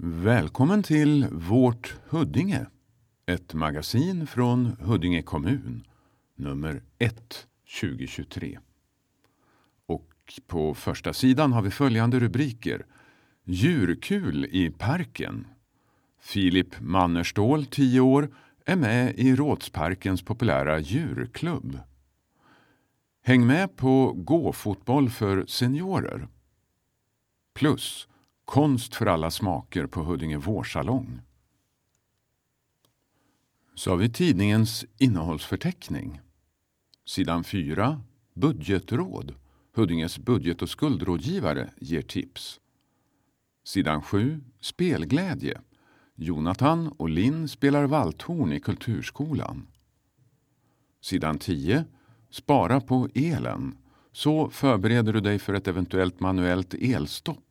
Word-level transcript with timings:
Välkommen 0.00 0.82
till 0.82 1.26
Vårt 1.32 1.96
Huddinge. 2.08 2.66
Ett 3.26 3.54
magasin 3.54 4.26
från 4.26 4.76
Huddinge 4.80 5.22
kommun. 5.22 5.86
Nummer 6.36 6.82
1 6.98 7.46
2023. 7.80 8.58
Och 9.86 10.10
på 10.46 10.74
första 10.74 11.12
sidan 11.12 11.52
har 11.52 11.62
vi 11.62 11.70
följande 11.70 12.20
rubriker. 12.20 12.86
Djurkul 13.44 14.44
i 14.44 14.70
parken. 14.70 15.46
Filip 16.20 16.80
Mannerstål, 16.80 17.66
10 17.66 18.00
år, 18.00 18.34
är 18.64 18.76
med 18.76 19.14
i 19.18 19.36
Rådsparkens 19.36 20.22
populära 20.22 20.78
djurklubb. 20.78 21.78
Häng 23.22 23.46
med 23.46 23.76
på 23.76 24.12
gåfotboll 24.12 25.10
för 25.10 25.46
seniorer. 25.46 26.28
Plus 27.54 28.07
Konst 28.48 28.94
för 28.94 29.06
alla 29.06 29.30
smaker 29.30 29.86
på 29.86 30.02
Huddinge 30.02 30.36
vårsalong. 30.36 31.20
Så 33.74 33.90
har 33.90 33.96
vi 33.96 34.08
tidningens 34.08 34.84
innehållsförteckning. 34.98 36.20
Sidan 37.06 37.44
4. 37.44 38.02
Budgetråd. 38.34 39.34
Huddinges 39.74 40.18
budget 40.18 40.62
och 40.62 40.68
skuldrådgivare 40.68 41.70
ger 41.76 42.02
tips. 42.02 42.60
Sidan 43.64 44.02
7. 44.02 44.40
Spelglädje. 44.60 45.60
Jonathan 46.14 46.88
och 46.88 47.08
Linn 47.08 47.48
spelar 47.48 47.84
valthorn 47.84 48.52
i 48.52 48.60
Kulturskolan. 48.60 49.66
Sidan 51.00 51.38
10. 51.38 51.84
Spara 52.30 52.80
på 52.80 53.08
elen. 53.14 53.76
Så 54.12 54.50
förbereder 54.50 55.12
du 55.12 55.20
dig 55.20 55.38
för 55.38 55.54
ett 55.54 55.68
eventuellt 55.68 56.20
manuellt 56.20 56.74
elstopp. 56.74 57.47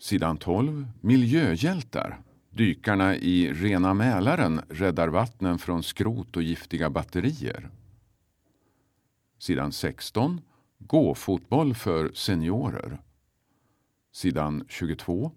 Sidan 0.00 0.36
12. 0.36 0.86
Miljöhjältar. 1.00 2.20
Dykarna 2.50 3.16
i 3.16 3.52
Rena 3.52 3.94
Mälaren 3.94 4.60
räddar 4.68 5.08
vattnen 5.08 5.58
från 5.58 5.82
skrot 5.82 6.36
och 6.36 6.42
giftiga 6.42 6.90
batterier. 6.90 7.70
Sidan 9.38 9.72
16. 9.72 10.40
Gåfotboll 10.78 11.74
för 11.74 12.10
seniorer. 12.14 12.98
Sidan 14.12 14.64
22. 14.68 15.32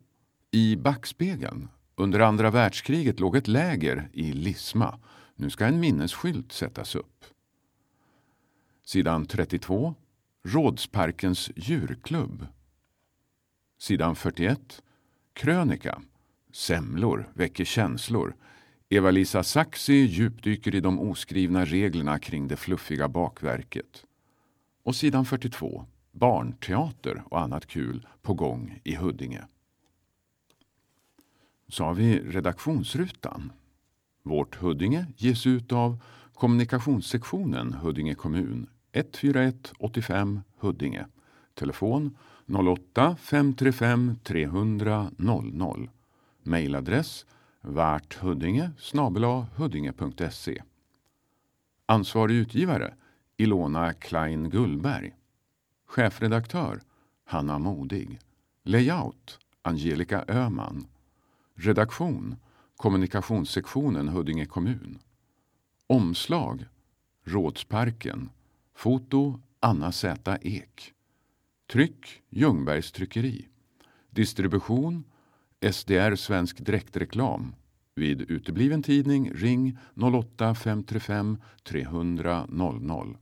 I 0.52 0.76
backspegeln. 0.76 1.68
Under 1.96 2.20
andra 2.20 2.50
världskriget 2.50 3.20
låg 3.20 3.36
ett 3.36 3.48
läger 3.48 4.10
i 4.14 4.34
Lisma. 4.34 5.00
Nu 5.36 5.50
ska 5.50 5.66
en 5.66 5.80
minnesskylt 5.80 6.52
sättas 6.52 6.96
upp. 6.96 7.26
Sidan 8.86 9.26
32. 9.26 9.96
Rådsparkens 10.44 11.52
djurklubb. 11.56 12.48
Sidan 13.82 14.16
41. 14.16 14.82
Krönika. 15.34 16.02
Semlor 16.52 17.32
väcker 17.34 17.66
känslor. 17.66 18.36
Eva-Lisa 18.90 19.44
Saxi 19.44 19.94
djupdyker 19.94 20.76
i 20.76 20.80
de 20.80 21.00
oskrivna 21.00 21.66
reglerna 21.66 22.20
kring 22.20 22.48
det 22.48 22.56
fluffiga 22.56 23.08
bakverket. 23.08 24.06
Och 24.84 24.96
sidan 24.96 25.26
42. 25.26 25.86
Barnteater 26.12 27.24
och 27.26 27.40
annat 27.40 27.66
kul 27.66 28.08
på 28.22 28.34
gång 28.34 28.80
i 28.84 28.96
Huddinge. 28.96 29.42
Så 31.68 31.84
har 31.84 31.94
vi 31.94 32.20
redaktionsrutan. 32.20 33.52
Vårt 34.24 34.56
Huddinge 34.56 35.06
ges 35.18 35.48
ut 35.48 35.72
av 35.72 35.98
kommunikationssektionen 36.34 37.74
Huddinge 37.74 38.16
kommun 38.16 38.68
141 38.92 39.74
85 39.80 40.42
Huddinge. 40.60 41.06
Telefon 41.54 42.18
08 42.54 43.16
535 43.20 44.16
300 44.24 45.12
00. 45.18 45.90
Mejladress 46.44 47.26
varthhuddinge 47.62 48.72
huddinge.se. 49.56 50.64
Ansvarig 51.86 52.36
utgivare 52.36 52.94
Ilona 53.38 53.94
Klein 53.94 54.50
Gullberg. 54.50 55.16
Chefredaktör 55.88 56.82
Hanna 57.26 57.60
Modig. 57.60 58.20
Layout 58.64 59.40
Angelica 59.62 60.26
Öman. 60.28 60.88
Redaktion 61.56 62.36
Kommunikationssektionen 62.76 64.08
Huddinge 64.08 64.46
kommun. 64.46 65.00
Omslag 65.88 66.66
Rådsparken. 67.24 68.30
Foto 68.76 69.40
Anna 69.60 69.92
Z 69.92 70.38
Ek. 70.42 70.94
Tryck 71.72 72.22
Ljungbergs 72.30 72.92
tryckeri. 72.92 73.48
Distribution 74.10 75.04
SDR 75.72 76.16
Svensk 76.16 76.58
direktreklam 76.66 77.56
Vid 77.96 78.22
utebliven 78.22 78.84
tidning 78.84 79.34
ring 79.34 79.78
08 79.96 80.56
535 80.56 81.38
300 81.64 82.46
00. 82.50 83.18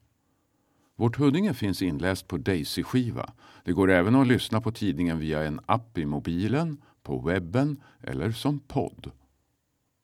Vårt 0.95 1.17
Huddinge 1.17 1.53
finns 1.53 1.81
inläst 1.81 2.27
på 2.27 2.37
Daisy-skiva. 2.37 3.33
Det 3.63 3.73
går 3.73 3.91
även 3.91 4.15
att 4.15 4.27
lyssna 4.27 4.61
på 4.61 4.71
tidningen 4.71 5.19
via 5.19 5.43
en 5.43 5.59
app 5.65 5.97
i 5.97 6.05
mobilen, 6.05 6.81
på 7.03 7.19
webben 7.19 7.81
eller 8.01 8.31
som 8.31 8.59
podd. 8.59 9.11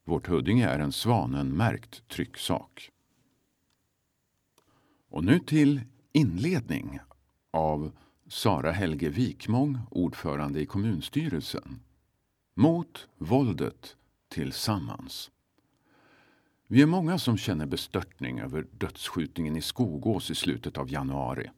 Vårt 0.03 0.27
Huddinge 0.27 0.67
är 0.67 0.79
en 0.79 0.91
Svanen-märkt 0.91 2.07
trycksak. 2.07 2.89
Och 5.09 5.23
nu 5.23 5.39
till 5.39 5.81
inledning 6.13 6.99
av 7.51 7.91
Sara 8.27 8.71
Helge 8.71 9.09
Wikmång, 9.09 9.79
ordförande 9.91 10.61
i 10.61 10.65
kommunstyrelsen. 10.65 11.79
Mot 12.55 13.07
våldet 13.17 13.95
tillsammans. 14.29 15.31
Vi 16.67 16.81
är 16.81 16.85
många 16.85 17.19
som 17.19 17.37
känner 17.37 17.65
bestörtning 17.65 18.39
över 18.39 18.67
dödsskjutningen 18.71 19.55
i 19.55 19.61
Skogås 19.61 20.31
i 20.31 20.35
slutet 20.35 20.77
av 20.77 20.91
januari. 20.91 21.51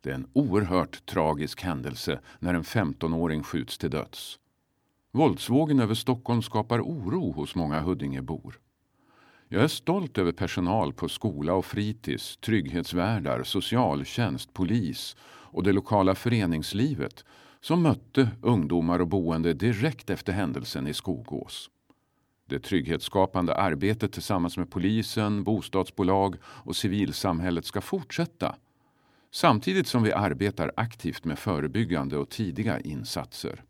Det 0.00 0.10
är 0.10 0.14
en 0.14 0.30
oerhört 0.32 1.06
tragisk 1.06 1.62
händelse 1.62 2.20
när 2.38 2.54
en 2.54 2.64
15-åring 2.64 3.42
skjuts 3.42 3.78
till 3.78 3.90
döds. 3.90 4.38
Våldsvågen 5.12 5.80
över 5.80 5.94
Stockholm 5.94 6.42
skapar 6.42 6.80
oro 6.80 7.32
hos 7.32 7.54
många 7.54 7.80
Huddingebor. 7.80 8.60
Jag 9.48 9.62
är 9.62 9.68
stolt 9.68 10.18
över 10.18 10.32
personal 10.32 10.92
på 10.92 11.08
skola 11.08 11.52
och 11.54 11.64
fritids, 11.64 12.36
trygghetsvärdar, 12.36 13.42
socialtjänst, 13.42 14.52
polis 14.52 15.16
och 15.50 15.62
det 15.62 15.72
lokala 15.72 16.14
föreningslivet 16.14 17.24
som 17.60 17.82
mötte 17.82 18.28
ungdomar 18.42 18.98
och 18.98 19.08
boende 19.08 19.54
direkt 19.54 20.10
efter 20.10 20.32
händelsen 20.32 20.86
i 20.86 20.94
Skogås. 20.94 21.70
Det 22.46 22.58
trygghetsskapande 22.58 23.54
arbetet 23.54 24.12
tillsammans 24.12 24.56
med 24.56 24.70
polisen, 24.70 25.44
bostadsbolag 25.44 26.36
och 26.44 26.76
civilsamhället 26.76 27.64
ska 27.64 27.80
fortsätta 27.80 28.56
samtidigt 29.30 29.86
som 29.86 30.02
vi 30.02 30.12
arbetar 30.12 30.72
aktivt 30.76 31.24
med 31.24 31.38
förebyggande 31.38 32.16
och 32.16 32.28
tidiga 32.28 32.80
insatser. 32.80 33.64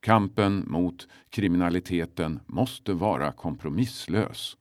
Kampen 0.00 0.64
mot 0.66 1.08
kriminaliteten 1.30 2.40
måste 2.46 2.92
vara 2.92 3.32
kompromisslös. 3.32 4.56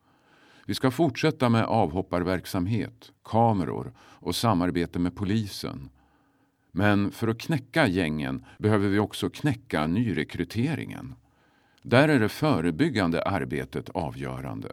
Vi 0.66 0.74
ska 0.74 0.92
fortsätta 0.92 1.50
med 1.50 1.66
avhopparverksamhet, 1.66 3.12
kameror 3.24 3.94
och 4.00 4.36
samarbete 4.36 5.00
med 5.00 5.16
polisen 5.16 5.90
men 6.76 7.12
för 7.12 7.28
att 7.28 7.38
knäcka 7.38 7.88
gängen 7.88 8.46
behöver 8.58 8.88
vi 8.88 9.00
också 9.00 9.30
knäcka 9.30 9.88
nyrekryteringen. 9.88 11.16
Där 11.82 12.10
är 12.10 12.20
det 12.20 12.30
förebyggande 12.30 13.24
arbetet 13.24 13.90
avgörande. 13.90 14.72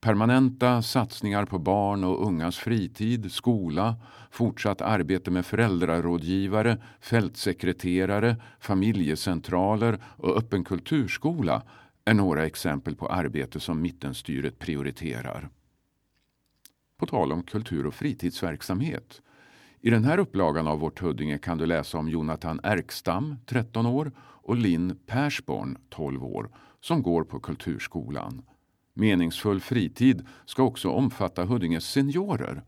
Permanenta 0.00 0.82
satsningar 0.82 1.44
på 1.44 1.58
barn 1.58 2.04
och 2.04 2.26
ungas 2.26 2.58
fritid, 2.58 3.32
skola, 3.32 3.96
fortsatt 4.30 4.80
arbete 4.80 5.30
med 5.30 5.46
föräldrarådgivare, 5.46 6.78
fältsekreterare, 7.00 8.36
familjecentraler 8.60 9.98
och 10.04 10.36
öppen 10.36 10.64
kulturskola 10.64 11.62
är 12.04 12.14
några 12.14 12.46
exempel 12.46 12.96
på 12.96 13.08
arbete 13.08 13.60
som 13.60 13.82
mittenstyret 13.82 14.58
prioriterar. 14.58 15.48
På 16.98 17.06
tal 17.06 17.32
om 17.32 17.42
kultur 17.42 17.86
och 17.86 17.94
fritidsverksamhet 17.94 19.20
i 19.86 19.90
den 19.90 20.04
här 20.04 20.18
upplagan 20.18 20.66
av 20.66 20.78
Vårt 20.78 21.00
Huddinge 21.00 21.38
kan 21.38 21.58
du 21.58 21.66
läsa 21.66 21.98
om 21.98 22.08
Jonathan 22.08 22.60
Erkstam, 22.62 23.36
13 23.46 23.86
år, 23.86 24.12
och 24.18 24.56
Linn 24.56 24.98
Persborn, 25.06 25.78
12 25.90 26.24
år, 26.24 26.50
som 26.80 27.02
går 27.02 27.24
på 27.24 27.40
Kulturskolan. 27.40 28.42
Meningsfull 28.94 29.60
fritid 29.60 30.26
ska 30.44 30.62
också 30.62 30.90
omfatta 30.90 31.44
Huddinges 31.44 31.84
seniorer. 31.84 32.62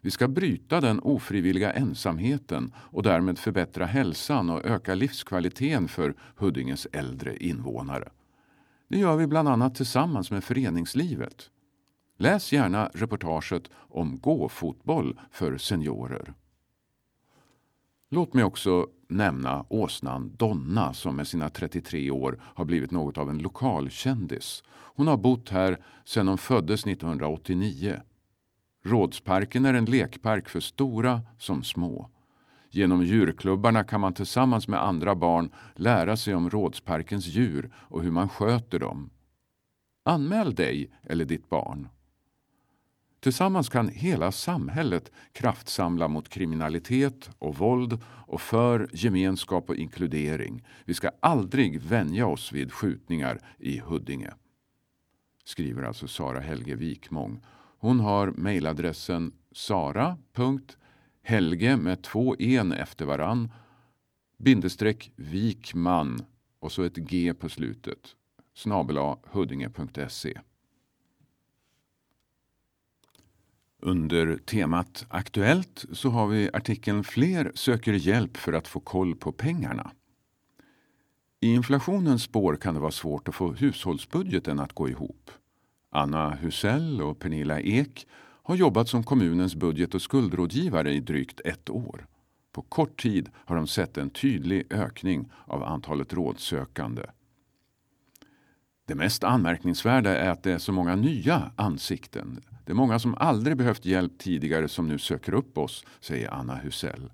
Vi 0.00 0.10
ska 0.10 0.28
bryta 0.28 0.80
den 0.80 1.00
ofrivilliga 1.00 1.72
ensamheten 1.72 2.72
och 2.76 3.02
därmed 3.02 3.38
förbättra 3.38 3.86
hälsan 3.86 4.50
och 4.50 4.64
öka 4.64 4.94
livskvaliteten 4.94 5.88
för 5.88 6.14
Huddinges 6.36 6.86
äldre 6.92 7.36
invånare. 7.36 8.08
Det 8.88 8.98
gör 8.98 9.16
vi 9.16 9.26
bland 9.26 9.48
annat 9.48 9.74
tillsammans 9.74 10.30
med 10.30 10.44
föreningslivet. 10.44 11.50
Läs 12.18 12.52
gärna 12.52 12.90
reportaget 12.94 13.70
om 13.74 14.18
gåfotboll 14.18 15.20
för 15.30 15.58
seniorer. 15.58 16.34
Låt 18.10 18.34
mig 18.34 18.44
också 18.44 18.86
nämna 19.08 19.64
åsnan 19.68 20.32
Donna 20.36 20.94
som 20.94 21.16
med 21.16 21.28
sina 21.28 21.48
33 21.48 22.10
år 22.10 22.40
har 22.42 22.64
blivit 22.64 22.90
något 22.90 23.18
av 23.18 23.30
en 23.30 23.38
lokalkändis. 23.38 24.62
Hon 24.68 25.06
har 25.06 25.16
bott 25.16 25.48
här 25.48 25.78
sedan 26.04 26.28
hon 26.28 26.38
föddes 26.38 26.86
1989. 26.86 28.00
Rådsparken 28.84 29.64
är 29.64 29.74
en 29.74 29.84
lekpark 29.84 30.48
för 30.48 30.60
stora 30.60 31.20
som 31.38 31.62
små. 31.62 32.10
Genom 32.70 33.02
djurklubbarna 33.02 33.84
kan 33.84 34.00
man 34.00 34.14
tillsammans 34.14 34.68
med 34.68 34.82
andra 34.82 35.14
barn 35.14 35.50
lära 35.74 36.16
sig 36.16 36.34
om 36.34 36.50
Rådsparkens 36.50 37.26
djur 37.26 37.70
och 37.76 38.02
hur 38.02 38.10
man 38.10 38.28
sköter 38.28 38.78
dem. 38.78 39.10
Anmäl 40.04 40.54
dig 40.54 40.90
eller 41.02 41.24
ditt 41.24 41.48
barn. 41.48 41.88
Tillsammans 43.26 43.68
kan 43.68 43.88
hela 43.88 44.32
samhället 44.32 45.12
kraftsamla 45.32 46.08
mot 46.08 46.28
kriminalitet 46.28 47.30
och 47.38 47.56
våld 47.56 47.98
och 48.04 48.40
för 48.40 48.90
gemenskap 48.92 49.68
och 49.68 49.76
inkludering. 49.76 50.64
Vi 50.84 50.94
ska 50.94 51.10
aldrig 51.20 51.80
vänja 51.80 52.26
oss 52.26 52.52
vid 52.52 52.72
skjutningar 52.72 53.40
i 53.58 53.78
Huddinge. 53.78 54.30
Skriver 55.44 55.82
alltså 55.82 56.08
Sara 56.08 56.40
Helge 56.40 56.74
Wikmång. 56.74 57.44
Hon 57.78 58.00
har 58.00 58.26
mejladressen 58.26 59.32
sara.helge 59.52 60.96
med 61.76 62.02
två 62.02 62.36
en 62.38 62.72
efter 62.72 63.04
varann 63.04 63.52
bindestreck 64.38 65.12
Wikman 65.16 66.24
och 66.58 66.72
så 66.72 66.82
ett 66.82 66.96
G 66.96 67.34
på 67.34 67.48
slutet 67.48 68.14
snabela 68.54 69.16
huddinge.se. 69.32 70.38
Under 73.82 74.36
temat 74.36 75.06
Aktuellt 75.08 75.84
så 75.92 76.10
har 76.10 76.26
vi 76.26 76.50
artikeln 76.52 77.04
Fler 77.04 77.52
söker 77.54 77.92
hjälp 77.92 78.36
för 78.36 78.52
att 78.52 78.68
få 78.68 78.80
koll 78.80 79.14
på 79.16 79.32
pengarna. 79.32 79.90
I 81.40 81.54
inflationens 81.54 82.22
spår 82.22 82.56
kan 82.56 82.74
det 82.74 82.80
vara 82.80 82.90
svårt 82.90 83.28
att 83.28 83.34
få 83.34 83.52
hushållsbudgeten 83.52 84.60
att 84.60 84.72
gå 84.72 84.88
ihop. 84.88 85.30
Anna 85.90 86.30
Husell 86.30 87.02
och 87.02 87.18
Pernilla 87.18 87.60
Ek 87.60 88.06
har 88.42 88.56
jobbat 88.56 88.88
som 88.88 89.04
kommunens 89.04 89.54
budget 89.54 89.94
och 89.94 90.02
skuldrådgivare 90.02 90.92
i 90.92 91.00
drygt 91.00 91.40
ett 91.44 91.70
år. 91.70 92.06
På 92.52 92.62
kort 92.62 93.02
tid 93.02 93.28
har 93.34 93.56
de 93.56 93.66
sett 93.66 93.98
en 93.98 94.10
tydlig 94.10 94.72
ökning 94.72 95.30
av 95.44 95.62
antalet 95.62 96.12
rådsökande. 96.12 97.02
Det 98.86 98.94
mest 98.94 99.24
anmärkningsvärda 99.24 100.16
är 100.16 100.30
att 100.30 100.42
det 100.42 100.52
är 100.52 100.58
så 100.58 100.72
många 100.72 100.96
nya 100.96 101.52
ansikten. 101.56 102.40
Det 102.66 102.72
är 102.72 102.74
många 102.74 102.98
som 102.98 103.14
aldrig 103.18 103.56
behövt 103.56 103.84
hjälp 103.84 104.18
tidigare 104.18 104.68
som 104.68 104.88
nu 104.88 104.98
söker 104.98 105.34
upp 105.34 105.58
oss, 105.58 105.84
säger 106.00 106.34
Anna 106.34 106.54
Husell. 106.56 107.10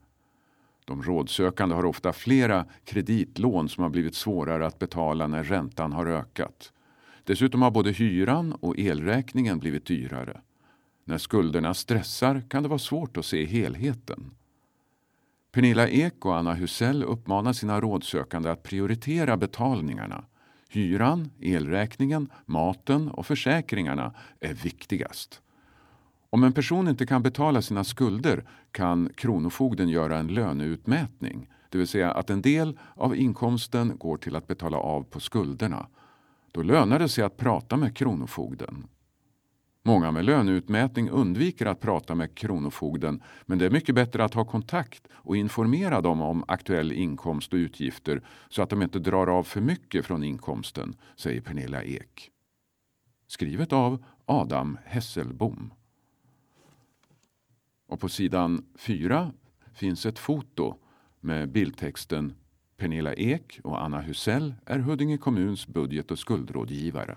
De 0.84 1.02
rådsökande 1.02 1.74
har 1.74 1.84
ofta 1.84 2.12
flera 2.12 2.66
kreditlån 2.84 3.68
som 3.68 3.82
har 3.82 3.90
blivit 3.90 4.14
svårare 4.14 4.66
att 4.66 4.78
betala 4.78 5.26
när 5.26 5.44
räntan 5.44 5.92
har 5.92 6.06
ökat. 6.06 6.72
Dessutom 7.24 7.62
har 7.62 7.70
både 7.70 7.92
hyran 7.92 8.52
och 8.52 8.78
elräkningen 8.78 9.58
blivit 9.58 9.86
dyrare. 9.86 10.40
När 11.04 11.18
skulderna 11.18 11.74
stressar 11.74 12.42
kan 12.48 12.62
det 12.62 12.68
vara 12.68 12.78
svårt 12.78 13.16
att 13.16 13.26
se 13.26 13.44
helheten. 13.44 14.30
Pernilla 15.52 15.88
Ek 15.88 16.26
och 16.26 16.36
Anna 16.36 16.54
Husell 16.54 17.04
uppmanar 17.04 17.52
sina 17.52 17.80
rådsökande 17.80 18.50
att 18.50 18.62
prioritera 18.62 19.36
betalningarna. 19.36 20.24
Hyran, 20.72 21.30
elräkningen, 21.40 22.28
maten 22.46 23.08
och 23.08 23.26
försäkringarna 23.26 24.14
är 24.40 24.54
viktigast. 24.54 25.42
Om 26.30 26.44
en 26.44 26.52
person 26.52 26.88
inte 26.88 27.06
kan 27.06 27.22
betala 27.22 27.62
sina 27.62 27.84
skulder 27.84 28.44
kan 28.70 29.10
Kronofogden 29.14 29.88
göra 29.88 30.18
en 30.18 30.26
löneutmätning, 30.26 31.48
det 31.68 31.78
vill 31.78 31.86
säga 31.86 32.12
att 32.12 32.30
en 32.30 32.42
del 32.42 32.78
av 32.94 33.16
inkomsten 33.16 33.96
går 33.98 34.16
till 34.16 34.36
att 34.36 34.46
betala 34.46 34.76
av 34.76 35.02
på 35.02 35.20
skulderna. 35.20 35.86
Då 36.52 36.62
lönar 36.62 36.98
det 36.98 37.08
sig 37.08 37.24
att 37.24 37.36
prata 37.36 37.76
med 37.76 37.96
Kronofogden. 37.96 38.86
Många 39.84 40.10
med 40.10 40.24
löneutmätning 40.24 41.10
undviker 41.10 41.66
att 41.66 41.80
prata 41.80 42.14
med 42.14 42.34
Kronofogden 42.34 43.22
men 43.46 43.58
det 43.58 43.66
är 43.66 43.70
mycket 43.70 43.94
bättre 43.94 44.24
att 44.24 44.34
ha 44.34 44.44
kontakt 44.44 45.08
och 45.12 45.36
informera 45.36 46.00
dem 46.00 46.20
om 46.20 46.44
aktuell 46.48 46.92
inkomst 46.92 47.52
och 47.52 47.56
utgifter 47.56 48.22
så 48.48 48.62
att 48.62 48.70
de 48.70 48.82
inte 48.82 48.98
drar 48.98 49.26
av 49.26 49.42
för 49.42 49.60
mycket 49.60 50.06
från 50.06 50.24
inkomsten, 50.24 50.96
säger 51.16 51.40
Pernilla 51.40 51.82
Ek. 51.82 52.30
Skrivet 53.26 53.72
av 53.72 54.04
Adam 54.24 54.78
Hesselbom. 54.84 55.72
Och 57.86 58.00
på 58.00 58.08
sidan 58.08 58.64
4 58.78 59.32
finns 59.74 60.06
ett 60.06 60.18
foto 60.18 60.74
med 61.20 61.48
bildtexten 61.48 62.34
Pernilla 62.76 63.14
Ek 63.14 63.60
och 63.64 63.84
Anna 63.84 64.00
Husell 64.00 64.54
är 64.66 64.78
Huddinge 64.78 65.18
kommuns 65.18 65.66
budget 65.66 66.10
och 66.10 66.18
skuldrådgivare. 66.18 67.16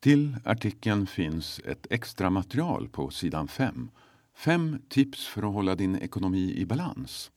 Till 0.00 0.36
artikeln 0.44 1.06
finns 1.06 1.60
ett 1.64 1.86
extra 1.90 2.30
material 2.30 2.88
på 2.88 3.10
sidan 3.10 3.48
5. 3.48 3.90
Fem 4.34 4.78
tips 4.88 5.26
för 5.26 5.42
att 5.42 5.54
hålla 5.54 5.74
din 5.74 5.96
ekonomi 5.96 6.54
i 6.56 6.66
balans. 6.66 7.30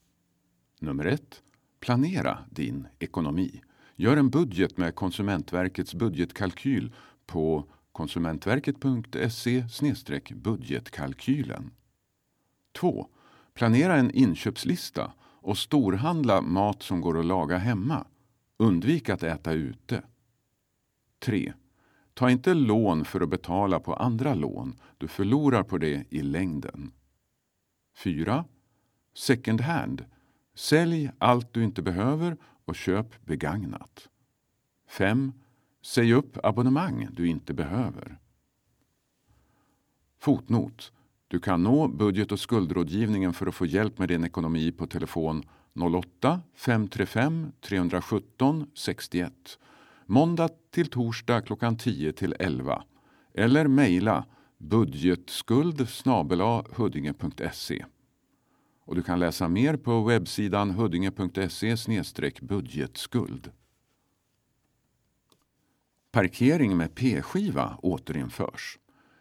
Nummer 0.79 1.05
1. 1.05 1.41
Planera 1.79 2.39
din 2.49 2.87
ekonomi. 2.99 3.61
Gör 3.95 4.17
en 4.17 4.29
budget 4.29 4.77
med 4.77 4.95
Konsumentverkets 4.95 5.93
budgetkalkyl 5.93 6.93
på 7.25 7.65
konsumentverket.se 7.91 9.65
budgetkalkylen. 10.35 11.71
2. 12.71 13.07
Planera 13.53 13.95
en 13.95 14.11
inköpslista 14.11 15.13
och 15.21 15.57
storhandla 15.57 16.41
mat 16.41 16.83
som 16.83 17.01
går 17.01 17.19
att 17.19 17.25
laga 17.25 17.57
hemma. 17.57 18.05
Undvik 18.57 19.09
att 19.09 19.23
äta 19.23 19.51
ute. 19.51 20.03
3. 21.19 21.53
Ta 22.13 22.29
inte 22.29 22.53
lån 22.53 23.05
för 23.05 23.21
att 23.21 23.29
betala 23.29 23.79
på 23.79 23.93
andra 23.93 24.33
lån. 24.33 24.79
Du 24.97 25.07
förlorar 25.07 25.63
på 25.63 25.77
det 25.77 26.05
i 26.09 26.21
längden. 26.21 26.91
4. 27.95 28.45
Second 29.13 29.61
hand. 29.61 30.05
Sälj 30.55 31.11
allt 31.17 31.53
du 31.53 31.63
inte 31.63 31.81
behöver 31.81 32.37
och 32.65 32.75
köp 32.75 33.25
begagnat. 33.25 34.09
5. 34.87 35.33
Säg 35.81 36.13
upp 36.13 36.37
abonnemang 36.43 37.07
du 37.11 37.27
inte 37.27 37.53
behöver. 37.53 38.19
Fotnot. 40.19 40.91
Du 41.27 41.39
kan 41.39 41.63
nå 41.63 41.87
budget 41.87 42.31
och 42.31 42.39
skuldrådgivningen 42.39 43.33
för 43.33 43.47
att 43.47 43.55
få 43.55 43.65
hjälp 43.65 43.97
med 43.97 44.09
din 44.09 44.23
ekonomi 44.23 44.71
på 44.71 44.87
telefon 44.87 45.43
08-535 45.73 47.51
317 47.61 48.67
61 48.73 49.59
måndag 50.05 50.49
till 50.71 50.87
torsdag 50.87 51.41
klockan 51.41 51.77
10 51.77 52.13
till 52.13 52.35
11 52.39 52.83
eller 53.33 53.67
mejla 53.67 54.25
budgetskuld 54.57 55.89
huddinge.se. 56.75 57.85
Och 58.85 58.95
du 58.95 59.03
kan 59.03 59.19
läsa 59.19 59.47
mer 59.47 59.77
på 59.77 60.03
webbsidan 60.03 60.71
huddinge.se 60.71 61.77
budgetskuld. 62.41 63.51
Parkering 66.11 66.77
med 66.77 66.95
p-skiva 66.95 67.77
återinförs. 67.81 68.79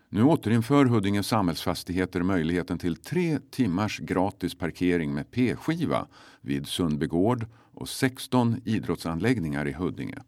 Nu 0.09 0.23
återinför 0.23 0.85
Huddinge 0.85 1.23
Samhällsfastigheter 1.23 2.23
möjligheten 2.23 2.79
till 2.79 2.97
tre 2.97 3.39
timmars 3.51 3.99
gratis 3.99 4.55
parkering 4.55 5.15
med 5.15 5.31
p-skiva 5.31 6.07
vid 6.41 6.67
Sundbygård 6.67 7.47
och 7.75 7.89
16 7.89 8.61
idrottsanläggningar 8.65 9.69
i 9.69 9.73
Huddinge. 9.73 10.19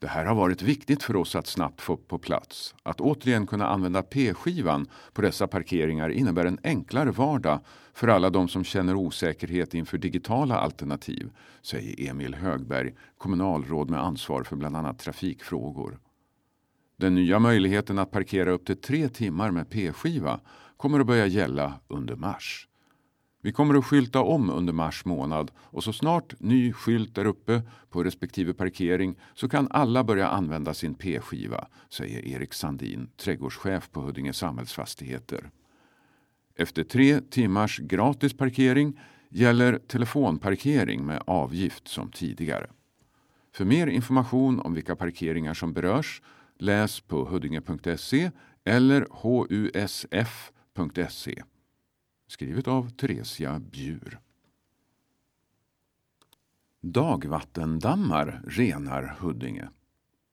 Det 0.00 0.08
här 0.08 0.24
har 0.24 0.34
varit 0.34 0.62
viktigt 0.62 1.02
för 1.02 1.16
oss 1.16 1.36
att 1.36 1.46
snabbt 1.46 1.80
få 1.80 1.96
på 1.96 2.18
plats. 2.18 2.74
Att 2.82 3.00
återigen 3.00 3.46
kunna 3.46 3.66
använda 3.66 4.02
p-skivan 4.02 4.86
på 5.12 5.22
dessa 5.22 5.46
parkeringar 5.46 6.08
innebär 6.08 6.44
en 6.44 6.58
enklare 6.64 7.10
vardag 7.10 7.60
för 7.94 8.08
alla 8.08 8.30
de 8.30 8.48
som 8.48 8.64
känner 8.64 8.94
osäkerhet 8.94 9.74
inför 9.74 9.98
digitala 9.98 10.58
alternativ, 10.58 11.30
säger 11.62 12.10
Emil 12.10 12.34
Högberg, 12.34 12.94
kommunalråd 13.18 13.90
med 13.90 14.00
ansvar 14.00 14.42
för 14.42 14.56
bland 14.56 14.76
annat 14.76 14.98
trafikfrågor. 14.98 15.98
Den 16.96 17.14
nya 17.14 17.38
möjligheten 17.38 17.98
att 17.98 18.10
parkera 18.10 18.50
upp 18.50 18.66
till 18.66 18.80
tre 18.80 19.08
timmar 19.08 19.50
med 19.50 19.70
p-skiva 19.70 20.40
kommer 20.76 21.00
att 21.00 21.06
börja 21.06 21.26
gälla 21.26 21.80
under 21.88 22.16
mars. 22.16 22.68
Vi 23.42 23.52
kommer 23.52 23.74
att 23.74 23.84
skylta 23.84 24.20
om 24.20 24.50
under 24.50 24.72
mars 24.72 25.04
månad 25.04 25.50
och 25.56 25.84
så 25.84 25.92
snart 25.92 26.40
ny 26.40 26.72
skylt 26.72 27.18
är 27.18 27.24
uppe 27.24 27.62
på 27.90 28.04
respektive 28.04 28.52
parkering 28.52 29.16
så 29.34 29.48
kan 29.48 29.68
alla 29.70 30.04
börja 30.04 30.28
använda 30.28 30.74
sin 30.74 30.94
p-skiva, 30.94 31.68
säger 31.88 32.26
Erik 32.26 32.54
Sandin, 32.54 33.10
trädgårdschef 33.16 33.90
på 33.90 34.00
Huddinge 34.00 34.32
Samhällsfastigheter. 34.32 35.50
Efter 36.56 36.84
tre 36.84 37.20
timmars 37.20 37.78
gratis 37.78 38.36
parkering 38.36 39.00
gäller 39.28 39.78
telefonparkering 39.78 41.06
med 41.06 41.22
avgift 41.26 41.88
som 41.88 42.10
tidigare. 42.10 42.70
För 43.52 43.64
mer 43.64 43.86
information 43.86 44.60
om 44.60 44.74
vilka 44.74 44.96
parkeringar 44.96 45.54
som 45.54 45.72
berörs 45.72 46.22
läs 46.58 47.00
på 47.00 47.24
huddinge.se 47.24 48.30
eller 48.64 49.06
husf.se 49.22 50.02
skrivet 52.30 52.68
av 52.68 52.90
Theresia 52.90 53.58
Bjur. 53.58 54.18
Dagvattendammar 56.80 58.42
renar 58.46 59.16
Huddinge. 59.20 59.68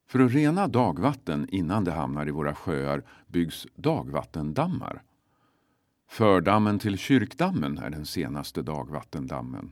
För 0.08 0.20
att 0.20 0.32
rena 0.32 0.68
dagvatten 0.68 1.48
innan 1.50 1.84
det 1.84 1.92
hamnar 1.92 2.28
i 2.28 2.32
våra 2.32 2.56
sjöar 2.56 3.04
byggs 3.28 3.68
dagvattendammar. 3.76 5.04
Fördammen 6.08 6.80
till 6.80 6.98
Kyrkdammen 6.98 7.78
är 7.78 7.90
den 7.90 8.06
senaste 8.06 8.62
dagvattendammen. 8.62 9.72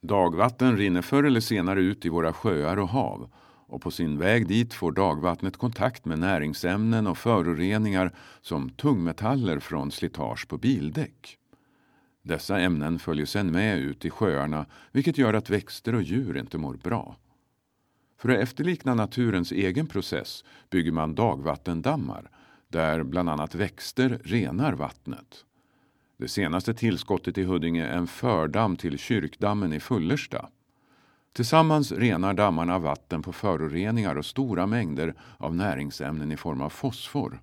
Dagvatten 0.00 0.76
rinner 0.76 1.02
förr 1.02 1.24
eller 1.24 1.40
senare 1.40 1.80
ut 1.80 2.06
i 2.06 2.08
våra 2.08 2.32
sjöar 2.32 2.76
och 2.76 2.88
hav 2.88 3.30
och 3.70 3.82
på 3.82 3.90
sin 3.90 4.18
väg 4.18 4.46
dit 4.46 4.74
får 4.74 4.92
dagvattnet 4.92 5.56
kontakt 5.56 6.04
med 6.04 6.18
näringsämnen 6.18 7.06
och 7.06 7.18
föroreningar 7.18 8.12
som 8.40 8.70
tungmetaller 8.70 9.58
från 9.58 9.90
slitage 9.90 10.48
på 10.48 10.58
bildäck. 10.58 11.36
Dessa 12.22 12.60
ämnen 12.60 12.98
följer 12.98 13.26
sedan 13.26 13.50
med 13.50 13.78
ut 13.78 14.04
i 14.04 14.10
sjöarna 14.10 14.66
vilket 14.92 15.18
gör 15.18 15.34
att 15.34 15.50
växter 15.50 15.94
och 15.94 16.02
djur 16.02 16.36
inte 16.36 16.58
mår 16.58 16.74
bra. 16.74 17.16
För 18.18 18.28
att 18.28 18.38
efterlikna 18.38 18.94
naturens 18.94 19.52
egen 19.52 19.86
process 19.86 20.44
bygger 20.70 20.92
man 20.92 21.14
dagvattendammar 21.14 22.30
där 22.68 23.02
bland 23.02 23.30
annat 23.30 23.54
växter 23.54 24.20
renar 24.24 24.72
vattnet. 24.72 25.44
Det 26.16 26.28
senaste 26.28 26.74
tillskottet 26.74 27.38
i 27.38 27.44
Huddinge 27.44 27.86
är 27.86 27.96
en 27.96 28.06
fördamm 28.06 28.76
till 28.76 28.98
Kyrkdammen 28.98 29.72
i 29.72 29.80
Fullersta. 29.80 30.48
Tillsammans 31.32 31.92
renar 31.92 32.34
dammarna 32.34 32.78
vatten 32.78 33.22
på 33.22 33.32
föroreningar 33.32 34.16
och 34.16 34.26
stora 34.26 34.66
mängder 34.66 35.14
av 35.36 35.54
näringsämnen 35.54 36.32
i 36.32 36.36
form 36.36 36.60
av 36.60 36.68
fosfor. 36.68 37.40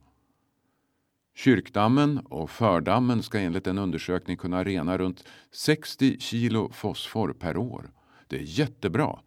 Kyrkdammen 1.36 2.20
och 2.20 2.50
fördammen 2.50 3.24
ska 3.24 3.39
enligt 3.39 3.67
en 3.67 3.77
undersökning 3.77 4.38
kunna 4.38 4.63
rena 4.63 4.98
runt 4.98 5.24
60 5.51 6.20
kilo 6.20 6.72
fosfor 6.72 7.34
per 7.34 7.58
år. 7.58 7.91
Det 8.27 8.38
är 8.38 8.44
jättebra. 8.60 9.20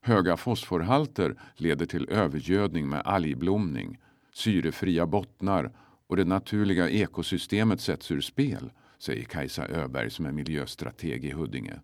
Höga 0.00 0.36
fosforhalter 0.36 1.34
leder 1.54 1.86
till 1.86 2.08
övergödning 2.08 2.88
med 2.88 3.02
algblomning, 3.04 3.98
syrefria 4.32 5.06
bottnar 5.06 5.72
och 6.06 6.16
det 6.16 6.24
naturliga 6.24 6.88
ekosystemet 6.88 7.80
sätts 7.80 8.10
ur 8.10 8.20
spel, 8.20 8.72
säger 8.98 9.24
Kajsa 9.24 9.66
Öberg 9.68 10.10
som 10.10 10.26
är 10.26 10.32
miljöstrateg 10.32 11.24
i 11.24 11.30
Huddinge. 11.30 11.80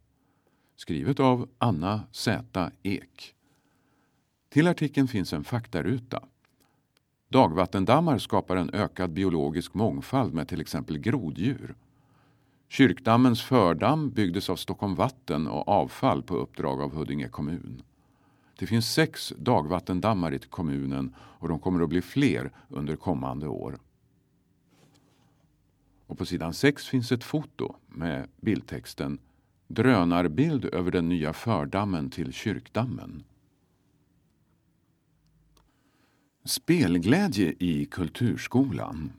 Skrivet 0.82 1.20
av 1.20 1.48
Anna 1.58 2.02
Z 2.12 2.70
Ek. 2.82 3.34
Till 4.48 4.68
artikeln 4.68 5.08
finns 5.08 5.32
en 5.32 5.44
faktaruta. 5.44 6.22
Dagvattendammar 7.28 8.18
skapar 8.18 8.56
en 8.56 8.70
ökad 8.70 9.12
biologisk 9.12 9.74
mångfald 9.74 10.34
med 10.34 10.48
till 10.48 10.60
exempel 10.60 10.98
groddjur. 10.98 11.74
Kyrkdammens 12.68 13.42
fördamm 13.42 14.10
byggdes 14.10 14.50
av 14.50 14.56
Stockholm 14.56 14.94
Vatten 14.94 15.46
och 15.46 15.68
Avfall 15.68 16.22
på 16.22 16.36
uppdrag 16.36 16.80
av 16.80 16.94
Huddinge 16.94 17.28
kommun. 17.28 17.82
Det 18.58 18.66
finns 18.66 18.92
sex 18.92 19.32
dagvattendammar 19.38 20.34
i 20.34 20.38
kommunen 20.38 21.14
och 21.18 21.48
de 21.48 21.58
kommer 21.58 21.82
att 21.82 21.88
bli 21.88 22.02
fler 22.02 22.52
under 22.68 22.96
kommande 22.96 23.48
år. 23.48 23.78
Och 26.06 26.18
på 26.18 26.26
sidan 26.26 26.54
6 26.54 26.86
finns 26.86 27.12
ett 27.12 27.24
foto 27.24 27.74
med 27.88 28.28
bildtexten 28.40 29.18
Drönarbild 29.74 30.64
över 30.64 30.90
den 30.90 31.08
nya 31.08 31.32
fördammen 31.32 32.10
till 32.10 32.32
Kyrkdammen. 32.32 33.24
Spelglädje 36.44 37.54
i 37.58 37.86
kulturskolan. 37.90 39.12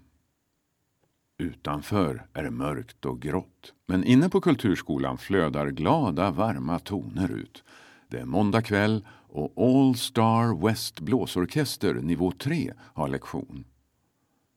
Utanför 1.37 2.25
är 2.33 2.43
det 2.43 2.51
mörkt 2.51 3.05
och 3.05 3.21
grått. 3.21 3.73
Men 3.85 4.03
inne 4.03 4.29
på 4.29 4.41
kulturskolan 4.41 5.17
flödar 5.17 5.67
glada, 5.67 6.31
varma 6.31 6.79
toner 6.79 7.31
ut. 7.31 7.63
Det 8.07 8.19
är 8.19 8.25
måndag 8.25 8.61
kväll 8.61 9.05
och 9.09 9.53
All 9.57 9.95
Star 9.95 10.67
West 10.67 10.99
Blåsorkester 10.99 11.93
nivå 11.93 12.31
3 12.31 12.73
har 12.79 13.07
lektion. 13.07 13.65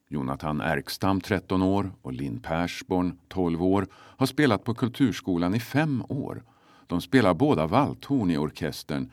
Jonathan 0.09 0.61
Erkstam, 0.61 1.21
13 1.21 1.63
år, 1.63 1.93
och 2.03 2.13
Linn 2.13 2.41
Persborn, 2.41 3.19
12 3.29 3.63
år, 3.65 3.87
har 3.93 4.27
spelat 4.27 4.65
på 4.65 4.75
Kulturskolan 4.75 5.55
i 5.55 5.61
fem 5.61 6.05
år. 6.09 6.43
De 6.87 7.01
spelar 7.01 7.35
båda 7.35 7.67
valthorn 7.67 8.31
i 8.31 8.37
orkestern, 8.37 9.13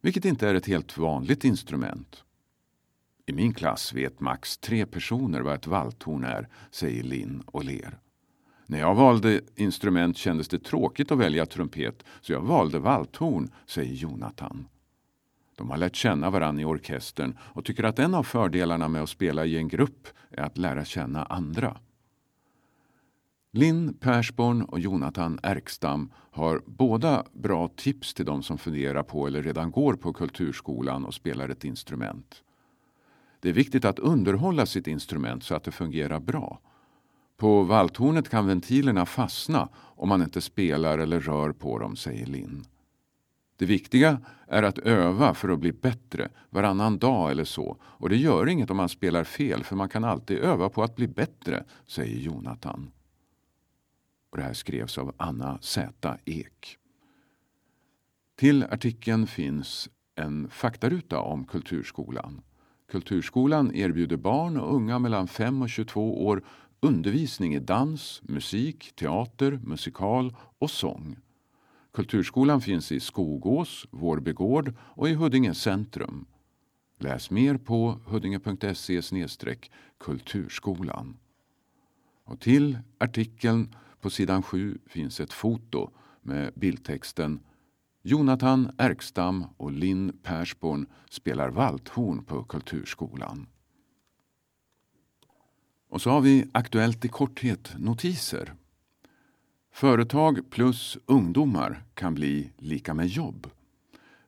vilket 0.00 0.24
inte 0.24 0.48
är 0.48 0.54
ett 0.54 0.66
helt 0.66 0.98
vanligt 0.98 1.44
instrument. 1.44 2.24
I 3.26 3.32
min 3.32 3.54
klass 3.54 3.92
vet 3.92 4.20
max 4.20 4.58
tre 4.58 4.86
personer 4.86 5.40
vad 5.40 5.54
ett 5.54 5.66
valthorn 5.66 6.24
är, 6.24 6.48
säger 6.70 7.02
Linn 7.02 7.42
och 7.46 7.64
ler. 7.64 7.98
När 8.66 8.78
jag 8.78 8.94
valde 8.94 9.40
instrument 9.56 10.16
kändes 10.16 10.48
det 10.48 10.64
tråkigt 10.64 11.12
att 11.12 11.18
välja 11.18 11.46
trumpet, 11.46 12.04
så 12.20 12.32
jag 12.32 12.40
valde 12.40 12.78
valthorn, 12.78 13.50
säger 13.66 13.94
Jonathan. 13.94 14.66
De 15.56 15.70
har 15.70 15.76
lärt 15.76 15.96
känna 15.96 16.30
varann 16.30 16.60
i 16.60 16.64
orkestern 16.64 17.38
och 17.40 17.64
tycker 17.64 17.84
att 17.84 17.98
en 17.98 18.14
av 18.14 18.22
fördelarna 18.22 18.88
med 18.88 19.02
att 19.02 19.08
spela 19.08 19.46
i 19.46 19.56
en 19.56 19.68
grupp 19.68 20.08
är 20.38 20.42
att 20.42 20.58
lära 20.58 20.84
känna 20.84 21.24
andra. 21.24 21.76
Linn 23.52 23.94
Persborn 23.94 24.62
och 24.62 24.80
Jonathan 24.80 25.38
Erkstam 25.42 26.12
har 26.14 26.62
båda 26.66 27.24
bra 27.32 27.68
tips 27.68 28.14
till 28.14 28.24
de 28.24 28.42
som 28.42 28.58
funderar 28.58 29.02
på 29.02 29.26
eller 29.26 29.42
redan 29.42 29.70
går 29.70 29.94
på 29.94 30.12
kulturskolan 30.12 31.04
och 31.04 31.14
spelar 31.14 31.48
ett 31.48 31.64
instrument. 31.64 32.42
Det 33.40 33.48
är 33.48 33.52
viktigt 33.52 33.84
att 33.84 33.98
underhålla 33.98 34.66
sitt 34.66 34.86
instrument 34.86 35.44
så 35.44 35.54
att 35.54 35.64
det 35.64 35.70
fungerar 35.70 36.20
bra. 36.20 36.60
På 37.36 37.62
valthornet 37.62 38.28
kan 38.28 38.46
ventilerna 38.46 39.06
fastna 39.06 39.68
om 39.76 40.08
man 40.08 40.22
inte 40.22 40.40
spelar 40.40 40.98
eller 40.98 41.20
rör 41.20 41.52
på 41.52 41.78
dem, 41.78 41.96
säger 41.96 42.26
Linn. 42.26 42.64
Det 43.58 43.66
viktiga 43.66 44.20
är 44.46 44.62
att 44.62 44.78
öva 44.78 45.34
för 45.34 45.48
att 45.48 45.58
bli 45.58 45.72
bättre 45.72 46.28
varannan 46.50 46.98
dag 46.98 47.30
eller 47.30 47.44
så. 47.44 47.76
Och 47.82 48.08
det 48.08 48.16
gör 48.16 48.48
inget 48.48 48.70
om 48.70 48.76
man 48.76 48.88
spelar 48.88 49.24
fel 49.24 49.64
för 49.64 49.76
man 49.76 49.88
kan 49.88 50.04
alltid 50.04 50.38
öva 50.38 50.68
på 50.68 50.82
att 50.82 50.96
bli 50.96 51.08
bättre, 51.08 51.64
säger 51.86 52.16
Jonathan. 52.16 52.90
Och 54.30 54.36
det 54.36 54.42
här 54.42 54.52
skrevs 54.52 54.98
av 54.98 55.14
Anna 55.16 55.58
Z 55.60 56.18
Ek. 56.24 56.78
Till 58.36 58.64
artikeln 58.64 59.26
finns 59.26 59.88
en 60.14 60.48
faktaruta 60.50 61.20
om 61.20 61.44
Kulturskolan. 61.44 62.42
Kulturskolan 62.90 63.74
erbjuder 63.74 64.16
barn 64.16 64.56
och 64.56 64.74
unga 64.74 64.98
mellan 64.98 65.28
5 65.28 65.62
och 65.62 65.70
22 65.70 66.26
år 66.26 66.44
undervisning 66.80 67.54
i 67.54 67.58
dans, 67.58 68.22
musik, 68.24 68.92
teater, 68.96 69.60
musikal 69.62 70.36
och 70.58 70.70
sång. 70.70 71.16
Kulturskolan 71.98 72.60
finns 72.60 72.92
i 72.92 73.00
Skogås, 73.00 73.86
Vårbygård 73.90 74.74
och 74.80 75.08
i 75.08 75.14
Huddinge 75.14 75.54
centrum. 75.54 76.26
Läs 76.98 77.30
mer 77.30 77.56
på 77.56 78.00
huddinge.se 78.06 79.00
kulturskolan. 79.98 81.16
Och 82.24 82.40
till 82.40 82.78
artikeln 82.98 83.74
på 84.00 84.10
sidan 84.10 84.42
7 84.42 84.78
finns 84.86 85.20
ett 85.20 85.32
foto 85.32 85.90
med 86.22 86.52
bildtexten 86.54 87.40
Jonathan 88.02 88.70
Erkstam 88.78 89.44
och 89.56 89.72
Linn 89.72 90.12
Persborn 90.22 90.86
spelar 91.10 91.48
valthorn 91.48 92.24
på 92.24 92.44
Kulturskolan. 92.44 93.46
Och 95.88 96.02
så 96.02 96.10
har 96.10 96.20
vi 96.20 96.48
Aktuellt 96.52 97.04
i 97.04 97.08
korthet 97.08 97.74
notiser. 97.78 98.54
Företag 99.78 100.50
plus 100.50 100.98
ungdomar 101.06 101.82
kan 101.94 102.14
bli 102.14 102.50
lika 102.56 102.94
med 102.94 103.06
jobb. 103.06 103.50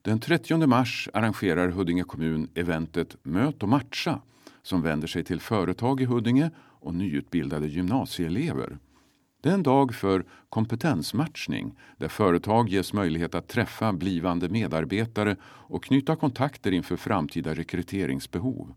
Den 0.02 0.20
30 0.20 0.66
mars 0.66 1.08
arrangerar 1.14 1.68
Huddinge 1.68 2.04
kommun 2.04 2.48
eventet 2.54 3.16
Möt 3.22 3.62
och 3.62 3.68
matcha 3.68 4.20
som 4.62 4.82
vänder 4.82 5.08
sig 5.08 5.24
till 5.24 5.40
företag 5.40 6.00
i 6.00 6.04
Huddinge 6.04 6.50
och 6.58 6.94
nyutbildade 6.94 7.66
gymnasieelever. 7.66 8.78
Det 9.42 9.48
är 9.48 9.54
en 9.54 9.62
dag 9.62 9.94
för 9.94 10.24
kompetensmatchning 10.48 11.78
där 11.96 12.08
företag 12.08 12.68
ges 12.68 12.92
möjlighet 12.92 13.34
att 13.34 13.48
träffa 13.48 13.92
blivande 13.92 14.48
medarbetare 14.48 15.36
och 15.42 15.84
knyta 15.84 16.16
kontakter 16.16 16.72
inför 16.72 16.96
framtida 16.96 17.54
rekryteringsbehov. 17.54 18.74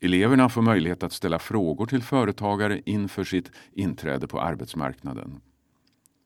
Eleverna 0.00 0.48
får 0.48 0.62
möjlighet 0.62 1.02
att 1.02 1.12
ställa 1.12 1.38
frågor 1.38 1.86
till 1.86 2.02
företagare 2.02 2.80
inför 2.84 3.24
sitt 3.24 3.50
inträde 3.72 4.26
på 4.26 4.40
arbetsmarknaden. 4.40 5.40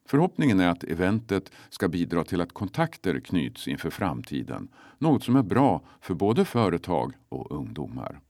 Förhoppningen 0.07 0.61
är 0.61 0.69
att 0.69 0.85
eventet 0.85 1.53
ska 1.69 1.89
bidra 1.89 2.25
till 2.25 2.41
att 2.41 2.53
kontakter 2.53 3.21
knyts 3.21 3.69
inför 3.69 3.91
framtiden. 3.91 4.69
Något 4.99 5.25
som 5.25 5.37
är 5.37 5.43
bra 5.43 5.83
för 6.01 6.15
både 6.15 6.45
företag 6.45 7.13
och 7.29 7.51
ungdomar. 7.53 8.21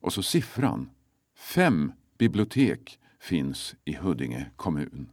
Och 0.00 0.12
så 0.12 0.22
siffran. 0.22 0.90
Fem 1.36 1.92
bibliotek 2.18 2.98
finns 3.20 3.74
i 3.84 3.94
Huddinge 3.94 4.50
kommun. 4.56 5.10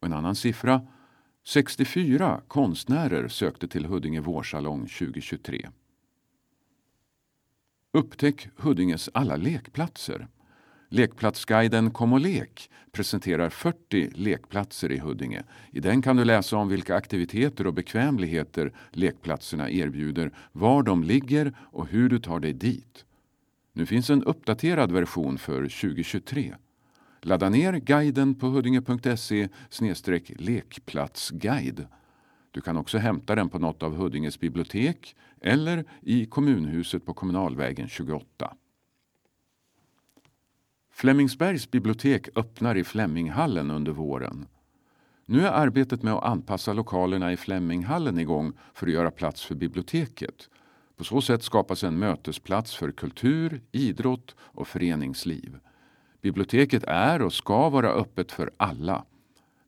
Och 0.00 0.06
en 0.06 0.12
annan 0.12 0.34
siffra. 0.34 0.86
64 1.46 2.40
konstnärer 2.48 3.28
sökte 3.28 3.68
till 3.68 3.86
Huddinge 3.86 4.20
vårsalong 4.20 4.80
2023. 4.80 5.70
Upptäck 7.92 8.48
Huddinges 8.56 9.10
alla 9.14 9.36
lekplatser. 9.36 10.28
Lekplatsguiden 10.92 11.90
Kom 11.90 12.12
och 12.12 12.20
lek 12.20 12.70
presenterar 12.92 13.50
40 13.50 14.10
lekplatser 14.14 14.92
i 14.92 14.98
Huddinge. 14.98 15.42
I 15.70 15.80
den 15.80 16.02
kan 16.02 16.16
du 16.16 16.24
läsa 16.24 16.56
om 16.56 16.68
vilka 16.68 16.96
aktiviteter 16.96 17.66
och 17.66 17.74
bekvämligheter 17.74 18.72
lekplatserna 18.90 19.70
erbjuder, 19.70 20.32
var 20.52 20.82
de 20.82 21.04
ligger 21.04 21.52
och 21.58 21.86
hur 21.86 22.08
du 22.08 22.18
tar 22.18 22.40
dig 22.40 22.52
dit. 22.52 23.04
Nu 23.72 23.86
finns 23.86 24.10
en 24.10 24.24
uppdaterad 24.24 24.92
version 24.92 25.38
för 25.38 25.62
2023. 25.62 26.54
Ladda 27.22 27.48
ner 27.48 27.72
guiden 27.72 28.34
på 28.34 28.46
huddinge.se 28.46 29.48
lekplatsguide. 30.38 31.86
Du 32.50 32.60
kan 32.60 32.76
också 32.76 32.98
hämta 32.98 33.34
den 33.34 33.48
på 33.48 33.58
något 33.58 33.82
av 33.82 33.96
Huddinges 33.96 34.40
bibliotek 34.40 35.16
eller 35.40 35.84
i 36.00 36.26
kommunhuset 36.26 37.06
på 37.06 37.14
Kommunalvägen 37.14 37.88
28. 37.88 38.56
Flemingsbergs 41.00 41.70
bibliotek 41.70 42.28
öppnar 42.36 42.76
i 42.76 42.84
Fleminghallen 42.84 43.70
under 43.70 43.92
våren. 43.92 44.46
Nu 45.26 45.46
är 45.46 45.50
arbetet 45.50 46.02
med 46.02 46.14
att 46.14 46.24
anpassa 46.24 46.72
lokalerna 46.72 47.32
i 47.32 47.36
Fleminghallen 47.36 48.18
igång 48.18 48.52
för 48.74 48.86
att 48.86 48.92
göra 48.92 49.10
plats 49.10 49.44
för 49.44 49.54
biblioteket. 49.54 50.48
På 50.96 51.04
så 51.04 51.20
sätt 51.20 51.42
skapas 51.42 51.84
en 51.84 51.98
mötesplats 51.98 52.74
för 52.74 52.92
kultur, 52.92 53.62
idrott 53.72 54.34
och 54.38 54.68
föreningsliv. 54.68 55.56
Biblioteket 56.22 56.84
är 56.84 57.22
och 57.22 57.32
ska 57.32 57.68
vara 57.68 57.90
öppet 57.90 58.32
för 58.32 58.50
alla. 58.56 59.04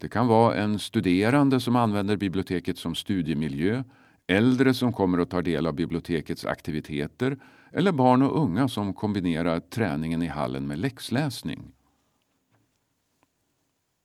Det 0.01 0.09
kan 0.09 0.27
vara 0.27 0.55
en 0.55 0.79
studerande 0.79 1.61
som 1.61 1.77
använder 1.77 2.17
biblioteket 2.17 2.79
som 2.79 2.95
studiemiljö, 2.95 3.85
äldre 4.27 4.75
som 4.75 4.93
kommer 4.93 5.19
att 5.19 5.31
ta 5.31 5.43
del 5.43 5.67
av 5.67 5.75
bibliotekets 5.75 6.45
aktiviteter 6.45 7.37
eller 7.73 7.93
barn 7.93 8.23
och 8.23 8.43
unga 8.43 8.69
som 8.69 8.93
kombinerar 8.93 9.61
träningen 9.61 10.23
i 10.23 10.27
hallen 10.27 10.67
med 10.67 10.79
läxläsning. 10.79 11.73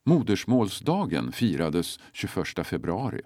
Modersmålsdagen 0.04 1.32
firades 1.32 2.00
21 2.14 2.68
februari. 2.68 3.22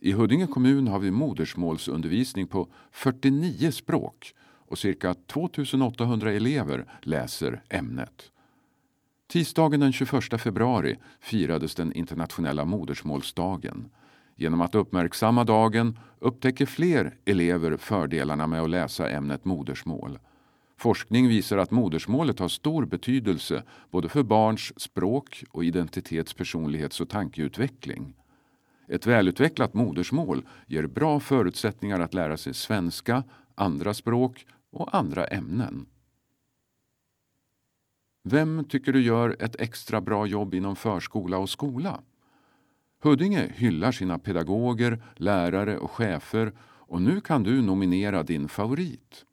I 0.00 0.12
Huddinge 0.12 0.46
kommun 0.46 0.88
har 0.88 0.98
vi 0.98 1.10
modersmålsundervisning 1.10 2.46
på 2.46 2.68
49 2.90 3.70
språk 3.70 4.34
och 4.68 4.78
cirka 4.78 5.14
2800 5.14 6.32
elever 6.32 6.86
läser 7.02 7.62
ämnet. 7.68 8.30
Tisdagen 9.28 9.80
den 9.80 9.92
21 9.92 10.40
februari 10.40 10.98
firades 11.20 11.74
den 11.74 11.92
internationella 11.92 12.64
modersmålsdagen. 12.64 13.88
Genom 14.36 14.60
att 14.60 14.74
uppmärksamma 14.74 15.44
dagen 15.44 15.98
upptäcker 16.18 16.66
fler 16.66 17.16
elever 17.24 17.76
fördelarna 17.76 18.46
med 18.46 18.62
att 18.62 18.70
läsa 18.70 19.10
ämnet 19.10 19.44
modersmål. 19.44 20.18
Forskning 20.78 21.28
visar 21.28 21.58
att 21.58 21.70
modersmålet 21.70 22.38
har 22.38 22.48
stor 22.48 22.84
betydelse 22.84 23.62
både 23.90 24.08
för 24.08 24.22
barns 24.22 24.80
språk 24.80 25.44
och 25.50 25.64
identitets-, 25.64 26.36
personlighets 26.36 27.00
och 27.00 27.08
tankeutveckling. 27.08 28.14
Ett 28.88 29.06
välutvecklat 29.06 29.74
modersmål 29.74 30.46
ger 30.66 30.86
bra 30.86 31.20
förutsättningar 31.20 32.00
att 32.00 32.14
lära 32.14 32.36
sig 32.36 32.54
svenska, 32.54 33.24
andra 33.54 33.94
språk 33.94 34.46
och 34.70 34.94
andra 34.94 35.26
ämnen. 35.26 35.86
Vem 38.22 38.64
tycker 38.64 38.92
du 38.92 39.02
gör 39.02 39.36
ett 39.40 39.60
extra 39.60 40.00
bra 40.00 40.26
jobb 40.26 40.54
inom 40.54 40.76
förskola 40.76 41.38
och 41.38 41.50
skola? 41.50 42.00
Huddinge 43.06 43.52
hyllar 43.54 43.92
sina 43.92 44.18
pedagoger, 44.18 45.02
lärare 45.16 45.78
och 45.78 45.90
chefer 45.90 46.52
och 46.62 47.02
nu 47.02 47.20
kan 47.20 47.42
du 47.42 47.62
nominera 47.62 48.22
din 48.22 48.48
favorit. 48.48 49.24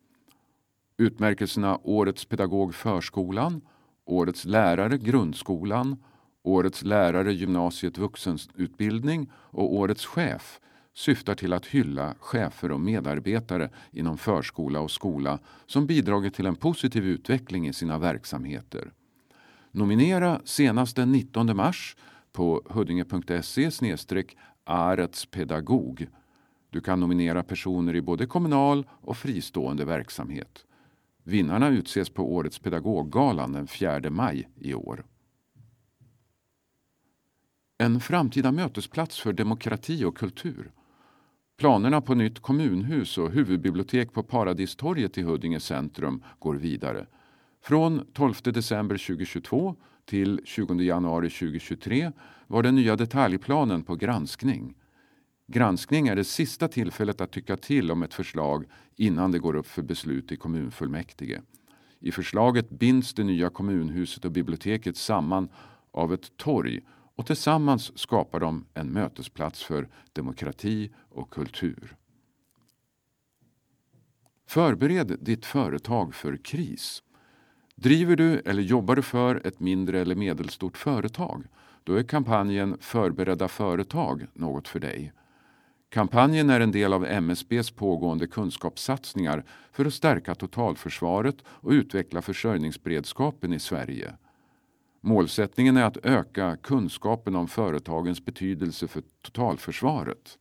Utmärkelserna 0.98 1.80
Årets 1.84 2.26
pedagog 2.26 2.76
förskolan, 2.76 3.62
Årets 4.06 4.46
lärare 4.46 4.98
grundskolan, 4.98 6.04
Årets 6.44 6.84
lärare 6.84 7.34
gymnasiet 7.34 7.98
vuxenutbildning 7.98 9.32
och 9.34 9.74
Årets 9.74 10.06
chef 10.06 10.60
syftar 10.94 11.36
till 11.36 11.54
att 11.54 11.66
hylla 11.66 12.16
chefer 12.20 12.72
och 12.72 12.82
medarbetare 12.82 13.70
inom 13.92 14.18
förskola 14.18 14.80
och 14.80 14.92
skola 14.92 15.40
som 15.66 15.88
bidragit 15.88 16.34
till 16.34 16.46
en 16.46 16.56
positiv 16.56 17.06
utveckling 17.06 17.68
i 17.68 17.74
sina 17.74 17.98
verksamheter. 17.98 18.92
Nominera 19.72 20.42
senast 20.46 20.96
den 20.96 21.12
19 21.12 21.56
mars 21.56 21.96
på 22.34 22.62
huddinge.se 22.70 23.70
aretspedagog. 24.64 26.08
Du 26.70 26.82
kan 26.82 27.00
nominera 27.00 27.44
personer 27.44 27.96
i 27.96 28.02
både 28.02 28.26
kommunal 28.26 28.88
och 28.90 29.18
fristående 29.18 29.86
verksamhet. 29.86 30.66
Vinnarna 31.24 31.70
utses 31.70 32.10
på 32.10 32.34
Årets 32.34 32.60
pedagoggalan 32.60 33.54
den 33.54 33.68
4 33.68 34.10
maj 34.10 34.50
i 34.56 34.74
år. 34.74 35.06
En 37.78 38.00
framtida 38.00 38.52
mötesplats 38.52 39.20
för 39.20 39.34
demokrati 39.34 40.04
och 40.04 40.18
kultur. 40.18 40.72
Planerna 41.58 42.02
på 42.02 42.16
nytt 42.16 42.40
kommunhus 42.40 43.18
och 43.18 43.32
huvudbibliotek 43.32 44.14
på 44.14 44.24
Paradistorget 44.24 45.18
i 45.18 45.22
Huddinge 45.22 45.60
centrum 45.60 46.24
går 46.40 46.56
vidare. 46.56 47.08
Från 47.62 48.06
12 48.14 48.34
december 48.44 48.98
2022 49.08 49.76
till 50.06 50.42
20 50.44 50.74
januari 50.74 51.30
2023 51.30 52.12
var 52.48 52.64
den 52.64 52.76
nya 52.76 52.96
detaljplanen 52.96 53.84
på 53.84 53.96
granskning. 53.96 54.76
Granskning 55.48 56.08
är 56.08 56.16
det 56.16 56.24
sista 56.24 56.68
tillfället 56.68 57.22
att 57.22 57.32
tycka 57.32 57.58
till 57.58 57.92
om 57.92 58.04
ett 58.04 58.14
förslag 58.14 58.66
innan 58.96 59.32
det 59.32 59.40
går 59.40 59.56
upp 59.56 59.68
för 59.68 59.82
beslut 59.82 60.32
i 60.32 60.38
kommunfullmäktige. 60.38 61.42
I 62.00 62.12
förslaget 62.12 62.70
binds 62.70 63.14
det 63.14 63.24
nya 63.24 63.50
kommunhuset 63.50 64.26
och 64.26 64.32
biblioteket 64.32 64.98
samman 64.98 65.50
av 65.92 66.14
ett 66.14 66.38
torg 66.38 66.80
och 67.16 67.26
tillsammans 67.26 67.98
skapar 68.00 68.40
de 68.40 68.66
en 68.74 68.94
mötesplats 68.94 69.64
för 69.64 69.90
demokrati 70.14 70.92
och 71.10 71.30
kultur. 71.30 71.96
Förbered 74.48 75.18
ditt 75.22 75.46
företag 75.46 76.16
för 76.16 76.38
kris. 76.38 77.03
Driver 77.84 78.16
du 78.16 78.40
eller 78.40 78.62
jobbar 78.62 78.96
du 78.96 79.02
för 79.02 79.48
ett 79.48 79.60
mindre 79.60 80.02
eller 80.02 80.16
medelstort 80.16 80.78
företag? 80.78 81.44
Då 81.84 81.96
är 81.96 82.04
kampanjen 82.04 82.78
Förberedda 82.80 83.48
företag 83.48 84.28
något 84.34 84.68
för 84.68 84.80
dig. 84.80 85.14
Kampanjen 85.90 86.50
är 86.50 86.60
en 86.60 86.72
del 86.72 86.94
av 86.94 87.06
MSBs 87.06 87.72
pågående 87.72 88.28
kunskapssatsningar 88.28 89.44
för 89.72 89.86
att 89.86 89.94
stärka 89.94 90.36
totalförsvaret 90.36 91.36
och 91.46 91.72
utveckla 91.72 92.22
försörjningsberedskapen 92.22 93.54
i 93.54 93.60
Sverige. 93.60 94.14
Målsättningen 95.02 95.78
är 95.78 95.84
att 95.84 96.06
öka 96.06 96.58
kunskapen 96.64 97.36
om 97.36 97.48
företagens 97.48 98.26
betydelse 98.26 98.88
för 98.88 99.04
totalförsvaret. 99.22 100.38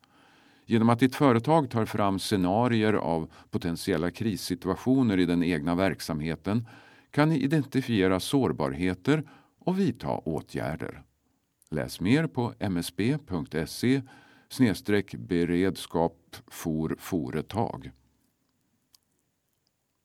Genom 0.66 0.88
att 0.88 0.98
ditt 0.98 1.14
företag 1.14 1.70
tar 1.70 1.84
fram 1.84 2.18
scenarier 2.18 2.92
av 2.92 3.30
potentiella 3.50 4.10
krissituationer 4.10 5.18
i 5.18 5.26
den 5.26 5.42
egna 5.42 5.74
verksamheten 5.74 6.66
kan 7.12 7.28
ni 7.28 7.38
identifiera 7.38 8.20
sårbarheter 8.20 9.30
och 9.58 9.78
vidta 9.78 10.08
åtgärder. 10.08 11.02
Läs 11.70 12.00
mer 12.00 12.26
på 12.26 12.54
msb.se 12.58 14.02
beredskap 15.18 16.36
for 16.46 16.96
företag. 16.98 17.90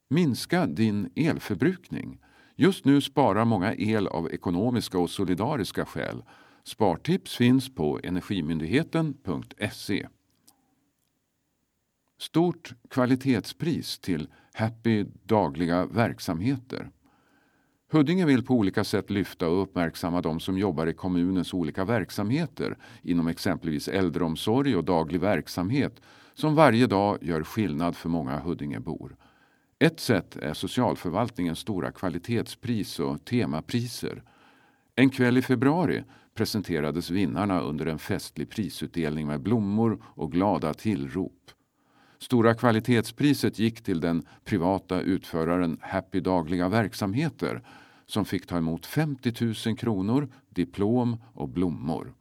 Minska 0.09 0.65
din 0.65 1.09
elförbrukning. 1.15 2.19
Just 2.55 2.85
nu 2.85 3.01
sparar 3.01 3.45
många 3.45 3.75
el 3.75 4.07
av 4.07 4.31
ekonomiska 4.31 4.99
och 4.99 5.09
solidariska 5.09 5.85
skäl. 5.85 6.23
Spartips 6.63 7.37
finns 7.37 7.75
på 7.75 7.99
Energimyndigheten.se. 8.03 10.07
Stort 12.19 12.73
kvalitetspris 12.89 13.99
till 13.99 14.27
Happy 14.53 15.05
dagliga 15.23 15.85
verksamheter. 15.85 16.91
Huddinge 17.91 18.25
vill 18.25 18.43
på 18.43 18.53
olika 18.53 18.83
sätt 18.83 19.09
lyfta 19.09 19.47
och 19.47 19.61
uppmärksamma 19.61 20.21
de 20.21 20.39
som 20.39 20.57
jobbar 20.57 20.87
i 20.87 20.93
kommunens 20.93 21.53
olika 21.53 21.85
verksamheter 21.85 22.77
inom 23.01 23.27
exempelvis 23.27 23.87
äldreomsorg 23.87 24.75
och 24.75 24.83
daglig 24.83 25.21
verksamhet 25.21 26.01
som 26.33 26.55
varje 26.55 26.87
dag 26.87 27.17
gör 27.21 27.43
skillnad 27.43 27.95
för 27.95 28.09
många 28.09 28.39
Huddingebor. 28.39 29.15
Ett 29.79 29.99
sätt 29.99 30.35
är 30.35 30.53
socialförvaltningens 30.53 31.59
stora 31.59 31.91
kvalitetspris 31.91 32.99
och 32.99 33.25
temapriser. 33.25 34.23
En 34.95 35.09
kväll 35.09 35.37
i 35.37 35.41
februari 35.41 36.03
presenterades 36.33 37.09
vinnarna 37.09 37.61
under 37.61 37.85
en 37.85 37.99
festlig 37.99 38.49
prisutdelning 38.49 39.27
med 39.27 39.41
blommor 39.41 40.03
och 40.03 40.31
glada 40.31 40.73
tillrop. 40.73 41.51
Stora 42.19 42.53
kvalitetspriset 42.53 43.59
gick 43.59 43.81
till 43.81 43.99
den 43.99 44.25
privata 44.45 45.01
utföraren 45.01 45.77
Happy 45.81 46.19
Dagliga 46.19 46.69
Verksamheter 46.69 47.61
som 48.05 48.25
fick 48.25 48.47
ta 48.47 48.57
emot 48.57 48.85
50 48.85 49.33
000 49.67 49.77
kronor, 49.77 50.29
diplom 50.49 51.17
och 51.33 51.49
blommor. 51.49 52.13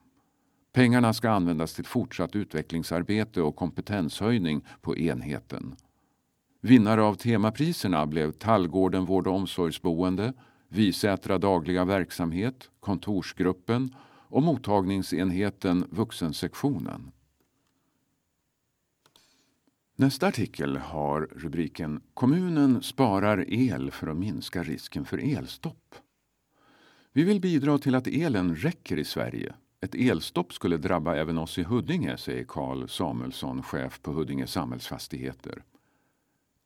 Pengarna 0.72 1.12
ska 1.12 1.30
användas 1.30 1.74
till 1.74 1.84
fortsatt 1.84 2.36
utvecklingsarbete 2.36 3.42
och 3.42 3.56
kompetenshöjning 3.56 4.64
på 4.80 4.96
enheten. 4.96 5.76
Vinnare 6.60 7.02
av 7.02 7.14
temapriserna 7.14 8.06
blev 8.06 8.32
Tallgården 8.32 9.04
vård 9.04 9.26
och 9.26 9.34
omsorgsboende, 9.34 10.32
Visätra 10.68 11.38
dagliga 11.38 11.84
verksamhet, 11.84 12.70
kontorsgruppen 12.80 13.94
och 14.28 14.42
mottagningsenheten 14.42 15.84
Vuxensektionen. 15.90 17.12
Nästa 19.98 20.26
artikel 20.26 20.76
har 20.76 21.20
rubriken 21.20 22.00
Kommunen 22.14 22.82
sparar 22.82 23.44
el 23.48 23.90
för 23.90 24.06
att 24.06 24.16
minska 24.16 24.62
risken 24.62 25.04
för 25.04 25.18
elstopp. 25.18 25.94
Vi 27.12 27.24
vill 27.24 27.40
bidra 27.40 27.78
till 27.78 27.94
att 27.94 28.06
elen 28.06 28.56
räcker 28.56 28.96
i 28.96 29.04
Sverige. 29.04 29.54
Ett 29.80 29.94
elstopp 29.94 30.52
skulle 30.52 30.76
drabba 30.76 31.16
även 31.16 31.38
oss 31.38 31.58
i 31.58 31.62
Huddinge, 31.62 32.16
säger 32.16 32.44
Karl 32.44 32.88
Samuelsson, 32.88 33.62
chef 33.62 34.02
på 34.02 34.12
Huddinge 34.12 34.46
Samhällsfastigheter. 34.46 35.62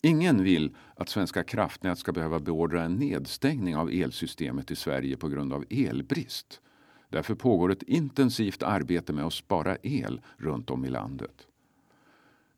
Ingen 0.03 0.45
vill 0.45 0.77
att 0.97 1.09
Svenska 1.09 1.43
kraftnät 1.43 1.99
ska 1.99 2.13
behöva 2.13 2.41
beordra 2.41 2.83
en 2.83 2.95
nedstängning 2.95 3.77
av 3.77 3.91
elsystemet 3.91 4.71
i 4.71 4.77
Sverige 4.77 5.17
på 5.17 5.29
grund 5.29 5.53
av 5.53 5.65
elbrist. 5.71 6.61
Därför 7.09 7.35
pågår 7.35 7.73
ett 7.73 7.83
intensivt 7.83 8.63
arbete 8.63 9.13
med 9.13 9.25
att 9.25 9.33
spara 9.33 9.77
el 9.83 10.21
runt 10.37 10.71
om 10.71 10.85
i 10.85 10.89
landet. 10.89 11.47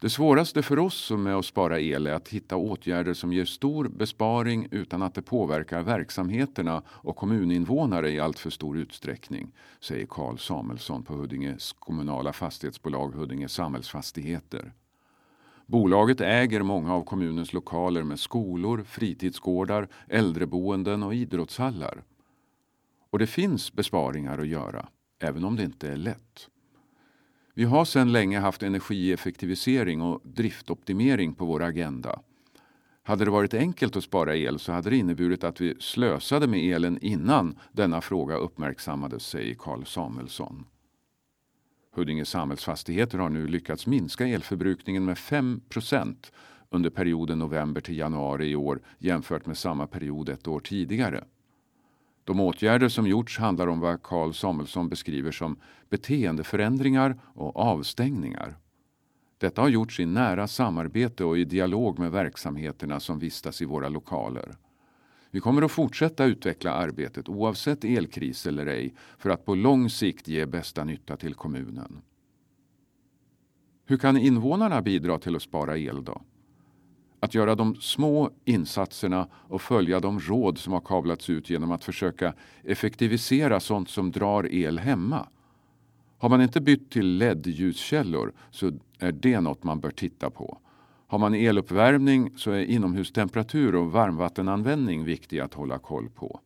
Det 0.02 0.10
svåraste 0.10 0.62
för 0.62 0.78
oss 0.78 1.10
med 1.10 1.36
att 1.36 1.44
spara 1.44 1.80
el 1.80 2.06
är 2.06 2.12
att 2.12 2.28
hitta 2.28 2.56
åtgärder 2.56 3.14
som 3.14 3.32
ger 3.32 3.44
stor 3.44 3.88
besparing 3.88 4.68
utan 4.70 5.02
att 5.02 5.14
det 5.14 5.22
påverkar 5.22 5.82
verksamheterna 5.82 6.82
och 6.88 7.16
kommuninvånare 7.16 8.10
i 8.10 8.20
alltför 8.20 8.50
stor 8.50 8.78
utsträckning, 8.78 9.52
säger 9.80 10.06
Karl 10.06 10.36
Samuelsson 10.36 11.02
på 11.02 11.14
Huddinges 11.14 11.72
kommunala 11.72 12.32
fastighetsbolag 12.32 13.12
Huddinge 13.12 13.48
Samhällsfastigheter. 13.48 14.72
Bolaget 15.66 16.20
äger 16.20 16.62
många 16.62 16.94
av 16.94 17.04
kommunens 17.04 17.52
lokaler 17.52 18.02
med 18.02 18.18
skolor, 18.18 18.84
fritidsgårdar, 18.84 19.88
äldreboenden 20.08 21.02
och 21.02 21.14
idrottshallar. 21.14 22.02
Och 23.10 23.18
det 23.18 23.26
finns 23.26 23.72
besparingar 23.72 24.38
att 24.38 24.48
göra, 24.48 24.88
även 25.20 25.44
om 25.44 25.56
det 25.56 25.64
inte 25.64 25.88
är 25.88 25.96
lätt. 25.96 26.48
Vi 27.54 27.64
har 27.64 27.84
sedan 27.84 28.12
länge 28.12 28.38
haft 28.38 28.62
energieffektivisering 28.62 30.02
och 30.02 30.20
driftoptimering 30.24 31.34
på 31.34 31.44
vår 31.44 31.62
agenda. 31.62 32.20
Hade 33.02 33.24
det 33.24 33.30
varit 33.30 33.54
enkelt 33.54 33.96
att 33.96 34.04
spara 34.04 34.36
el 34.36 34.58
så 34.58 34.72
hade 34.72 34.90
det 34.90 34.96
inneburit 34.96 35.44
att 35.44 35.60
vi 35.60 35.74
slösade 35.80 36.46
med 36.46 36.74
elen 36.74 36.98
innan 37.02 37.58
denna 37.72 38.00
fråga 38.00 38.36
uppmärksammades, 38.36 39.26
säger 39.26 39.54
Carl 39.54 39.84
Samuelsson. 39.84 40.64
Huddinge 41.94 42.24
Samhällsfastigheter 42.24 43.18
har 43.18 43.28
nu 43.28 43.46
lyckats 43.46 43.86
minska 43.86 44.26
elförbrukningen 44.26 45.04
med 45.04 45.16
5% 45.16 46.16
under 46.70 46.90
perioden 46.90 47.38
november 47.38 47.80
till 47.80 47.98
januari 47.98 48.46
i 48.46 48.56
år 48.56 48.80
jämfört 48.98 49.46
med 49.46 49.58
samma 49.58 49.86
period 49.86 50.28
ett 50.28 50.48
år 50.48 50.60
tidigare. 50.60 51.24
De 52.24 52.40
åtgärder 52.40 52.88
som 52.88 53.06
gjorts 53.06 53.38
handlar 53.38 53.66
om 53.66 53.80
vad 53.80 54.02
Carl 54.02 54.32
Samuelsson 54.32 54.88
beskriver 54.88 55.30
som 55.32 55.56
beteendeförändringar 55.90 57.20
och 57.34 57.56
avstängningar. 57.56 58.56
Detta 59.38 59.62
har 59.62 59.68
gjorts 59.68 60.00
i 60.00 60.06
nära 60.06 60.48
samarbete 60.48 61.24
och 61.24 61.38
i 61.38 61.44
dialog 61.44 61.98
med 61.98 62.12
verksamheterna 62.12 63.00
som 63.00 63.18
vistas 63.18 63.62
i 63.62 63.64
våra 63.64 63.88
lokaler. 63.88 64.56
Vi 65.30 65.40
kommer 65.40 65.62
att 65.62 65.72
fortsätta 65.72 66.24
utveckla 66.24 66.72
arbetet 66.72 67.28
oavsett 67.28 67.84
elkris 67.84 68.46
eller 68.46 68.66
ej 68.66 68.94
för 69.18 69.30
att 69.30 69.44
på 69.44 69.54
lång 69.54 69.90
sikt 69.90 70.28
ge 70.28 70.46
bästa 70.46 70.84
nytta 70.84 71.16
till 71.16 71.34
kommunen. 71.34 72.02
Hur 73.84 73.96
kan 73.96 74.16
invånarna 74.16 74.82
bidra 74.82 75.18
till 75.18 75.36
att 75.36 75.42
spara 75.42 75.78
el 75.78 76.04
då? 76.04 76.22
Att 77.22 77.34
göra 77.34 77.54
de 77.54 77.74
små 77.74 78.30
insatserna 78.44 79.28
och 79.32 79.62
följa 79.62 80.00
de 80.00 80.20
råd 80.20 80.58
som 80.58 80.72
har 80.72 80.80
kablats 80.80 81.30
ut 81.30 81.50
genom 81.50 81.70
att 81.70 81.84
försöka 81.84 82.34
effektivisera 82.62 83.60
sånt 83.60 83.90
som 83.90 84.10
drar 84.10 84.52
el 84.52 84.78
hemma. 84.78 85.28
Har 86.18 86.28
man 86.28 86.42
inte 86.42 86.60
bytt 86.60 86.90
till 86.90 87.18
LED-ljuskällor 87.18 88.32
så 88.50 88.72
är 88.98 89.12
det 89.12 89.40
något 89.40 89.64
man 89.64 89.80
bör 89.80 89.90
titta 89.90 90.30
på. 90.30 90.58
Har 91.06 91.18
man 91.18 91.34
eluppvärmning 91.34 92.32
så 92.36 92.50
är 92.50 92.64
inomhustemperatur 92.64 93.74
och 93.74 93.92
varmvattenanvändning 93.92 95.04
viktiga 95.04 95.44
att 95.44 95.54
hålla 95.54 95.78
koll 95.78 96.08
på. 96.10 96.40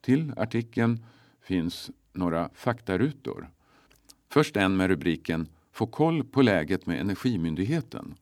Till 0.00 0.32
artikeln 0.36 1.04
finns 1.40 1.90
några 2.12 2.50
faktarutor. 2.54 3.50
Först 4.28 4.56
en 4.56 4.76
med 4.76 4.88
rubriken 4.88 5.48
Få 5.74 5.86
koll 5.86 6.24
på 6.24 6.42
läget 6.42 6.86
med 6.86 7.00
Energimyndigheten. 7.00 8.14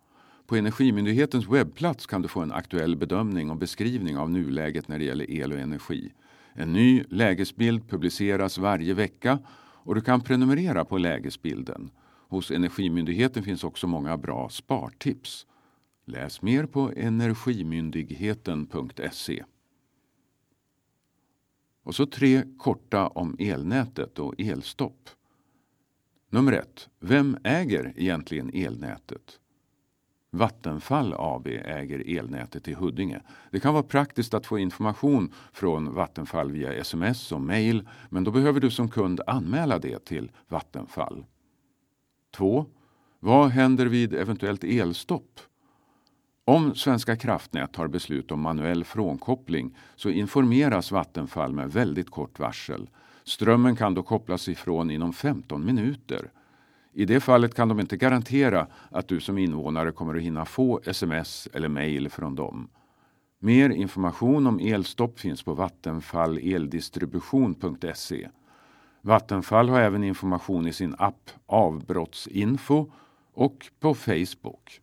På 0.53 0.57
Energimyndighetens 0.57 1.49
webbplats 1.49 2.07
kan 2.07 2.23
du 2.23 2.29
få 2.29 2.41
en 2.41 2.53
aktuell 2.53 2.97
bedömning 2.97 3.51
och 3.51 3.57
beskrivning 3.57 4.17
av 4.17 4.31
nuläget 4.31 4.89
när 4.89 4.99
det 4.99 5.05
gäller 5.05 5.31
el 5.31 5.53
och 5.53 5.59
energi. 5.59 6.13
En 6.53 6.73
ny 6.73 7.05
lägesbild 7.09 7.89
publiceras 7.89 8.59
varje 8.59 8.95
vecka 8.95 9.39
och 9.57 9.95
du 9.95 10.01
kan 10.01 10.21
prenumerera 10.21 10.85
på 10.85 10.99
lägesbilden. 10.99 11.91
Hos 12.29 12.51
Energimyndigheten 12.51 13.43
finns 13.43 13.65
också 13.65 13.87
många 13.87 14.17
bra 14.17 14.49
spartips. 14.49 15.47
Läs 16.05 16.43
mer 16.43 16.67
på 16.67 16.93
energimyndigheten.se. 16.97 19.45
Och 21.83 21.95
så 21.95 22.07
tre 22.07 22.43
korta 22.59 23.09
om 23.09 23.37
elnätet 23.39 24.19
och 24.19 24.35
elstopp. 24.39 25.11
Nummer 26.31 26.53
ett. 26.53 26.89
Vem 27.01 27.37
äger 27.45 27.93
egentligen 27.97 28.51
elnätet? 28.55 29.39
Vattenfall 30.35 31.15
AB 31.19 31.47
äger 31.47 32.19
elnätet 32.19 32.69
i 32.69 32.75
Huddinge. 32.75 33.21
Det 33.51 33.61
kan 33.61 33.75
vara 33.75 33.83
praktiskt 33.83 34.35
att 34.35 34.47
få 34.47 34.59
information 34.59 35.33
från 35.53 35.95
Vattenfall 35.95 36.53
via 36.53 36.75
sms 36.75 37.33
och 37.33 37.41
mail 37.41 37.89
men 38.09 38.25
då 38.25 38.31
behöver 38.31 38.61
du 38.61 38.71
som 38.71 38.89
kund 38.89 39.21
anmäla 39.27 39.79
det 39.79 40.05
till 40.05 40.31
Vattenfall. 40.49 41.25
2. 42.37 42.67
Vad 43.21 43.49
händer 43.49 43.87
vid 43.87 44.15
eventuellt 44.15 44.65
elstopp? 44.65 45.41
Om 46.45 46.75
Svenska 46.75 47.17
kraftnät 47.17 47.73
tar 47.73 47.87
beslut 47.87 48.31
om 48.31 48.41
manuell 48.41 48.85
frånkoppling 48.85 49.77
så 49.97 50.11
informeras 50.11 50.93
Vattenfall 50.93 51.53
med 51.53 51.73
väldigt 51.73 52.11
kort 52.11 52.39
varsel. 52.39 52.91
Strömmen 53.25 53.77
kan 53.77 53.95
då 53.95 54.03
kopplas 54.03 54.49
ifrån 54.49 54.91
inom 54.91 55.13
15 55.13 55.65
minuter. 55.67 56.31
I 56.93 57.05
det 57.05 57.21
fallet 57.21 57.55
kan 57.55 57.69
de 57.69 57.81
inte 57.81 57.97
garantera 57.97 58.67
att 58.91 59.09
du 59.09 59.21
som 59.21 59.39
invånare 59.39 59.93
kommer 59.93 60.15
att 60.15 60.23
hinna 60.23 60.45
få 60.45 60.81
sms 60.85 61.49
eller 61.53 61.69
mejl 61.69 62.11
från 62.11 62.35
dem. 62.35 62.69
Mer 63.39 63.71
information 63.71 64.47
om 64.47 64.61
elstopp 64.61 65.21
finns 65.21 65.43
på 65.43 65.55
vattenfalleldistribution.se. 65.55 68.29
Vattenfall 69.01 69.69
har 69.69 69.81
även 69.81 70.05
information 70.05 70.67
i 70.67 70.73
sin 70.73 70.95
app 70.99 71.31
Avbrottsinfo 71.47 72.91
och 73.33 73.71
på 73.81 73.95
Facebook. 73.95 74.81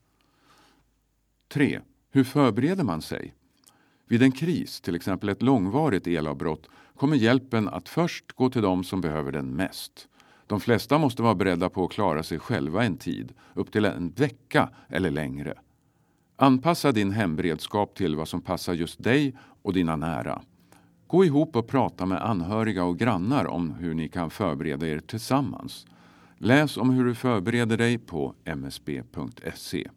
3. 1.47 1.79
Hur 2.11 2.23
förbereder 2.23 2.83
man 2.83 3.01
sig? 3.01 3.33
Vid 4.07 4.23
en 4.23 4.31
kris, 4.31 4.81
till 4.81 4.95
exempel 4.95 5.29
ett 5.29 5.41
långvarigt 5.41 6.07
elavbrott, 6.07 6.69
kommer 6.95 7.15
hjälpen 7.15 7.69
att 7.69 7.89
först 7.89 8.31
gå 8.31 8.49
till 8.49 8.61
de 8.61 8.83
som 8.83 9.01
behöver 9.01 9.31
den 9.31 9.55
mest. 9.55 10.08
De 10.49 10.59
flesta 10.59 10.97
måste 10.97 11.21
vara 11.21 11.35
beredda 11.35 11.69
på 11.69 11.85
att 11.85 11.91
klara 11.91 12.23
sig 12.23 12.39
själva 12.39 12.83
en 12.83 12.97
tid, 12.97 13.33
upp 13.53 13.71
till 13.71 13.85
en 13.85 14.09
vecka 14.09 14.69
eller 14.87 15.11
längre. 15.11 15.53
Anpassa 16.35 16.91
din 16.91 17.11
hemberedskap 17.11 17.95
till 17.95 18.15
vad 18.15 18.27
som 18.27 18.41
passar 18.41 18.73
just 18.73 19.03
dig 19.03 19.37
och 19.61 19.73
dina 19.73 19.95
nära. 19.95 20.41
Gå 21.07 21.25
ihop 21.25 21.55
och 21.55 21.67
prata 21.67 22.05
med 22.05 22.25
anhöriga 22.25 22.83
och 22.83 22.99
grannar 22.99 23.45
om 23.45 23.71
hur 23.71 23.93
ni 23.93 24.09
kan 24.09 24.29
förbereda 24.29 24.87
er 24.87 24.99
tillsammans. 24.99 25.85
Läs 26.37 26.77
om 26.77 26.89
hur 26.89 27.05
du 27.05 27.15
förbereder 27.15 27.77
dig 27.77 27.97
på 27.97 28.35
msb.se. 28.45 29.89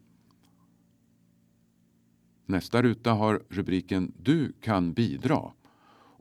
Nästa 2.46 2.82
ruta 2.82 3.12
har 3.12 3.42
rubriken 3.48 4.12
Du 4.16 4.52
kan 4.60 4.92
bidra. 4.92 5.50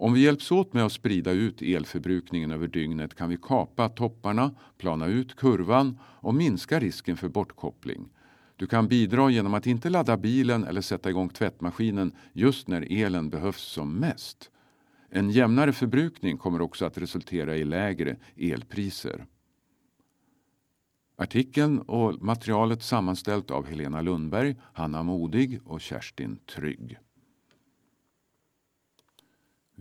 Om 0.02 0.14
vi 0.14 0.20
hjälps 0.20 0.52
åt 0.52 0.74
med 0.74 0.86
att 0.86 0.92
sprida 0.92 1.32
ut 1.32 1.62
elförbrukningen 1.62 2.52
över 2.52 2.68
dygnet 2.68 3.16
kan 3.16 3.30
vi 3.30 3.38
kapa 3.42 3.90
topparna, 3.90 4.56
plana 4.78 5.08
ut 5.08 5.36
kurvan 5.36 6.00
och 6.04 6.36
minska 6.36 6.80
risken 6.80 7.18
för 7.18 7.30
bortkoppling. 7.30 8.10
Du 8.56 8.68
kan 8.68 8.88
bidra 8.88 9.30
genom 9.30 9.54
att 9.54 9.68
inte 9.68 9.90
ladda 9.90 10.18
bilen 10.18 10.64
eller 10.64 10.82
sätta 10.82 11.10
igång 11.10 11.30
tvättmaskinen 11.30 12.16
just 12.34 12.68
när 12.68 12.88
elen 12.92 13.30
behövs 13.30 13.62
som 13.62 13.96
mest. 14.00 14.52
En 15.10 15.30
jämnare 15.30 15.74
förbrukning 15.74 16.38
kommer 16.38 16.62
också 16.62 16.86
att 16.86 16.98
resultera 16.98 17.58
i 17.58 17.64
lägre 17.64 18.18
elpriser. 18.38 19.26
Artikeln 21.18 21.80
och 21.80 22.22
materialet 22.22 22.84
sammanställt 22.84 23.52
av 23.52 23.68
Helena 23.68 24.02
Lundberg, 24.02 24.56
Hanna 24.74 25.04
Modig 25.04 25.60
och 25.66 25.82
Kerstin 25.82 26.40
Trygg. 26.56 26.98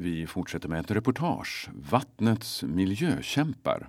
Vi 0.03 0.27
fortsätter 0.27 0.69
med 0.69 0.81
ett 0.81 0.91
reportage. 0.91 1.69
Vattnets 1.91 2.63
miljökämpar. 2.63 3.89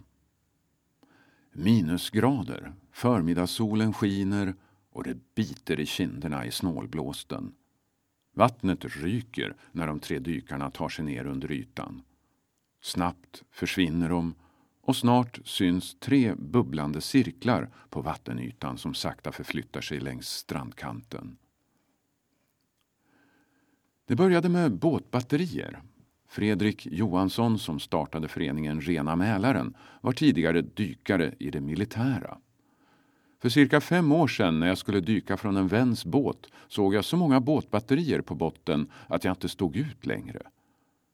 Minusgrader, 1.52 2.74
förmiddagssolen 2.92 3.94
skiner 3.94 4.56
och 4.90 5.04
det 5.04 5.36
biter 5.36 5.80
i 5.80 5.86
kinderna 5.86 6.46
i 6.46 6.52
snålblåsten. 6.52 7.54
Vattnet 8.34 8.86
ryker 8.86 9.56
när 9.72 9.88
de 9.88 10.00
tre 10.00 10.20
dykarna 10.20 10.72
tar 10.72 10.90
sig 10.90 11.06
ner 11.06 11.26
under 11.26 11.52
ytan. 11.52 12.02
Snabbt 12.82 13.44
försvinner 13.52 14.10
de 14.10 14.36
och 14.82 14.96
snart 14.96 15.40
syns 15.44 15.96
tre 16.00 16.36
bubblande 16.36 17.02
cirklar 17.02 17.70
på 17.90 18.02
vattenytan 18.02 18.78
som 18.78 18.94
sakta 18.94 19.32
förflyttar 19.32 19.82
sig 19.82 20.00
längs 20.00 20.28
strandkanten. 20.30 21.38
Det 24.06 24.16
började 24.16 24.50
med 24.50 24.72
båtbatterier. 24.72 25.82
Fredrik 26.32 26.88
Johansson 26.92 27.60
som 27.60 27.80
startade 27.80 28.28
föreningen 28.28 28.82
Rena 28.82 29.16
Mälaren 29.16 29.74
var 30.02 30.12
tidigare 30.12 30.62
dykare 30.62 31.34
i 31.40 31.52
det 31.52 31.62
militära. 31.62 32.38
För 33.42 33.50
cirka 33.50 33.82
fem 33.82 34.12
år 34.12 34.28
sedan 34.28 34.60
när 34.60 34.68
jag 34.68 34.78
skulle 34.78 35.00
dyka 35.00 35.38
från 35.38 35.58
en 35.58 35.68
väns 35.68 36.06
båt 36.06 36.48
såg 36.68 36.94
jag 36.94 37.06
så 37.06 37.18
många 37.18 37.40
båtbatterier 37.40 38.22
på 38.22 38.36
botten 38.36 38.92
att 39.08 39.24
jag 39.24 39.32
inte 39.32 39.50
stod 39.50 39.76
ut 39.76 40.06
längre. 40.06 40.42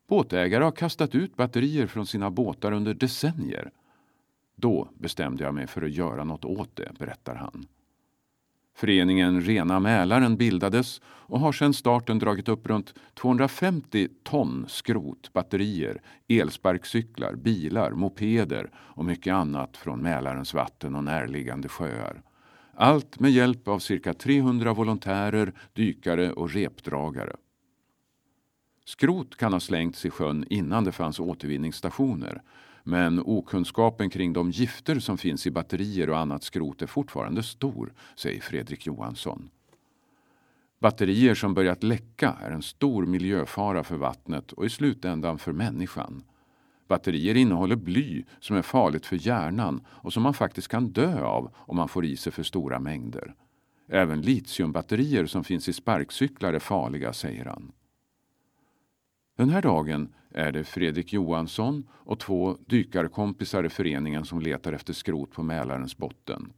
Båtägare 0.07 0.63
har 0.63 0.71
kastat 0.71 1.15
ut 1.15 1.35
batterier 1.35 1.87
från 1.87 2.05
sina 2.05 2.31
båtar 2.31 2.71
under 2.71 2.93
decennier. 2.93 3.71
Då 4.55 4.89
bestämde 4.97 5.43
jag 5.43 5.53
mig 5.53 5.67
för 5.67 5.81
att 5.81 5.91
göra 5.91 6.23
något 6.23 6.45
åt 6.45 6.75
det, 6.75 6.91
berättar 6.99 7.35
han. 7.35 7.65
Föreningen 8.77 9.41
Rena 9.41 9.79
Mälaren 9.79 10.37
bildades 10.37 11.01
och 11.05 11.39
har 11.39 11.51
sedan 11.51 11.73
starten 11.73 12.19
dragit 12.19 12.49
upp 12.49 12.67
runt 12.67 12.93
250 13.13 14.07
ton 14.23 14.65
skrot, 14.67 15.33
batterier, 15.33 16.01
elsparkcyklar, 16.27 17.35
bilar, 17.35 17.91
mopeder 17.91 18.69
och 18.75 19.05
mycket 19.05 19.33
annat 19.33 19.77
från 19.77 19.99
Mälarens 19.99 20.53
vatten 20.53 20.95
och 20.95 21.03
närliggande 21.03 21.69
sjöar. 21.69 22.21
Allt 22.75 23.19
med 23.19 23.31
hjälp 23.31 23.67
av 23.67 23.79
cirka 23.79 24.13
300 24.13 24.73
volontärer, 24.73 25.53
dykare 25.73 26.31
och 26.31 26.53
repdragare. 26.53 27.35
Skrot 28.85 29.35
kan 29.37 29.53
ha 29.53 29.59
slängts 29.59 30.05
i 30.05 30.09
sjön 30.09 30.45
innan 30.49 30.83
det 30.83 30.91
fanns 30.91 31.19
återvinningsstationer 31.19 32.41
men 32.87 33.19
okunskapen 33.19 34.09
kring 34.09 34.33
de 34.33 34.51
gifter 34.51 34.99
som 34.99 35.17
finns 35.17 35.47
i 35.47 35.51
batterier 35.51 36.09
och 36.09 36.17
annat 36.17 36.43
skrot 36.43 36.81
är 36.81 36.87
fortfarande 36.87 37.43
stor, 37.43 37.93
säger 38.15 38.41
Fredrik 38.41 38.85
Johansson. 38.85 39.49
Batterier 40.79 41.35
som 41.35 41.53
börjat 41.53 41.83
läcka 41.83 42.37
är 42.41 42.51
en 42.51 42.61
stor 42.61 43.05
miljöfara 43.05 43.83
för 43.83 43.95
vattnet 43.95 44.51
och 44.51 44.65
i 44.65 44.69
slutändan 44.69 45.37
för 45.37 45.51
människan. 45.51 46.23
Batterier 46.87 47.35
innehåller 47.35 47.75
bly 47.75 48.23
som 48.39 48.55
är 48.55 48.61
farligt 48.61 49.05
för 49.05 49.27
hjärnan 49.27 49.81
och 49.87 50.13
som 50.13 50.23
man 50.23 50.33
faktiskt 50.33 50.67
kan 50.67 50.91
dö 50.91 51.23
av 51.23 51.51
om 51.55 51.75
man 51.75 51.87
får 51.87 52.05
i 52.05 52.17
sig 52.17 52.31
för 52.31 52.43
stora 52.43 52.79
mängder. 52.79 53.33
Även 53.89 54.21
litiumbatterier 54.21 55.25
som 55.25 55.43
finns 55.43 55.69
i 55.69 55.73
sparkcyklar 55.73 56.53
är 56.53 56.59
farliga, 56.59 57.13
säger 57.13 57.45
han. 57.45 57.71
Den 59.37 59.49
här 59.49 59.61
dagen 59.61 60.09
är 60.31 60.51
det 60.51 60.63
Fredrik 60.63 61.13
Johansson 61.13 61.83
och 61.91 62.19
två 62.19 62.57
dykarkompisar 62.65 63.63
i 63.63 63.69
föreningen 63.69 64.25
som 64.25 64.39
letar 64.39 64.73
efter 64.73 64.93
skrot 64.93 65.31
på 65.31 65.43
Mälarens 65.43 65.97
botten. 65.97 66.53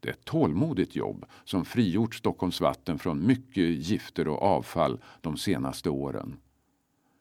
Det 0.00 0.08
är 0.08 0.12
ett 0.12 0.24
tålmodigt 0.24 0.96
jobb 0.96 1.24
som 1.44 1.64
frigjort 1.64 2.14
Stockholms 2.14 2.60
vatten 2.60 2.98
från 2.98 3.26
mycket 3.26 3.64
gifter 3.64 4.28
och 4.28 4.42
avfall 4.42 5.00
de 5.20 5.36
senaste 5.36 5.90
åren. 5.90 6.36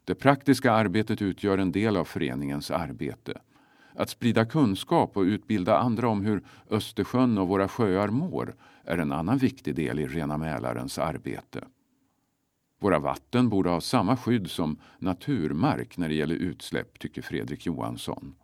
Det 0.06 0.16
praktiska 0.16 0.72
arbetet 0.72 1.22
utgör 1.22 1.58
en 1.58 1.72
del 1.72 1.98
av 1.98 2.06
föreningens 2.06 2.72
arbete. 2.72 3.42
Att 3.96 4.10
sprida 4.10 4.46
kunskap 4.46 5.18
och 5.18 5.24
utbilda 5.24 5.78
andra 5.78 6.08
om 6.08 6.26
hur 6.26 6.44
Östersjön 6.70 7.38
och 7.38 7.48
våra 7.48 7.68
sjöar 7.68 8.08
mår 8.08 8.56
är 8.84 8.98
en 8.98 9.12
annan 9.12 9.38
viktig 9.38 9.76
del 9.76 10.00
i 10.00 10.08
Rena 10.08 10.38
Mälarens 10.38 11.00
arbete. 11.00 11.64
Våra 12.84 13.00
vatten 13.00 13.50
borde 13.50 13.70
ha 13.70 13.82
samma 13.82 14.18
skydd 14.18 14.50
som 14.50 14.78
naturmark 15.00 15.98
när 15.98 16.10
det 16.10 16.16
gäller 16.16 16.36
utsläpp, 16.36 17.00
tycker 17.00 17.22
Fredrik 17.22 17.66
Johansson. 17.66 18.36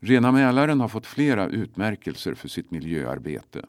Rena 0.00 0.32
Mälaren 0.32 0.80
har 0.80 0.88
fått 0.88 1.06
flera 1.06 1.48
utmärkelser 1.48 2.34
för 2.34 2.48
sitt 2.48 2.70
miljöarbete. 2.70 3.66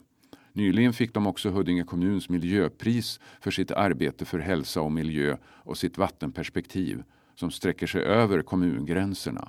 Nyligen 0.52 0.92
fick 0.92 1.14
de 1.14 1.26
också 1.26 1.50
Huddinge 1.50 1.84
kommuns 1.84 2.28
miljöpris 2.28 3.20
för 3.40 3.50
sitt 3.50 3.70
arbete 3.70 4.24
för 4.24 4.38
hälsa 4.38 4.80
och 4.80 4.92
miljö 4.92 5.36
och 5.44 5.78
sitt 5.78 5.98
vattenperspektiv 5.98 7.02
som 7.34 7.50
sträcker 7.50 7.86
sig 7.86 8.02
över 8.02 8.42
kommungränserna. 8.42 9.48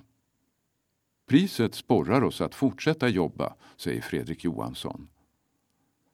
Priset 1.28 1.76
sporrar 1.76 2.24
oss 2.24 2.42
att 2.42 2.56
fortsätta 2.56 3.08
jobba, 3.08 3.56
säger 3.78 4.02
Fredrik 4.02 4.44
Johansson. 4.44 5.08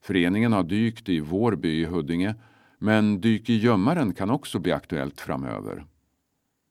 Föreningen 0.02 0.54
har 0.54 0.64
dykt 0.64 1.10
i 1.10 1.20
Vårby 1.20 1.82
i 1.82 1.86
Huddinge 1.86 2.36
men 2.84 3.22
dyk 3.22 3.50
i 3.50 3.58
gömmaren 3.58 4.14
kan 4.14 4.30
också 4.30 4.60
bli 4.60 4.72
aktuellt 4.72 5.22
framöver. 5.22 5.86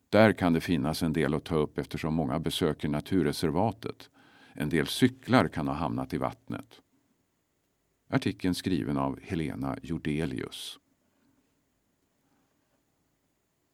Där 0.09 0.33
kan 0.33 0.53
det 0.53 0.61
finnas 0.61 1.03
en 1.03 1.13
del 1.13 1.35
att 1.35 1.45
ta 1.45 1.55
upp 1.55 1.79
eftersom 1.79 2.15
många 2.15 2.39
besöker 2.39 2.89
naturreservatet. 2.89 4.11
En 4.53 4.69
del 4.69 4.87
cyklar 4.87 5.49
kan 5.49 5.69
ha 5.69 5.75
hamnat 5.75 6.15
i 6.15 6.19
vattnet. 6.19 6.81
Artikeln 8.09 8.55
skriven 8.55 8.99
av 8.99 9.21
Helena 9.23 9.77
Jordelius. 9.83 10.79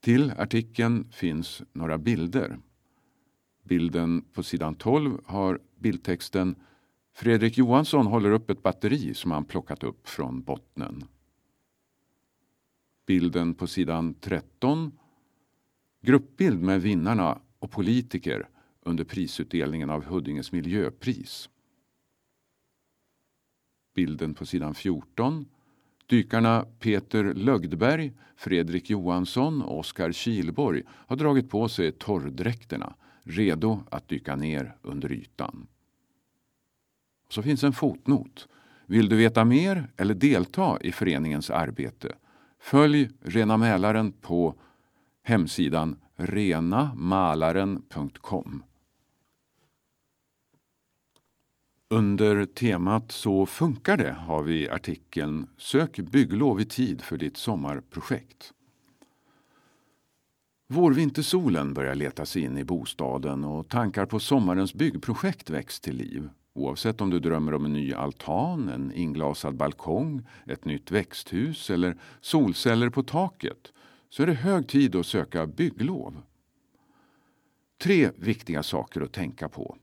Till 0.00 0.30
artikeln 0.30 1.08
finns 1.12 1.62
några 1.72 1.98
bilder. 1.98 2.58
Bilden 3.62 4.24
på 4.32 4.42
sidan 4.42 4.74
12 4.74 5.20
har 5.24 5.60
bildtexten 5.78 6.54
Fredrik 7.14 7.58
Johansson 7.58 8.06
håller 8.06 8.30
upp 8.30 8.50
ett 8.50 8.62
batteri 8.62 9.14
som 9.14 9.30
han 9.30 9.44
plockat 9.44 9.84
upp 9.84 10.08
från 10.08 10.42
bottnen 10.42 11.04
bilden 13.06 13.54
på 13.54 13.66
sidan 13.66 14.14
13. 14.14 14.92
Gruppbild 16.02 16.62
med 16.62 16.82
vinnarna 16.82 17.38
och 17.58 17.70
politiker 17.70 18.48
under 18.82 19.04
prisutdelningen 19.04 19.90
av 19.90 20.04
Huddinges 20.04 20.52
miljöpris. 20.52 21.48
Bilden 23.94 24.34
på 24.34 24.46
sidan 24.46 24.74
14. 24.74 25.46
Dykarna 26.06 26.66
Peter 26.78 27.34
Lögdberg, 27.34 28.12
Fredrik 28.36 28.90
Johansson 28.90 29.62
och 29.62 29.78
Oskar 29.78 30.12
Kilborg 30.12 30.82
har 30.88 31.16
dragit 31.16 31.50
på 31.50 31.68
sig 31.68 31.92
torrdräkterna, 31.92 32.94
redo 33.22 33.80
att 33.90 34.08
dyka 34.08 34.36
ner 34.36 34.76
under 34.82 35.12
ytan. 35.12 35.66
Så 37.28 37.42
finns 37.42 37.64
en 37.64 37.72
fotnot. 37.72 38.48
Vill 38.86 39.08
du 39.08 39.16
veta 39.16 39.44
mer 39.44 39.88
eller 39.96 40.14
delta 40.14 40.78
i 40.80 40.92
föreningens 40.92 41.50
arbete 41.50 42.12
Följ 42.66 43.10
Rena 43.20 43.56
Mälaren 43.56 44.12
på 44.12 44.54
hemsidan 45.22 45.96
renamalaren.com. 46.16 48.62
Under 51.90 52.44
temat 52.44 53.12
Så 53.12 53.46
funkar 53.46 53.96
det 53.96 54.12
har 54.12 54.42
vi 54.42 54.68
artikeln 54.68 55.46
Sök 55.56 55.98
bygglov 55.98 56.60
i 56.60 56.64
tid 56.64 57.02
för 57.02 57.16
ditt 57.16 57.36
sommarprojekt. 57.36 58.52
Vårvintersolen 60.68 61.74
börjar 61.74 61.94
leta 61.94 62.26
sig 62.26 62.42
in 62.42 62.58
i 62.58 62.64
bostaden 62.64 63.44
och 63.44 63.68
tankar 63.68 64.06
på 64.06 64.20
sommarens 64.20 64.74
byggprojekt 64.74 65.50
väcks 65.50 65.80
till 65.80 65.96
liv. 65.96 66.28
Oavsett 66.56 67.00
om 67.00 67.10
du 67.10 67.18
drömmer 67.18 67.54
om 67.54 67.64
en 67.64 67.72
ny 67.72 67.94
altan, 67.94 68.68
en 68.68 68.92
inglasad 68.92 69.56
balkong, 69.56 70.26
ett 70.46 70.64
nytt 70.64 70.90
växthus 70.90 71.70
eller 71.70 71.96
solceller 72.20 72.90
på 72.90 73.02
taket 73.02 73.72
så 74.08 74.22
är 74.22 74.26
det 74.26 74.32
hög 74.32 74.68
tid 74.68 74.96
att 74.96 75.06
söka 75.06 75.46
bygglov. 75.46 76.22
Tre 77.82 78.10
viktiga 78.16 78.62
saker 78.62 79.00
att 79.00 79.12
tänka 79.12 79.48
på. 79.48 79.76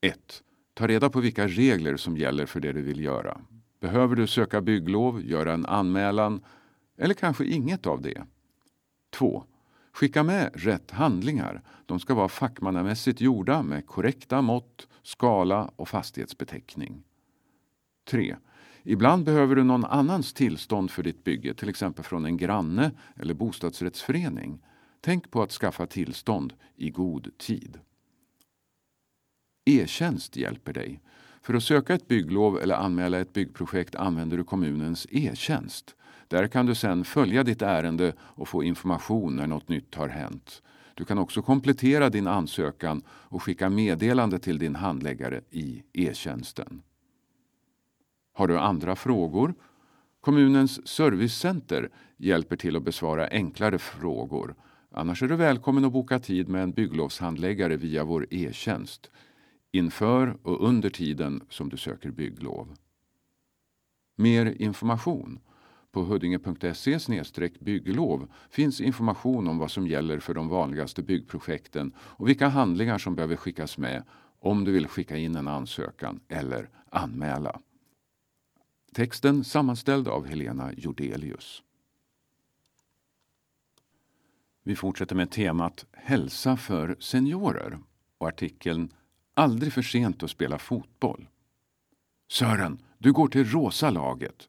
1. 0.00 0.42
Ta 0.74 0.86
reda 0.86 1.10
på 1.10 1.20
vilka 1.20 1.46
regler 1.46 1.96
som 1.96 2.16
gäller 2.16 2.46
för 2.46 2.60
det 2.60 2.72
du 2.72 2.82
vill 2.82 3.00
göra. 3.00 3.40
Behöver 3.80 4.16
du 4.16 4.26
söka 4.26 4.60
bygglov, 4.60 5.22
göra 5.22 5.52
en 5.52 5.66
anmälan 5.66 6.44
eller 6.98 7.14
kanske 7.14 7.44
inget 7.44 7.86
av 7.86 8.02
det. 8.02 8.26
2. 9.12 9.44
Skicka 9.92 10.22
med 10.22 10.50
rätt 10.54 10.90
handlingar. 10.90 11.62
De 11.86 12.00
ska 12.00 12.14
vara 12.14 12.28
fackmannamässigt 12.28 13.20
gjorda 13.20 13.62
med 13.62 13.86
korrekta 13.86 14.42
mått, 14.42 14.88
skala 15.04 15.70
och 15.76 15.88
fastighetsbeteckning. 15.88 17.02
3. 18.04 18.36
Ibland 18.82 19.24
behöver 19.24 19.56
du 19.56 19.64
någon 19.64 19.84
annans 19.84 20.32
tillstånd 20.32 20.90
för 20.90 21.02
ditt 21.02 21.24
bygge, 21.24 21.54
till 21.54 21.68
exempel 21.68 22.04
från 22.04 22.24
en 22.24 22.36
granne 22.36 22.90
eller 23.16 23.34
bostadsrättsförening. 23.34 24.60
Tänk 25.00 25.30
på 25.30 25.42
att 25.42 25.52
skaffa 25.52 25.86
tillstånd 25.86 26.54
i 26.76 26.90
god 26.90 27.38
tid. 27.38 27.78
E-tjänst 29.64 30.36
hjälper 30.36 30.72
dig. 30.72 31.00
För 31.42 31.54
att 31.54 31.62
söka 31.62 31.94
ett 31.94 32.08
bygglov 32.08 32.58
eller 32.58 32.74
anmäla 32.74 33.18
ett 33.18 33.32
byggprojekt 33.32 33.94
använder 33.94 34.36
du 34.36 34.44
kommunens 34.44 35.06
e-tjänst. 35.10 35.96
Där 36.28 36.46
kan 36.46 36.66
du 36.66 36.74
sedan 36.74 37.04
följa 37.04 37.42
ditt 37.42 37.62
ärende 37.62 38.12
och 38.18 38.48
få 38.48 38.62
information 38.62 39.36
när 39.36 39.46
något 39.46 39.68
nytt 39.68 39.94
har 39.94 40.08
hänt. 40.08 40.62
Du 40.94 41.04
kan 41.04 41.18
också 41.18 41.42
komplettera 41.42 42.10
din 42.10 42.26
ansökan 42.26 43.02
och 43.08 43.42
skicka 43.42 43.70
meddelande 43.70 44.38
till 44.38 44.58
din 44.58 44.74
handläggare 44.74 45.40
i 45.50 45.82
e-tjänsten. 45.92 46.82
Har 48.32 48.48
du 48.48 48.58
andra 48.58 48.96
frågor? 48.96 49.54
Kommunens 50.20 50.88
servicecenter 50.88 51.90
hjälper 52.16 52.56
till 52.56 52.76
att 52.76 52.82
besvara 52.82 53.28
enklare 53.28 53.78
frågor. 53.78 54.54
Annars 54.90 55.22
är 55.22 55.28
du 55.28 55.36
välkommen 55.36 55.84
att 55.84 55.92
boka 55.92 56.18
tid 56.18 56.48
med 56.48 56.62
en 56.62 56.72
bygglovshandläggare 56.72 57.76
via 57.76 58.04
vår 58.04 58.26
e-tjänst 58.30 59.10
inför 59.72 60.36
och 60.42 60.68
under 60.68 60.90
tiden 60.90 61.40
som 61.48 61.68
du 61.68 61.76
söker 61.76 62.10
bygglov. 62.10 62.74
Mer 64.16 64.46
information. 64.62 65.40
På 65.94 66.02
huddinge.se 66.02 67.22
bygglov 67.60 68.32
finns 68.50 68.80
information 68.80 69.48
om 69.48 69.58
vad 69.58 69.70
som 69.70 69.86
gäller 69.86 70.20
för 70.20 70.34
de 70.34 70.48
vanligaste 70.48 71.02
byggprojekten 71.02 71.92
och 71.98 72.28
vilka 72.28 72.48
handlingar 72.48 72.98
som 72.98 73.14
behöver 73.14 73.36
skickas 73.36 73.78
med 73.78 74.02
om 74.40 74.64
du 74.64 74.72
vill 74.72 74.88
skicka 74.88 75.16
in 75.16 75.36
en 75.36 75.48
ansökan 75.48 76.20
eller 76.28 76.70
anmäla. 76.90 77.60
Texten 78.92 79.44
sammanställd 79.44 80.08
av 80.08 80.26
Helena 80.26 80.72
Jordelius. 80.72 81.62
Vi 84.62 84.76
fortsätter 84.76 85.16
med 85.16 85.30
temat 85.30 85.86
Hälsa 85.92 86.56
för 86.56 86.96
seniorer 87.00 87.78
och 88.18 88.28
artikeln 88.28 88.92
Aldrig 89.34 89.72
för 89.72 89.82
sent 89.82 90.22
att 90.22 90.30
spela 90.30 90.58
fotboll. 90.58 91.28
Sören, 92.28 92.78
du 92.98 93.12
går 93.12 93.28
till 93.28 93.44
rosa 93.44 93.90
laget. 93.90 94.48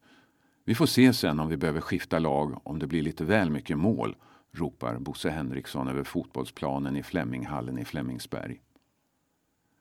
Vi 0.67 0.75
får 0.75 0.85
se 0.85 1.13
sen 1.13 1.39
om 1.39 1.49
vi 1.49 1.57
behöver 1.57 1.81
skifta 1.81 2.19
lag 2.19 2.59
om 2.63 2.79
det 2.79 2.87
blir 2.87 3.01
lite 3.01 3.23
väl 3.23 3.49
mycket 3.49 3.77
mål, 3.77 4.15
ropar 4.51 4.99
Bosse 4.99 5.29
Henriksson 5.29 5.87
över 5.87 6.03
fotbollsplanen 6.03 6.95
i 6.95 7.03
Fleminghallen 7.03 7.77
i 7.77 7.85
Flemingsberg. 7.85 8.61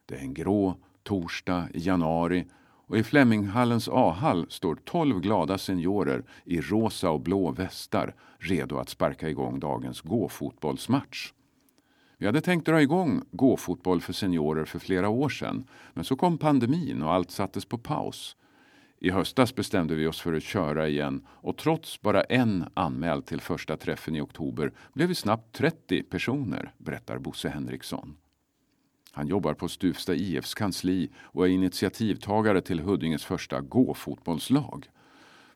Det 0.07 0.15
är 0.15 0.21
en 0.21 0.35
grå 0.35 0.77
torsdag 1.03 1.69
i 1.75 1.79
januari 1.79 2.47
och 2.87 2.99
i 2.99 3.03
Fleminghallens 3.03 3.89
A-hall 3.89 4.47
står 4.49 4.75
tolv 4.75 5.21
glada 5.21 5.59
seniorer 5.59 6.25
i 6.45 6.61
rosa 6.61 7.11
och 7.11 7.21
blå 7.21 7.51
västar 7.51 8.15
redo 8.39 8.77
att 8.77 8.89
sparka 8.89 9.29
igång 9.29 9.61
dagens 9.61 10.01
gåfotbollsmatch. 10.01 11.33
Vi 12.19 12.27
hade 12.27 12.41
tänkt 12.41 12.67
dra 12.67 12.83
igång 12.83 13.23
gåfotboll 13.31 14.01
för 14.01 14.13
seniorer 14.13 14.65
för 14.65 14.79
flera 14.79 15.09
år 15.09 15.29
sedan 15.29 15.65
men 15.93 16.05
så 16.05 16.17
kom 16.17 16.39
pandemin 16.39 17.03
och 17.03 17.13
allt 17.13 17.31
sattes 17.31 17.65
på 17.65 17.79
paus. 17.79 18.37
I 19.05 19.11
höstas 19.11 19.55
bestämde 19.55 19.95
vi 19.95 20.07
oss 20.07 20.21
för 20.21 20.35
att 20.35 20.43
köra 20.43 20.89
igen 20.89 21.27
och 21.29 21.57
trots 21.57 22.01
bara 22.01 22.23
en 22.23 22.65
anmäld 22.75 23.27
till 23.27 23.41
första 23.41 23.77
träffen 23.77 24.17
i 24.17 24.21
oktober 24.21 24.73
blev 24.93 25.09
vi 25.09 25.15
snabbt 25.15 25.55
30 25.55 26.03
personer, 26.03 26.73
berättar 26.79 27.19
Bosse 27.19 27.49
Henriksson. 27.49 28.17
Han 29.13 29.27
jobbar 29.27 29.55
på 29.55 29.69
Stuvsta 29.69 30.15
IFs 30.15 30.55
kansli 30.55 31.11
och 31.17 31.47
är 31.47 31.51
initiativtagare 31.51 32.61
till 32.61 32.81
Huddinges 32.81 33.25
första 33.25 33.61
gåfotbollslag. 33.61 34.87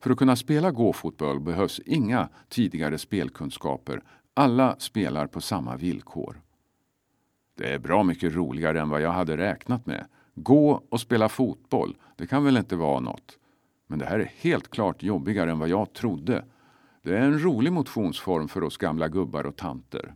För 0.01 0.11
att 0.11 0.19
kunna 0.19 0.37
spela 0.37 0.71
gåfotboll 0.71 1.41
behövs 1.41 1.81
inga 1.87 2.29
tidigare 2.49 2.99
spelkunskaper. 2.99 4.03
Alla 4.35 4.77
spelar 4.79 5.27
på 5.27 5.41
samma 5.41 5.77
villkor. 5.77 6.41
Det 7.55 7.75
är 7.75 7.79
bra 7.79 8.03
mycket 8.03 8.35
roligare 8.35 8.81
än 8.81 8.89
vad 8.89 9.01
jag 9.01 9.13
hade 9.13 9.37
räknat 9.37 9.87
med. 9.87 10.07
Gå 10.43 10.83
och 10.89 11.01
spela 11.01 11.29
fotboll, 11.29 11.97
det 12.17 12.27
kan 12.27 12.45
väl 12.45 12.57
inte 12.57 12.77
vara 12.77 13.01
något. 13.01 13.39
Men 13.87 13.99
det 13.99 14.07
här 14.07 14.19
är 14.19 14.33
helt 14.41 14.71
klart 14.71 15.03
jobbigare 15.03 15.51
än 15.51 15.59
vad 15.59 15.69
jag 15.69 15.93
trodde. 15.93 16.45
Det 17.03 17.17
är 17.17 17.21
en 17.21 17.43
rolig 17.43 17.73
motionsform 17.73 18.49
för 18.49 18.63
oss 18.63 18.77
gamla 18.77 19.09
gubbar 19.09 19.47
och 19.47 19.57
tanter. 19.57 20.15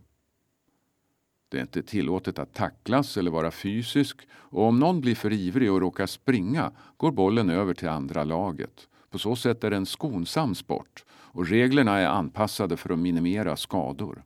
Det 1.49 1.57
är 1.57 1.61
inte 1.61 1.83
tillåtet 1.83 2.39
att 2.39 2.53
tacklas 2.53 3.17
eller 3.17 3.31
vara 3.31 3.51
fysisk 3.51 4.27
och 4.31 4.63
om 4.63 4.79
någon 4.79 5.01
blir 5.01 5.15
för 5.15 5.33
ivrig 5.33 5.71
och 5.71 5.81
råkar 5.81 6.05
springa 6.05 6.71
går 6.97 7.11
bollen 7.11 7.49
över 7.49 7.73
till 7.73 7.89
andra 7.89 8.23
laget. 8.23 8.87
På 9.09 9.19
så 9.19 9.35
sätt 9.35 9.63
är 9.63 9.69
det 9.69 9.77
en 9.77 9.85
skonsam 9.85 10.55
sport 10.55 11.05
och 11.09 11.47
reglerna 11.47 11.99
är 11.99 12.07
anpassade 12.07 12.77
för 12.77 12.93
att 12.93 12.99
minimera 12.99 13.55
skador. 13.55 14.23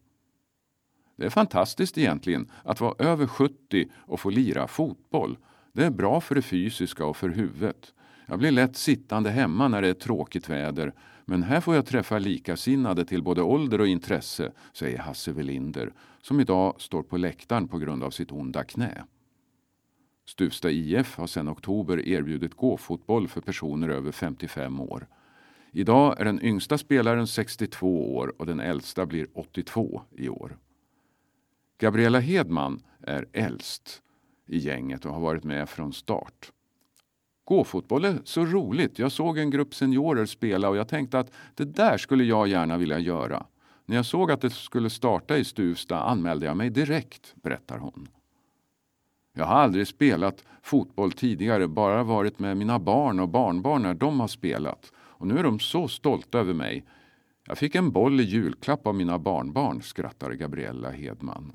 Det 1.16 1.26
är 1.26 1.30
fantastiskt 1.30 1.98
egentligen 1.98 2.52
att 2.64 2.82
vara 2.82 2.96
över 3.00 3.28
70 3.28 3.90
och 3.96 4.20
få 4.20 4.30
lira 4.30 4.68
fotboll. 4.68 5.38
Det 5.78 5.86
är 5.86 5.92
bra 5.92 6.22
för 6.22 6.36
det 6.36 6.42
fysiska 6.42 7.06
och 7.06 7.18
för 7.18 7.30
huvudet. 7.30 7.94
Jag 8.26 8.40
blir 8.40 8.52
lätt 8.52 8.76
sittande 8.76 9.30
hemma 9.30 9.68
när 9.68 9.82
det 9.82 9.88
är 9.88 9.94
tråkigt 9.94 10.50
väder 10.50 10.94
men 11.26 11.44
här 11.44 11.62
får 11.62 11.76
jag 11.76 11.86
träffa 11.86 12.20
likasinnade 12.20 13.06
till 13.06 13.24
både 13.24 13.42
ålder 13.42 13.82
och 13.82 13.88
intresse, 13.88 14.52
säger 14.74 14.98
Hasse 14.98 15.32
Welinder 15.32 15.94
som 16.22 16.40
idag 16.40 16.76
står 16.78 17.04
på 17.04 17.18
läktaren 17.18 17.68
på 17.68 17.78
grund 17.78 18.04
av 18.04 18.12
sitt 18.12 18.32
onda 18.32 18.64
knä. 18.64 19.04
Stuvsta 20.26 20.70
IF 20.70 21.18
har 21.18 21.28
sedan 21.28 21.50
oktober 21.50 22.08
erbjudit 22.08 22.56
gåfotboll 22.56 23.28
för 23.28 23.42
personer 23.42 23.90
över 23.90 24.12
55 24.12 24.80
år. 24.80 25.08
Idag 25.72 26.20
är 26.20 26.26
den 26.26 26.46
yngsta 26.46 26.78
spelaren 26.78 27.28
62 27.28 28.16
år 28.16 28.34
och 28.38 28.46
den 28.46 28.60
äldsta 28.60 29.06
blir 29.06 29.28
82 29.34 30.02
i 30.18 30.30
år. 30.30 30.58
Gabriella 31.78 32.20
Hedman 32.20 32.84
är 33.04 33.28
äldst 33.34 34.04
i 34.48 34.58
gänget 34.58 35.06
och 35.06 35.14
har 35.14 35.22
varit 35.22 35.44
med 35.44 35.70
från 35.70 35.94
start. 35.94 36.52
Gåfotboll 37.46 38.06
är 38.06 38.20
så 38.24 38.46
roligt. 38.46 39.00
Jag 39.00 39.12
såg 39.12 39.38
en 39.38 39.50
grupp 39.50 39.76
seniorer 39.76 40.26
spela 40.26 40.70
och 40.70 40.78
jag 40.78 40.88
tänkte 40.88 41.20
att 41.20 41.32
det 41.56 41.66
där 41.66 41.98
skulle 41.98 42.24
jag 42.24 42.48
gärna 42.48 42.78
vilja 42.78 43.00
göra. 43.00 43.46
När 43.86 43.96
jag 43.96 44.06
såg 44.06 44.32
att 44.32 44.42
det 44.42 44.50
skulle 44.50 44.90
starta 44.90 45.38
i 45.38 45.44
Stuvsta 45.44 46.00
anmälde 46.00 46.46
jag 46.46 46.58
mig 46.58 46.70
direkt, 46.70 47.36
berättar 47.36 47.78
hon. 47.78 48.08
Jag 49.34 49.46
har 49.46 49.56
aldrig 49.56 49.88
spelat 49.88 50.44
fotboll 50.62 51.12
tidigare, 51.12 51.68
bara 51.68 52.04
varit 52.04 52.40
med 52.40 52.58
mina 52.58 52.80
barn 52.80 53.20
och 53.20 53.30
barnbarn 53.30 53.82
när 53.82 53.94
de 53.94 54.20
har 54.20 54.28
spelat. 54.28 54.92
Och 54.96 55.28
nu 55.28 55.40
är 55.40 55.44
de 55.44 55.60
så 55.60 55.88
stolta 55.88 56.40
över 56.40 56.54
mig. 56.54 56.86
Jag 57.48 57.58
fick 57.58 57.76
en 57.76 57.92
boll 57.92 58.20
i 58.20 58.24
julklapp 58.24 58.88
av 58.88 58.96
mina 58.96 59.20
barnbarn, 59.20 59.82
skrattar 59.82 60.32
Gabriella 60.32 60.92
Hedman. 60.92 61.54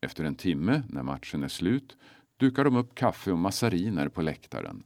Efter 0.00 0.24
en 0.24 0.34
timme, 0.34 0.82
när 0.88 1.02
matchen 1.02 1.42
är 1.42 1.48
slut, 1.48 1.96
dukar 2.36 2.64
de 2.64 2.76
upp 2.76 2.94
kaffe 2.94 3.32
och 3.32 3.38
massariner 3.38 4.08
på 4.08 4.22
läktaren. 4.22 4.82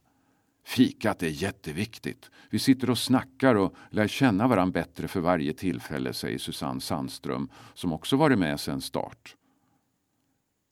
Fikat 0.65 1.23
är 1.23 1.27
jätteviktigt. 1.27 2.31
Vi 2.49 2.59
sitter 2.59 2.89
och 2.89 2.97
snackar 2.97 3.55
och 3.55 3.75
lär 3.89 4.07
känna 4.07 4.47
varandra 4.47 4.81
bättre 4.81 5.07
för 5.07 5.19
varje 5.19 5.53
tillfälle, 5.53 6.13
säger 6.13 6.37
Susanne 6.37 6.81
Sandström 6.81 7.49
som 7.73 7.93
också 7.93 8.15
varit 8.15 8.39
med 8.39 8.59
sedan 8.59 8.81
start. 8.81 9.35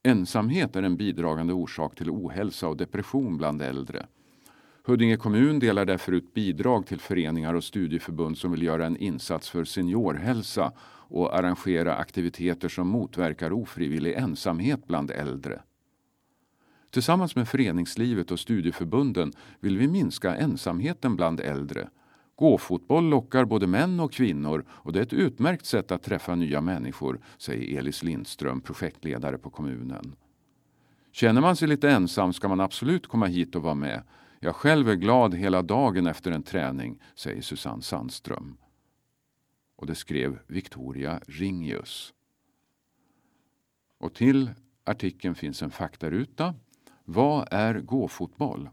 Ensamhet 0.04 0.76
är 0.76 0.84
en 0.84 0.98
bidragande 0.98 1.54
orsak 1.54 1.96
till 1.96 2.10
ohälsa 2.10 2.68
och 2.68 2.78
depression 2.78 3.38
bland 3.38 3.62
äldre. 3.62 4.06
Huddinge 4.86 5.18
kommun 5.18 5.60
delar 5.60 5.86
därför 5.86 6.12
ut 6.12 6.34
bidrag 6.34 6.88
till 6.88 7.00
föreningar 7.00 7.54
och 7.54 7.64
studieförbund 7.64 8.38
som 8.38 8.52
vill 8.52 8.64
göra 8.64 8.86
en 8.86 8.98
insats 8.98 9.50
för 9.50 9.64
seniorhälsa 9.64 10.72
och 11.14 11.38
arrangera 11.38 11.96
aktiviteter 11.96 12.70
som 12.70 12.88
motverkar 12.88 13.54
ofrivillig 13.54 14.14
ensamhet 14.14 14.88
bland 14.88 15.12
äldre. 15.12 15.62
Tillsammans 16.92 17.36
med 17.36 17.48
föreningslivet 17.48 18.32
och 18.32 18.40
studieförbunden 18.40 19.34
vill 19.60 19.78
vi 19.78 19.88
minska 19.88 20.36
ensamheten 20.36 21.16
bland 21.16 21.40
äldre. 21.40 21.90
Gåfotboll 22.36 23.10
lockar 23.10 23.46
både 23.46 23.68
män 23.68 24.00
och 24.00 24.14
kvinnor 24.14 24.66
och 24.70 24.94
det 24.94 25.00
är 25.00 25.04
ett 25.04 25.14
utmärkt 25.14 25.66
sätt 25.66 25.92
att 25.92 26.04
träffa 26.04 26.36
nya 26.36 26.62
människor, 26.62 27.20
säger 27.38 27.80
Elis 27.80 28.04
Lindström, 28.04 28.62
projektledare 28.62 29.38
på 29.38 29.50
kommunen. 29.50 30.16
Känner 31.12 31.42
man 31.42 31.56
sig 31.56 31.68
lite 31.68 31.90
ensam 31.90 32.34
ska 32.34 32.48
man 32.48 32.60
absolut 32.60 33.08
komma 33.08 33.26
hit 33.26 33.56
och 33.56 33.62
vara 33.62 33.76
med. 33.76 34.04
Jag 34.40 34.56
själv 34.56 34.90
är 34.90 34.96
glad 34.96 35.36
hela 35.36 35.62
dagen 35.62 36.08
efter 36.08 36.32
en 36.32 36.44
träning, 36.44 37.00
säger 37.16 37.42
Susanne 37.42 37.82
Sandström. 37.82 38.58
Och 39.84 39.88
det 39.88 39.96
skrev 39.96 40.40
Victoria 40.48 41.20
Ringius. 41.28 42.14
Och 43.98 44.14
till 44.14 44.52
artikeln 44.84 45.36
finns 45.36 45.62
en 45.62 45.72
faktaruta 45.72 46.56
vad 47.06 47.48
är 47.52 47.80
gåfotboll? 47.80 48.70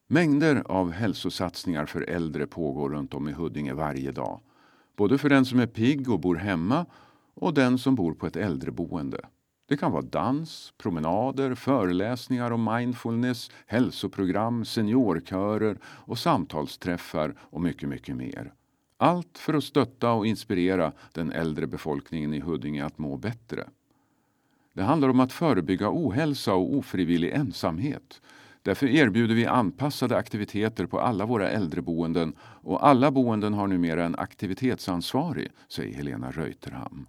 Mängder 0.08 0.62
av 0.66 0.92
hälsosatsningar 0.92 1.86
för 1.86 2.00
äldre 2.02 2.46
pågår 2.46 2.90
runt 2.90 3.14
om 3.14 3.28
i 3.28 3.32
Huddinge 3.32 3.74
varje 3.74 4.12
dag. 4.12 4.40
Både 4.96 5.18
för 5.18 5.28
den 5.28 5.44
som 5.44 5.60
är 5.60 5.66
pigg 5.66 6.10
och 6.10 6.20
bor 6.20 6.36
hemma 6.36 6.86
och 7.34 7.54
den 7.54 7.78
som 7.78 7.94
bor 7.94 8.14
på 8.14 8.26
ett 8.26 8.36
äldreboende. 8.36 9.20
Det 9.68 9.76
kan 9.76 9.92
vara 9.92 10.02
dans, 10.02 10.72
promenader, 10.78 11.54
föreläsningar 11.54 12.50
om 12.50 12.74
mindfulness, 12.74 13.50
hälsoprogram, 13.66 14.64
seniorkörer 14.64 15.78
och 15.84 16.18
samtalsträffar 16.18 17.34
och 17.38 17.60
mycket, 17.60 17.88
mycket 17.88 18.16
mer. 18.16 18.52
Allt 18.96 19.38
för 19.38 19.54
att 19.54 19.64
stötta 19.64 20.12
och 20.12 20.26
inspirera 20.26 20.92
den 21.12 21.32
äldre 21.32 21.66
befolkningen 21.66 22.34
i 22.34 22.40
Huddinge 22.40 22.84
att 22.84 22.98
må 22.98 23.16
bättre. 23.16 23.68
Det 24.72 24.82
handlar 24.82 25.08
om 25.08 25.20
att 25.20 25.32
förebygga 25.32 25.90
ohälsa 25.90 26.54
och 26.54 26.74
ofrivillig 26.74 27.30
ensamhet. 27.30 28.20
Därför 28.62 28.86
erbjuder 28.86 29.34
vi 29.34 29.46
anpassade 29.46 30.16
aktiviteter 30.16 30.86
på 30.86 31.00
alla 31.00 31.26
våra 31.26 31.50
äldreboenden 31.50 32.34
och 32.40 32.86
alla 32.86 33.10
boenden 33.10 33.54
har 33.54 33.66
numera 33.66 34.04
en 34.04 34.16
aktivitetsansvarig, 34.18 35.50
säger 35.68 35.94
Helena 35.94 36.30
Reuterham. 36.30 37.06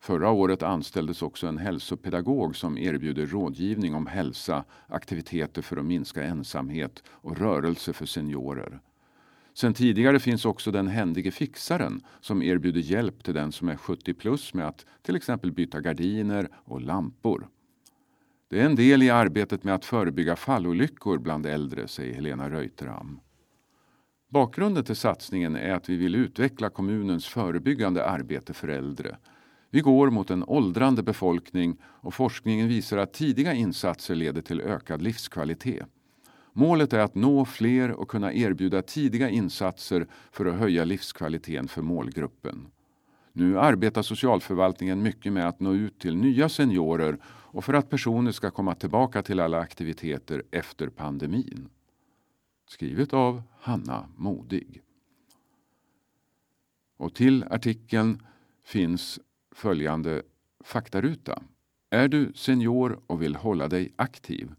Förra 0.00 0.30
året 0.30 0.62
anställdes 0.62 1.22
också 1.22 1.46
en 1.46 1.58
hälsopedagog 1.58 2.56
som 2.56 2.78
erbjuder 2.78 3.26
rådgivning 3.26 3.94
om 3.94 4.06
hälsa, 4.06 4.64
aktiviteter 4.86 5.62
för 5.62 5.76
att 5.76 5.84
minska 5.84 6.22
ensamhet 6.22 7.02
och 7.08 7.38
rörelse 7.38 7.92
för 7.92 8.06
seniorer. 8.06 8.80
Sen 9.60 9.74
tidigare 9.74 10.18
finns 10.18 10.44
också 10.44 10.70
den 10.70 10.88
händige 10.88 11.30
fixaren 11.30 12.00
som 12.20 12.42
erbjuder 12.42 12.80
hjälp 12.80 13.24
till 13.24 13.34
den 13.34 13.52
som 13.52 13.68
är 13.68 13.76
70 13.76 14.14
plus 14.14 14.54
med 14.54 14.68
att 14.68 14.86
till 15.02 15.16
exempel 15.16 15.52
byta 15.52 15.80
gardiner 15.80 16.48
och 16.64 16.80
lampor. 16.80 17.48
Det 18.48 18.60
är 18.60 18.64
en 18.64 18.76
del 18.76 19.02
i 19.02 19.10
arbetet 19.10 19.64
med 19.64 19.74
att 19.74 19.84
förebygga 19.84 20.36
fallolyckor 20.36 21.18
bland 21.18 21.46
äldre, 21.46 21.88
säger 21.88 22.14
Helena 22.14 22.50
Reuteram. 22.50 23.20
Bakgrunden 24.28 24.84
till 24.84 24.96
satsningen 24.96 25.56
är 25.56 25.74
att 25.74 25.88
vi 25.88 25.96
vill 25.96 26.14
utveckla 26.14 26.70
kommunens 26.70 27.26
förebyggande 27.26 28.06
arbete 28.06 28.54
för 28.54 28.68
äldre. 28.68 29.16
Vi 29.70 29.80
går 29.80 30.10
mot 30.10 30.30
en 30.30 30.44
åldrande 30.44 31.02
befolkning 31.02 31.76
och 31.84 32.14
forskningen 32.14 32.68
visar 32.68 32.98
att 32.98 33.12
tidiga 33.12 33.54
insatser 33.54 34.14
leder 34.14 34.42
till 34.42 34.60
ökad 34.60 35.02
livskvalitet. 35.02 35.86
Målet 36.58 36.92
är 36.92 36.98
att 36.98 37.14
nå 37.14 37.44
fler 37.44 37.90
och 37.90 38.08
kunna 38.08 38.32
erbjuda 38.32 38.82
tidiga 38.82 39.28
insatser 39.28 40.06
för 40.32 40.46
att 40.46 40.58
höja 40.58 40.84
livskvaliteten 40.84 41.68
för 41.68 41.82
målgruppen. 41.82 42.66
Nu 43.32 43.58
arbetar 43.58 44.02
socialförvaltningen 44.02 45.02
mycket 45.02 45.32
med 45.32 45.48
att 45.48 45.60
nå 45.60 45.74
ut 45.74 45.98
till 45.98 46.16
nya 46.16 46.48
seniorer 46.48 47.18
och 47.26 47.64
för 47.64 47.74
att 47.74 47.90
personer 47.90 48.32
ska 48.32 48.50
komma 48.50 48.74
tillbaka 48.74 49.22
till 49.22 49.40
alla 49.40 49.58
aktiviteter 49.58 50.42
efter 50.50 50.88
pandemin. 50.88 51.68
Skrivet 52.68 53.12
av 53.12 53.42
Hanna 53.60 54.08
Modig. 54.16 54.82
Och 56.96 57.14
till 57.14 57.44
artikeln 57.50 58.22
finns 58.64 59.20
följande 59.54 60.22
faktaruta. 60.64 61.42
Är 61.90 62.08
du 62.08 62.32
senior 62.34 63.00
och 63.06 63.22
vill 63.22 63.36
hålla 63.36 63.68
dig 63.68 63.92
aktiv? 63.96 64.50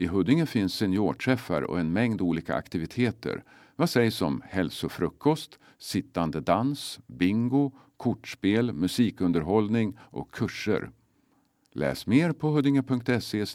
I 0.00 0.06
Huddinge 0.06 0.46
finns 0.46 0.74
seniorträffar 0.74 1.62
och 1.62 1.80
en 1.80 1.92
mängd 1.92 2.20
olika 2.20 2.54
aktiviteter. 2.54 3.44
Vad 3.76 3.90
sägs 3.90 4.22
om 4.22 4.42
hälsofrukost, 4.46 5.58
sittande 5.78 6.40
dans, 6.40 7.00
bingo, 7.06 7.72
kortspel, 7.96 8.72
musikunderhållning 8.72 9.98
och 10.00 10.34
kurser? 10.34 10.90
Läs 11.72 12.06
mer 12.06 12.32
på 12.32 12.48
huddinge.se 12.48 13.46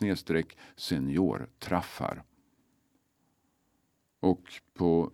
seniortraffar. 0.75 2.23
Och 4.19 4.53
på 4.73 5.11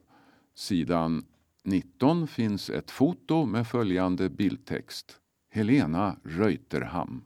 sidan 0.56 1.26
19 1.64 2.28
finns 2.28 2.70
ett 2.70 2.92
foto 2.92 3.46
med 3.46 3.68
följande 3.68 4.30
bildtext. 4.30 5.20
Helena 5.50 6.20
Reuterham. 6.24 7.24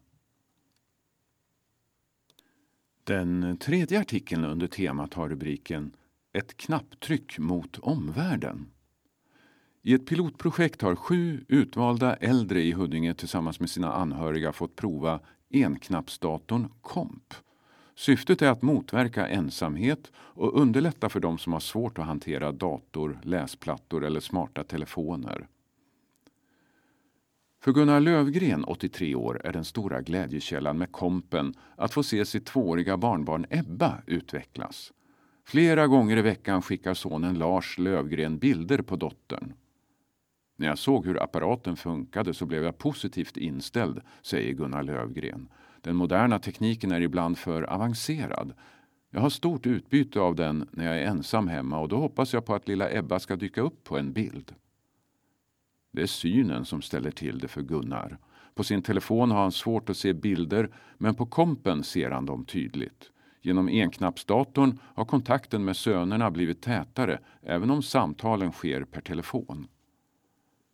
Den 3.06 3.58
tredje 3.58 4.00
artikeln 4.00 4.46
under 4.46 4.68
temat 4.68 5.14
har 5.14 5.30
rubriken 5.30 5.92
Ett 6.34 6.58
knapptryck 6.58 7.40
mot 7.40 7.80
omvärlden. 7.80 8.66
I 9.82 9.94
ett 9.94 10.06
pilotprojekt 10.06 10.82
har 10.82 10.96
sju 10.96 11.46
utvalda 11.48 12.16
äldre 12.16 12.62
i 12.62 12.72
Huddinge 12.72 13.14
tillsammans 13.14 13.60
med 13.60 13.70
sina 13.70 13.94
anhöriga 13.94 14.52
fått 14.52 14.76
prova 14.76 15.20
enknappsdatorn 15.54 16.70
Komp. 16.82 17.34
Syftet 17.96 18.42
är 18.42 18.50
att 18.50 18.62
motverka 18.62 19.28
ensamhet 19.28 20.12
och 20.16 20.62
underlätta 20.62 21.10
för 21.10 21.20
de 21.20 21.38
som 21.38 21.54
har 21.54 21.60
svårt 21.60 22.00
att 22.00 22.06
hantera 22.06 22.52
dator, 22.52 23.20
läsplattor 23.24 24.06
eller 24.06 24.20
smarta 24.20 24.64
telefoner. 24.64 25.48
För 27.64 27.72
Gunnar 27.72 28.00
Lövgren, 28.00 28.64
83 28.64 29.16
år, 29.16 29.42
är 29.44 29.54
den 29.54 29.66
stora 29.66 30.02
glädjekällan 30.02 30.78
med 30.78 30.92
kompen 30.92 31.54
att 31.76 31.94
få 31.94 32.04
se 32.04 32.26
sitt 32.26 32.46
tvååriga 32.46 32.98
barnbarn 32.98 33.46
Ebba 33.50 34.02
utvecklas. 34.08 34.94
Flera 35.46 35.88
gånger 35.88 36.18
i 36.18 36.22
veckan 36.22 36.62
skickar 36.62 36.94
sonen 36.94 37.40
Lars 37.40 37.78
Lövgren 37.78 38.38
bilder 38.38 38.82
på 38.82 38.96
dottern. 38.96 39.54
När 40.58 40.68
jag 40.68 40.78
såg 40.78 41.06
hur 41.06 41.24
apparaten 41.24 41.76
funkade 41.76 42.34
så 42.34 42.46
blev 42.46 42.64
jag 42.64 42.78
positivt 42.78 43.38
inställd, 43.38 44.02
säger 44.22 44.54
Gunnar 44.54 44.84
Lövgren. 44.84 45.48
Den 45.82 45.96
moderna 45.96 46.40
tekniken 46.40 46.92
är 46.92 47.02
ibland 47.02 47.38
för 47.38 47.64
avancerad. 47.64 48.54
Jag 49.10 49.22
har 49.22 49.30
stort 49.30 49.66
utbyte 49.66 50.20
av 50.20 50.36
den 50.36 50.70
när 50.72 50.86
jag 50.86 50.98
är 50.98 51.06
ensam 51.06 51.48
hemma 51.48 51.80
och 51.80 51.90
då 51.90 51.98
hoppas 51.98 52.34
jag 52.34 52.46
på 52.46 52.56
att 52.56 52.68
lilla 52.68 52.98
Ebba 52.98 53.20
ska 53.20 53.36
dyka 53.36 53.62
upp 53.62 53.84
på 53.84 53.98
en 53.98 54.14
bild. 54.14 54.56
Det 55.94 56.02
är 56.02 56.08
synen 56.08 56.66
som 56.66 56.82
ställer 56.82 57.12
till 57.12 57.40
det 57.40 57.48
för 57.48 57.62
Gunnar. 57.62 58.18
På 58.56 58.64
sin 58.64 58.82
telefon 58.82 59.32
har 59.32 59.42
han 59.42 59.52
svårt 59.52 59.90
att 59.90 59.98
se 59.98 60.14
bilder 60.14 60.70
men 60.98 61.16
på 61.16 61.26
kompen 61.26 61.84
ser 61.84 62.12
han 62.12 62.26
dem 62.26 62.46
tydligt. 62.46 63.12
Genom 63.42 63.68
enknappsdatorn 63.68 64.80
har 64.96 65.06
kontakten 65.06 65.66
med 65.66 65.78
sönerna 65.78 66.32
blivit 66.32 66.62
tätare 66.62 67.20
även 67.42 67.72
om 67.72 67.84
samtalen 67.84 68.52
sker 68.52 68.84
per 68.84 69.02
telefon. 69.02 69.68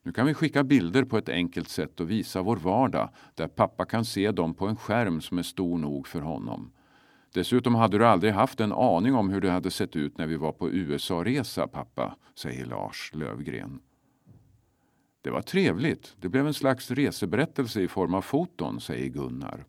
Nu 0.03 0.11
kan 0.11 0.26
vi 0.26 0.34
skicka 0.34 0.63
bilder 0.63 1.03
på 1.03 1.17
ett 1.17 1.30
enkelt 1.30 1.70
sätt 1.70 1.99
och 1.99 2.11
visa 2.11 2.41
vår 2.41 2.55
vardag 2.55 3.09
där 3.36 3.47
pappa 3.47 3.86
kan 3.86 4.05
se 4.05 4.32
dem 4.32 4.53
på 4.53 4.67
en 4.67 4.76
skärm 4.76 5.22
som 5.22 5.38
är 5.38 5.43
stor 5.43 5.78
nog 5.78 6.07
för 6.07 6.22
honom. 6.22 6.72
Dessutom 7.34 7.76
hade 7.76 7.97
du 7.97 8.05
aldrig 8.05 8.34
haft 8.34 8.59
en 8.59 8.72
aning 8.72 9.15
om 9.15 9.30
hur 9.30 9.41
det 9.41 9.51
hade 9.51 9.72
sett 9.72 9.95
ut 9.95 10.17
när 10.17 10.28
vi 10.28 10.36
var 10.36 10.51
på 10.51 10.70
USA-resa 10.70 11.67
pappa, 11.67 12.15
säger 12.36 12.65
Lars 12.65 13.11
Lövgren. 13.13 13.80
Det 15.22 15.30
var 15.30 15.41
trevligt. 15.41 16.15
Det 16.20 16.30
blev 16.30 16.47
en 16.47 16.53
slags 16.53 16.91
reseberättelse 16.91 17.82
i 17.82 17.88
form 17.88 18.13
av 18.13 18.22
foton, 18.22 18.82
säger 18.82 19.07
Gunnar. 19.07 19.65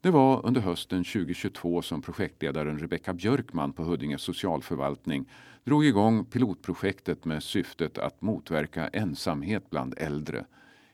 Det 0.00 0.10
var 0.10 0.46
under 0.46 0.60
hösten 0.60 1.04
2022 1.04 1.82
som 1.82 2.02
projektledaren 2.02 2.78
Rebecka 2.78 3.12
Björkman 3.12 3.72
på 3.72 3.82
Huddinge 3.82 4.18
socialförvaltning 4.18 5.28
drog 5.64 5.84
igång 5.84 6.24
pilotprojektet 6.24 7.24
med 7.24 7.42
syftet 7.42 7.98
att 7.98 8.22
motverka 8.22 8.88
ensamhet 8.88 9.70
bland 9.70 9.94
äldre. 9.98 10.44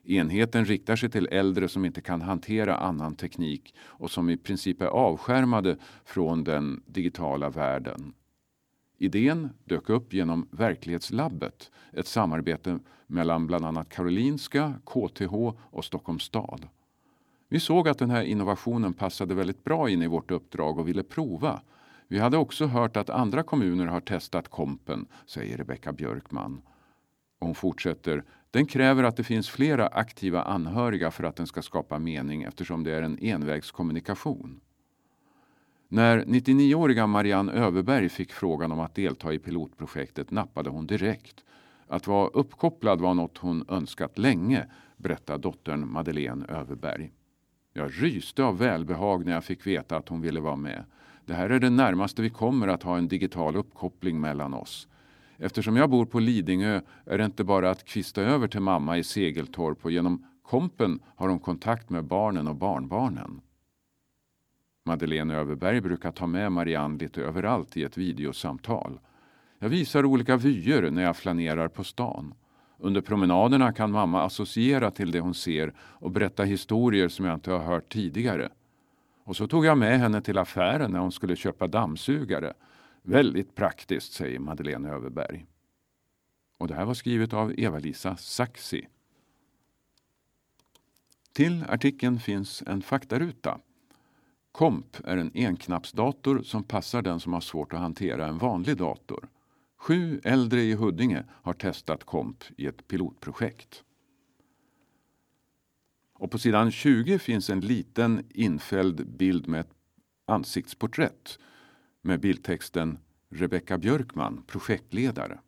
Enheten 0.04 0.64
riktar 0.64 0.96
sig 0.96 1.10
till 1.10 1.28
äldre 1.30 1.68
som 1.68 1.84
inte 1.84 2.00
kan 2.00 2.22
hantera 2.22 2.76
annan 2.76 3.14
teknik 3.14 3.74
och 3.78 4.10
som 4.10 4.30
i 4.30 4.36
princip 4.36 4.82
är 4.82 4.86
avskärmade 4.86 5.76
från 6.04 6.44
den 6.44 6.82
digitala 6.86 7.50
världen. 7.50 8.12
Idén 8.98 9.50
dök 9.64 9.88
upp 9.88 10.12
genom 10.12 10.48
Verklighetslabbet, 10.50 11.70
ett 11.92 12.06
samarbete 12.06 12.78
mellan 13.06 13.46
bland 13.46 13.64
annat 13.64 13.88
Karolinska, 13.88 14.74
KTH 14.84 15.34
och 15.70 15.84
Stockholms 15.84 16.22
stad. 16.22 16.68
Vi 17.48 17.60
såg 17.60 17.88
att 17.88 17.98
den 17.98 18.10
här 18.10 18.22
innovationen 18.22 18.92
passade 18.92 19.34
väldigt 19.34 19.64
bra 19.64 19.90
in 19.90 20.02
i 20.02 20.06
vårt 20.06 20.30
uppdrag 20.30 20.78
och 20.78 20.88
ville 20.88 21.02
prova. 21.02 21.62
Vi 22.08 22.18
hade 22.18 22.36
också 22.36 22.66
hört 22.66 22.96
att 22.96 23.10
andra 23.10 23.42
kommuner 23.42 23.86
har 23.86 24.00
testat 24.00 24.48
Kompen, 24.48 25.06
säger 25.26 25.56
Rebecka 25.56 25.92
Björkman. 25.92 26.62
Och 27.38 27.46
hon 27.46 27.54
fortsätter. 27.54 28.24
Den 28.50 28.66
kräver 28.66 29.04
att 29.04 29.16
det 29.16 29.24
finns 29.24 29.50
flera 29.50 29.86
aktiva 29.86 30.42
anhöriga 30.42 31.10
för 31.10 31.24
att 31.24 31.36
den 31.36 31.46
ska 31.46 31.62
skapa 31.62 31.98
mening 31.98 32.42
eftersom 32.42 32.84
det 32.84 32.92
är 32.92 33.02
en 33.02 33.18
envägskommunikation. 33.18 34.60
När 35.90 36.24
99-åriga 36.24 37.06
Marianne 37.06 37.52
Överberg 37.52 38.08
fick 38.08 38.32
frågan 38.32 38.72
om 38.72 38.80
att 38.80 38.94
delta 38.94 39.32
i 39.32 39.38
pilotprojektet 39.38 40.30
nappade 40.30 40.70
hon 40.70 40.86
direkt. 40.86 41.44
Att 41.86 42.06
vara 42.06 42.28
uppkopplad 42.28 43.00
var 43.00 43.14
något 43.14 43.38
hon 43.38 43.64
önskat 43.68 44.18
länge, 44.18 44.66
berättar 44.96 45.38
dottern 45.38 45.92
Madeleine 45.92 46.46
Överberg. 46.48 47.10
Jag 47.72 47.90
ryste 48.02 48.44
av 48.44 48.58
välbehag 48.58 49.26
när 49.26 49.32
jag 49.32 49.44
fick 49.44 49.66
veta 49.66 49.96
att 49.96 50.08
hon 50.08 50.20
ville 50.20 50.40
vara 50.40 50.56
med. 50.56 50.84
Det 51.24 51.34
här 51.34 51.50
är 51.50 51.58
det 51.58 51.70
närmaste 51.70 52.22
vi 52.22 52.30
kommer 52.30 52.68
att 52.68 52.82
ha 52.82 52.98
en 52.98 53.08
digital 53.08 53.56
uppkoppling 53.56 54.20
mellan 54.20 54.54
oss. 54.54 54.88
Eftersom 55.36 55.76
jag 55.76 55.90
bor 55.90 56.06
på 56.06 56.18
Lidingö 56.18 56.80
är 57.04 57.18
det 57.18 57.24
inte 57.24 57.44
bara 57.44 57.70
att 57.70 57.84
kvista 57.84 58.22
över 58.22 58.48
till 58.48 58.60
mamma 58.60 58.98
i 58.98 59.04
Segeltorp 59.04 59.84
och 59.84 59.90
genom 59.90 60.26
kompen 60.42 61.00
har 61.16 61.28
hon 61.28 61.38
kontakt 61.38 61.90
med 61.90 62.04
barnen 62.04 62.48
och 62.48 62.56
barnbarnen. 62.56 63.40
Madeleine 64.88 65.34
Överberg 65.34 65.80
brukar 65.80 66.12
ta 66.12 66.26
med 66.26 66.52
Marianne 66.52 66.98
lite 66.98 67.22
överallt 67.22 67.76
i 67.76 67.82
ett 67.82 67.96
videosamtal. 67.96 69.00
Jag 69.58 69.68
visar 69.68 70.04
olika 70.04 70.36
vyer 70.36 70.90
när 70.90 71.02
jag 71.02 71.16
flanerar 71.16 71.68
på 71.68 71.84
stan. 71.84 72.34
Under 72.78 73.00
promenaderna 73.00 73.72
kan 73.72 73.90
mamma 73.90 74.22
associera 74.22 74.90
till 74.90 75.10
det 75.10 75.20
hon 75.20 75.34
ser 75.34 75.74
och 75.78 76.10
berätta 76.10 76.44
historier 76.44 77.08
som 77.08 77.24
jag 77.24 77.34
inte 77.34 77.50
har 77.50 77.58
hört 77.58 77.92
tidigare. 77.92 78.48
Och 79.24 79.36
så 79.36 79.46
tog 79.46 79.66
jag 79.66 79.78
med 79.78 79.98
henne 79.98 80.20
till 80.20 80.38
affären 80.38 80.90
när 80.90 80.98
hon 80.98 81.12
skulle 81.12 81.36
köpa 81.36 81.66
dammsugare. 81.66 82.54
Väldigt 83.02 83.54
praktiskt, 83.54 84.12
säger 84.12 84.38
Madeleine 84.38 84.88
Överberg. 84.88 85.46
Och 86.58 86.68
det 86.68 86.74
här 86.74 86.84
var 86.84 86.94
skrivet 86.94 87.32
av 87.32 87.60
Eva-Lisa 87.60 88.16
Saxi. 88.16 88.88
Till 91.32 91.64
artikeln 91.68 92.20
finns 92.20 92.62
en 92.66 92.82
faktaruta. 92.82 93.58
Komp 94.58 94.96
är 95.04 95.16
en 95.16 95.30
enknappsdator 95.34 96.42
som 96.42 96.64
passar 96.64 97.02
den 97.02 97.20
som 97.20 97.32
har 97.32 97.40
svårt 97.40 97.72
att 97.72 97.80
hantera 97.80 98.26
en 98.26 98.38
vanlig 98.38 98.76
dator. 98.76 99.28
Sju 99.76 100.20
äldre 100.24 100.62
i 100.62 100.74
Huddinge 100.74 101.24
har 101.30 101.52
testat 101.52 102.04
Komp 102.04 102.44
i 102.56 102.66
ett 102.66 102.88
pilotprojekt. 102.88 103.84
Och 106.14 106.30
på 106.30 106.38
sidan 106.38 106.70
20 106.70 107.18
finns 107.18 107.50
en 107.50 107.60
liten 107.60 108.26
infälld 108.30 109.08
bild 109.08 109.48
med 109.48 109.60
ett 109.60 109.74
ansiktsporträtt 110.26 111.38
med 112.02 112.20
bildtexten 112.20 112.98
Rebecka 113.28 113.78
Björkman, 113.78 114.42
projektledare. 114.46 115.38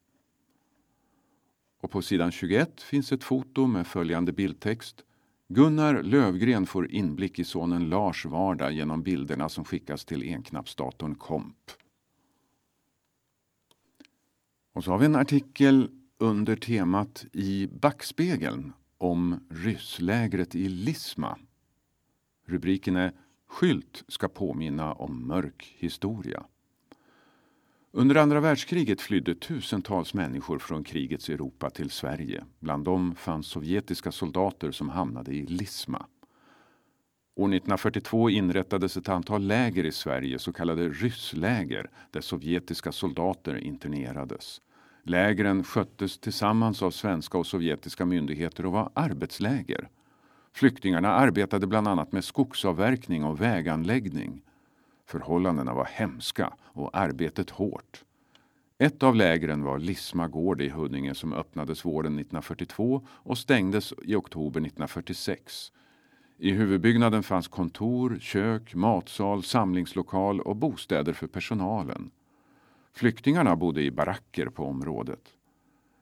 Och 1.81 1.91
på 1.91 2.03
sidan 2.03 2.33
21 2.33 2.81
finns 2.81 3.13
ett 3.13 3.25
foto 3.25 3.67
med 3.67 3.87
följande 3.87 4.33
bildtext. 4.33 5.05
Gunnar 5.53 6.03
Lövgren 6.03 6.67
får 6.67 6.91
inblick 6.91 7.39
i 7.39 7.45
sonen 7.45 7.89
Lars 7.89 8.27
vardag 8.27 8.73
genom 8.73 9.03
bilderna 9.03 9.49
som 9.49 9.65
skickas 9.65 10.05
till 10.05 10.23
enknappsdatorn 10.23 11.15
Komp. 11.15 11.71
Och 14.73 14.85
så 14.85 14.91
har 14.91 14.99
vi 14.99 15.07
en 15.07 15.17
artikel 15.17 15.91
under 16.19 16.57
temat 16.57 17.27
i 17.33 17.67
backspegeln 17.67 18.73
om 18.99 19.41
rysslägret 19.49 20.55
i 20.55 20.69
Lisma. 20.69 21.39
Rubriken 22.47 22.97
är 22.97 23.13
Skylt 23.47 24.05
ska 24.09 24.29
påminna 24.29 24.93
om 24.93 25.27
mörk 25.27 25.75
historia. 25.79 26.45
Under 27.93 28.17
andra 28.17 28.41
världskriget 28.41 29.01
flydde 29.01 29.35
tusentals 29.35 30.15
människor 30.15 30.59
från 30.59 30.85
krigets 30.85 31.29
Europa 31.29 31.71
till 31.71 31.91
Sverige. 31.91 32.45
Bland 32.61 32.85
dem 32.85 33.15
fanns 33.15 33.47
sovjetiska 33.47 34.13
soldater 34.13 34.71
som 34.71 34.89
hamnade 34.89 35.33
i 35.33 35.47
Lisma. 35.47 36.07
År 37.37 37.45
1942 37.45 38.31
inrättades 38.31 38.97
ett 38.97 39.09
antal 39.09 39.43
läger 39.43 39.87
i 39.87 39.93
Sverige, 39.93 40.39
så 40.39 40.53
kallade 40.53 40.89
ryssläger, 40.89 41.91
där 42.11 42.21
sovjetiska 42.21 42.93
soldater 42.93 43.57
internerades. 43.57 44.61
Lägren 45.03 45.65
sköttes 45.65 46.19
tillsammans 46.19 46.83
av 46.83 46.91
svenska 46.91 47.39
och 47.39 47.47
sovjetiska 47.47 48.05
myndigheter 48.05 48.67
och 48.67 48.73
var 48.73 48.91
arbetsläger. 48.95 49.89
Flyktingarna 50.53 51.09
arbetade 51.09 51.67
bland 51.67 51.89
annat 51.89 52.13
med 52.13 52.25
skogsavverkning 52.25 53.25
och 53.25 53.41
väganläggning. 53.41 54.43
Förhållandena 55.11 55.75
var 55.75 55.85
hemska 55.85 56.53
och 56.63 56.97
arbetet 56.97 57.51
hårt. 57.51 58.05
Ett 58.79 59.03
av 59.03 59.15
lägren 59.15 59.63
var 59.63 59.79
Lisma 59.79 60.29
gård 60.29 60.61
i 60.61 60.69
Huddinge 60.69 61.15
som 61.15 61.33
öppnades 61.33 61.85
våren 61.85 62.19
1942 62.19 63.07
och 63.09 63.39
stängdes 63.39 63.95
i 64.03 64.15
oktober 64.15 64.61
1946. 64.61 65.73
I 66.39 66.51
huvudbyggnaden 66.51 67.23
fanns 67.23 67.49
kontor, 67.49 68.19
kök, 68.21 68.75
matsal, 68.75 69.43
samlingslokal 69.43 70.41
och 70.41 70.57
bostäder 70.57 71.13
för 71.13 71.27
personalen. 71.27 72.11
Flyktingarna 72.93 73.57
bodde 73.57 73.83
i 73.83 73.91
baracker 73.91 74.47
på 74.47 74.65
området. 74.65 75.23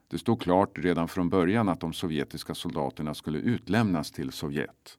Det 0.07 0.17
stod 0.17 0.41
klart 0.41 0.77
redan 0.77 1.07
från 1.07 1.29
början 1.29 1.69
att 1.69 1.79
de 1.79 1.93
sovjetiska 1.93 2.55
soldaterna 2.55 3.13
skulle 3.13 3.39
utlämnas 3.39 4.11
till 4.11 4.31
Sovjet. 4.31 4.97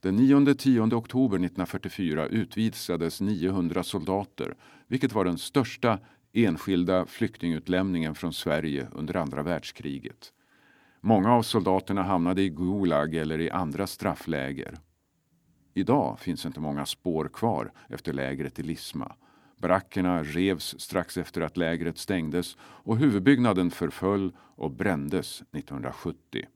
Den 0.00 0.18
9-10 0.18 0.94
oktober 0.94 1.36
1944 1.36 2.26
utvisades 2.26 3.20
900 3.20 3.82
soldater, 3.82 4.54
vilket 4.86 5.12
var 5.12 5.24
den 5.24 5.38
största 5.38 5.98
enskilda 6.32 7.06
flyktingutlämningen 7.06 8.14
från 8.14 8.32
Sverige 8.32 8.88
under 8.92 9.16
andra 9.16 9.42
världskriget. 9.42 10.32
Många 11.00 11.32
av 11.32 11.42
soldaterna 11.42 12.02
hamnade 12.02 12.42
i 12.42 12.48
Gulag 12.48 13.14
eller 13.14 13.40
i 13.40 13.50
andra 13.50 13.86
straffläger. 13.86 14.78
Idag 15.74 16.20
finns 16.20 16.46
inte 16.46 16.60
många 16.60 16.86
spår 16.86 17.30
kvar 17.32 17.72
efter 17.88 18.12
lägret 18.12 18.58
i 18.58 18.62
Lisma. 18.62 19.16
Barackerna 19.58 20.22
revs 20.22 20.80
strax 20.80 21.16
efter 21.16 21.40
att 21.40 21.56
lägret 21.56 21.98
stängdes 21.98 22.56
och 22.60 22.96
huvudbyggnaden 22.96 23.70
förföll 23.70 24.32
och 24.38 24.70
brändes 24.70 25.42
1970. 25.42 26.46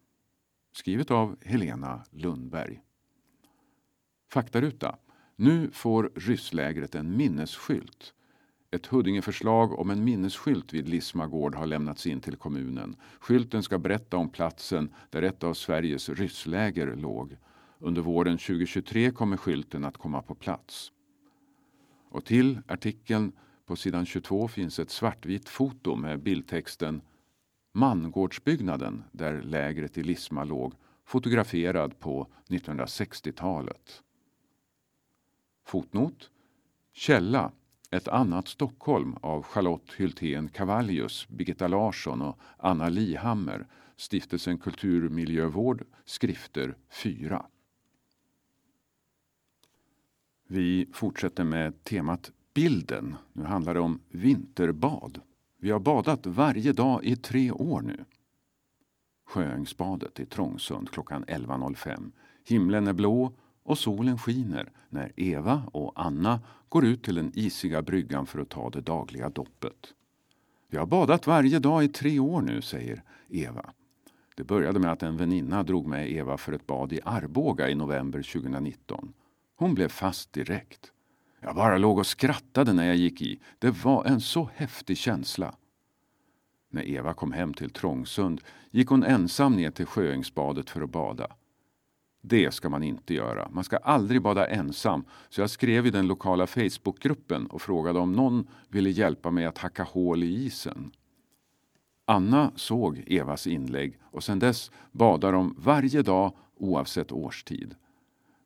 Skrivet 0.76 1.11
av 1.11 1.36
Helena 1.45 2.05
Lundberg. 2.11 2.80
Faktaruta. 4.28 4.96
Nu 5.36 5.70
får 5.70 6.12
rysslägret 6.14 6.94
en 6.94 7.16
minnesskylt. 7.16 8.14
Ett 8.70 8.86
Huddingeförslag 8.86 9.78
om 9.78 9.90
en 9.90 10.04
minnesskylt 10.04 10.72
vid 10.72 10.88
Lisma 10.88 11.26
gård 11.26 11.54
har 11.54 11.66
lämnats 11.66 12.06
in 12.06 12.20
till 12.20 12.36
kommunen. 12.36 12.96
Skylten 13.20 13.62
ska 13.62 13.78
berätta 13.78 14.16
om 14.16 14.28
platsen 14.28 14.94
där 15.10 15.22
ett 15.22 15.44
av 15.44 15.54
Sveriges 15.54 16.08
ryssläger 16.08 16.96
låg. 16.96 17.36
Under 17.78 18.02
våren 18.02 18.38
2023 18.38 19.10
kommer 19.10 19.36
skylten 19.36 19.84
att 19.84 19.98
komma 19.98 20.22
på 20.22 20.34
plats. 20.34 20.92
Och 22.10 22.24
till 22.24 22.60
artikeln 22.68 23.32
på 23.66 23.76
sidan 23.76 24.06
22 24.06 24.48
finns 24.48 24.78
ett 24.78 24.90
svartvitt 24.90 25.48
foto 25.48 25.96
med 25.96 26.22
bildtexten 26.22 27.00
Mangårdsbyggnaden 27.72 29.04
där 29.12 29.42
lägret 29.42 29.98
i 29.98 30.02
Lisma 30.02 30.44
låg 30.44 30.74
fotograferad 31.06 31.98
på 31.98 32.28
1960-talet. 32.48 34.02
Fotnot 35.64 36.30
Källa 36.92 37.52
Ett 37.90 38.08
annat 38.08 38.48
Stockholm 38.48 39.16
av 39.20 39.42
Charlotte 39.42 39.92
Hyltén 39.96 40.48
Cavallius, 40.48 41.28
Birgitta 41.28 41.68
Larsson 41.68 42.22
och 42.22 42.38
Anna 42.56 42.88
Lihammer 42.88 43.66
Stiftelsen 43.96 44.58
Kulturmiljövård, 44.58 45.84
skrifter 46.04 46.76
4. 46.88 47.46
Vi 50.46 50.88
fortsätter 50.92 51.44
med 51.44 51.84
temat 51.84 52.32
bilden. 52.54 53.16
Nu 53.32 53.44
handlar 53.44 53.74
det 53.74 53.80
om 53.80 54.00
vinterbad. 54.08 55.20
Vi 55.58 55.70
har 55.70 55.80
badat 55.80 56.26
varje 56.26 56.72
dag 56.72 57.04
i 57.04 57.16
tre 57.16 57.50
år 57.50 57.80
nu. 57.80 58.04
Sjöängsbadet 59.26 60.20
i 60.20 60.26
Trångsund 60.26 60.90
klockan 60.90 61.24
11.05. 61.24 62.12
Himlen 62.44 62.86
är 62.86 62.92
blå 62.92 63.32
och 63.64 63.78
solen 63.78 64.18
skiner 64.18 64.72
när 64.88 65.12
Eva 65.16 65.62
och 65.72 65.92
Anna 65.96 66.40
går 66.68 66.84
ut 66.84 67.02
till 67.02 67.14
den 67.14 67.32
isiga 67.34 67.82
bryggan 67.82 68.26
för 68.26 68.38
att 68.38 68.48
ta 68.48 68.70
det 68.70 68.80
dagliga 68.80 69.28
doppet. 69.28 69.94
Vi 70.68 70.78
har 70.78 70.86
badat 70.86 71.26
varje 71.26 71.58
dag 71.58 71.84
i 71.84 71.88
tre 71.88 72.18
år 72.18 72.42
nu, 72.42 72.62
säger 72.62 73.02
Eva. 73.28 73.70
Det 74.36 74.44
började 74.44 74.78
med 74.78 74.92
att 74.92 75.02
en 75.02 75.16
väninna 75.16 75.62
drog 75.62 75.86
med 75.86 76.12
Eva 76.12 76.36
för 76.36 76.52
ett 76.52 76.66
bad 76.66 76.92
i 76.92 77.00
Arboga 77.04 77.70
i 77.70 77.74
november 77.74 78.22
2019. 78.22 79.12
Hon 79.56 79.74
blev 79.74 79.88
fast 79.88 80.32
direkt. 80.32 80.92
Jag 81.40 81.56
bara 81.56 81.78
låg 81.78 81.98
och 81.98 82.06
skrattade 82.06 82.72
när 82.72 82.86
jag 82.86 82.96
gick 82.96 83.22
i. 83.22 83.40
Det 83.58 83.70
var 83.84 84.04
en 84.04 84.20
så 84.20 84.50
häftig 84.54 84.98
känsla. 84.98 85.54
När 86.70 86.88
Eva 86.88 87.14
kom 87.14 87.32
hem 87.32 87.54
till 87.54 87.70
Trångsund 87.70 88.40
gick 88.70 88.88
hon 88.88 89.04
ensam 89.04 89.52
ner 89.52 89.70
till 89.70 89.86
Sjöängsbadet 89.86 90.70
för 90.70 90.82
att 90.82 90.90
bada. 90.90 91.36
Det 92.26 92.54
ska 92.54 92.68
man 92.68 92.82
inte 92.82 93.14
göra. 93.14 93.48
Man 93.52 93.64
ska 93.64 93.76
aldrig 93.76 94.22
bada 94.22 94.46
ensam. 94.46 95.04
Så 95.28 95.40
jag 95.40 95.50
skrev 95.50 95.86
i 95.86 95.90
den 95.90 96.06
lokala 96.06 96.46
Facebookgruppen 96.46 97.46
och 97.46 97.62
frågade 97.62 97.98
om 97.98 98.12
någon 98.12 98.46
ville 98.68 98.90
hjälpa 98.90 99.30
mig 99.30 99.44
att 99.44 99.58
hacka 99.58 99.82
hål 99.82 100.22
i 100.22 100.44
isen. 100.44 100.90
Anna 102.04 102.52
såg 102.56 103.04
Evas 103.06 103.46
inlägg 103.46 103.98
och 104.02 104.24
sedan 104.24 104.38
dess 104.38 104.70
badar 104.92 105.32
de 105.32 105.54
varje 105.58 106.02
dag 106.02 106.32
oavsett 106.56 107.12
årstid. 107.12 107.74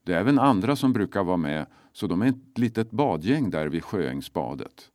Det 0.05 0.15
är 0.15 0.21
även 0.21 0.39
andra 0.39 0.77
som 0.77 0.93
brukar 0.93 1.25
vara 1.25 1.37
med 1.37 1.67
så 1.93 2.07
de 2.07 2.23
är 2.23 2.27
ett 2.27 2.59
litet 2.59 2.91
badgäng 2.91 3.51
där 3.51 3.67
vid 3.67 3.85
Sjöängsbadet. 3.85 4.91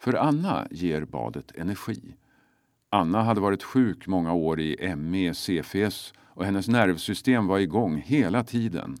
För 0.00 0.14
Anna 0.14 0.66
ger 0.70 1.04
badet 1.04 1.52
energi. 1.54 2.16
Anna 2.90 3.22
hade 3.22 3.40
varit 3.40 3.62
sjuk 3.62 4.06
många 4.06 4.32
år 4.32 4.60
i 4.60 4.94
ME, 4.96 5.34
CFS 5.34 6.12
och 6.34 6.44
hennes 6.44 6.68
nervsystem 6.68 7.46
var 7.46 7.58
igång 7.58 8.02
hela 8.06 8.44
tiden. 8.44 8.96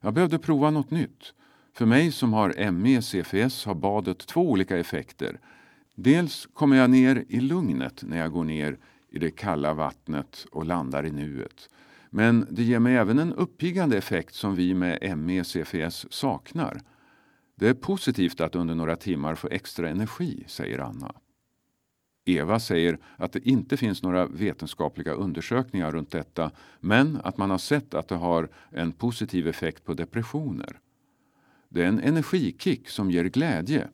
Jag 0.00 0.14
behövde 0.14 0.38
prova 0.38 0.70
något 0.70 0.90
nytt. 0.90 1.34
För 1.74 1.86
mig 1.86 2.12
som 2.12 2.32
har 2.32 2.70
ME, 2.70 3.02
CFS 3.02 3.64
har 3.64 3.74
badet 3.74 4.18
två 4.18 4.50
olika 4.50 4.78
effekter. 4.78 5.40
Dels 5.94 6.48
kommer 6.52 6.76
jag 6.76 6.90
ner 6.90 7.24
i 7.28 7.40
lugnet 7.40 8.02
när 8.02 8.18
jag 8.18 8.32
går 8.32 8.44
ner 8.44 8.78
i 9.10 9.18
det 9.18 9.30
kalla 9.30 9.74
vattnet 9.74 10.46
och 10.52 10.64
landar 10.64 11.06
i 11.06 11.10
nuet. 11.10 11.68
Men 12.10 12.46
det 12.50 12.62
ger 12.62 12.78
mig 12.78 12.96
även 12.96 13.18
en 13.18 13.32
uppiggande 13.32 13.98
effekt 13.98 14.34
som 14.34 14.54
vi 14.54 14.74
med 14.74 15.18
ME, 15.18 15.44
CFS 15.44 16.12
saknar. 16.12 16.80
Det 17.54 17.68
är 17.68 17.74
positivt 17.74 18.40
att 18.40 18.54
under 18.54 18.74
några 18.74 18.96
timmar 18.96 19.34
få 19.34 19.48
extra 19.48 19.88
energi, 19.88 20.44
säger 20.46 20.78
Anna. 20.78 21.14
Eva 22.24 22.60
säger 22.60 22.98
att 23.16 23.32
det 23.32 23.48
inte 23.48 23.76
finns 23.76 24.02
några 24.02 24.26
vetenskapliga 24.26 25.12
undersökningar 25.12 25.92
runt 25.92 26.10
detta 26.10 26.50
men 26.80 27.20
att 27.24 27.36
man 27.36 27.50
har 27.50 27.58
sett 27.58 27.94
att 27.94 28.08
det 28.08 28.14
har 28.14 28.48
en 28.70 28.92
positiv 28.92 29.48
effekt 29.48 29.84
på 29.84 29.94
depressioner. 29.94 30.78
Det 31.68 31.82
är 31.82 31.88
en 31.88 32.00
energikick 32.00 32.88
som 32.88 33.10
ger 33.10 33.24
glädje. 33.24 33.88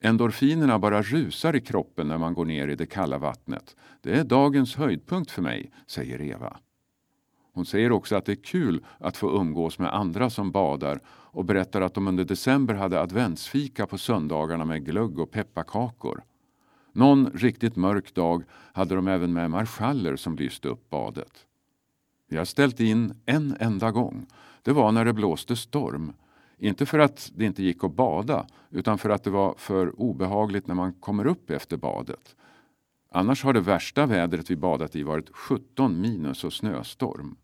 Endorfinerna 0.00 0.78
bara 0.78 1.02
rusar 1.02 1.56
i 1.56 1.60
kroppen 1.60 2.08
när 2.08 2.18
man 2.18 2.34
går 2.34 2.44
ner 2.44 2.68
i 2.68 2.76
det 2.76 2.86
kalla 2.86 3.18
vattnet. 3.18 3.76
Det 4.00 4.18
är 4.18 4.24
dagens 4.24 4.76
höjdpunkt 4.76 5.30
för 5.30 5.42
mig, 5.42 5.70
säger 5.86 6.22
Eva. 6.22 6.56
Hon 7.52 7.66
säger 7.66 7.92
också 7.92 8.16
att 8.16 8.24
det 8.24 8.32
är 8.32 8.44
kul 8.44 8.84
att 8.98 9.16
få 9.16 9.40
umgås 9.40 9.78
med 9.78 9.94
andra 9.94 10.30
som 10.30 10.50
badar 10.50 11.00
och 11.08 11.44
berättar 11.44 11.80
att 11.80 11.94
de 11.94 12.08
under 12.08 12.24
december 12.24 12.74
hade 12.74 13.00
adventsfika 13.00 13.86
på 13.86 13.98
söndagarna 13.98 14.64
med 14.64 14.84
glögg 14.84 15.18
och 15.18 15.30
pepparkakor. 15.30 16.22
Någon 16.98 17.30
riktigt 17.34 17.76
mörk 17.76 18.14
dag 18.14 18.44
hade 18.50 18.94
de 18.94 19.08
även 19.08 19.32
med 19.32 19.50
marschaller 19.50 20.16
som 20.16 20.36
lyste 20.36 20.68
upp 20.68 20.90
badet. 20.90 21.46
Vi 22.28 22.36
har 22.36 22.44
ställt 22.44 22.80
in 22.80 23.14
en 23.26 23.56
enda 23.60 23.90
gång. 23.90 24.26
Det 24.62 24.72
var 24.72 24.92
när 24.92 25.04
det 25.04 25.12
blåste 25.12 25.56
storm. 25.56 26.12
Inte 26.56 26.86
för 26.86 26.98
att 26.98 27.32
det 27.34 27.44
inte 27.44 27.62
gick 27.62 27.84
att 27.84 27.94
bada 27.94 28.46
utan 28.70 28.98
för 28.98 29.10
att 29.10 29.24
det 29.24 29.30
var 29.30 29.54
för 29.58 30.00
obehagligt 30.00 30.66
när 30.66 30.74
man 30.74 30.92
kommer 30.92 31.26
upp 31.26 31.50
efter 31.50 31.76
badet. 31.76 32.36
Annars 33.10 33.44
har 33.44 33.52
det 33.52 33.60
värsta 33.60 34.06
vädret 34.06 34.50
vi 34.50 34.56
badat 34.56 34.96
i 34.96 35.02
varit 35.02 35.30
17 35.30 36.00
minus 36.00 36.44
och 36.44 36.52
snöstorm. 36.52 37.36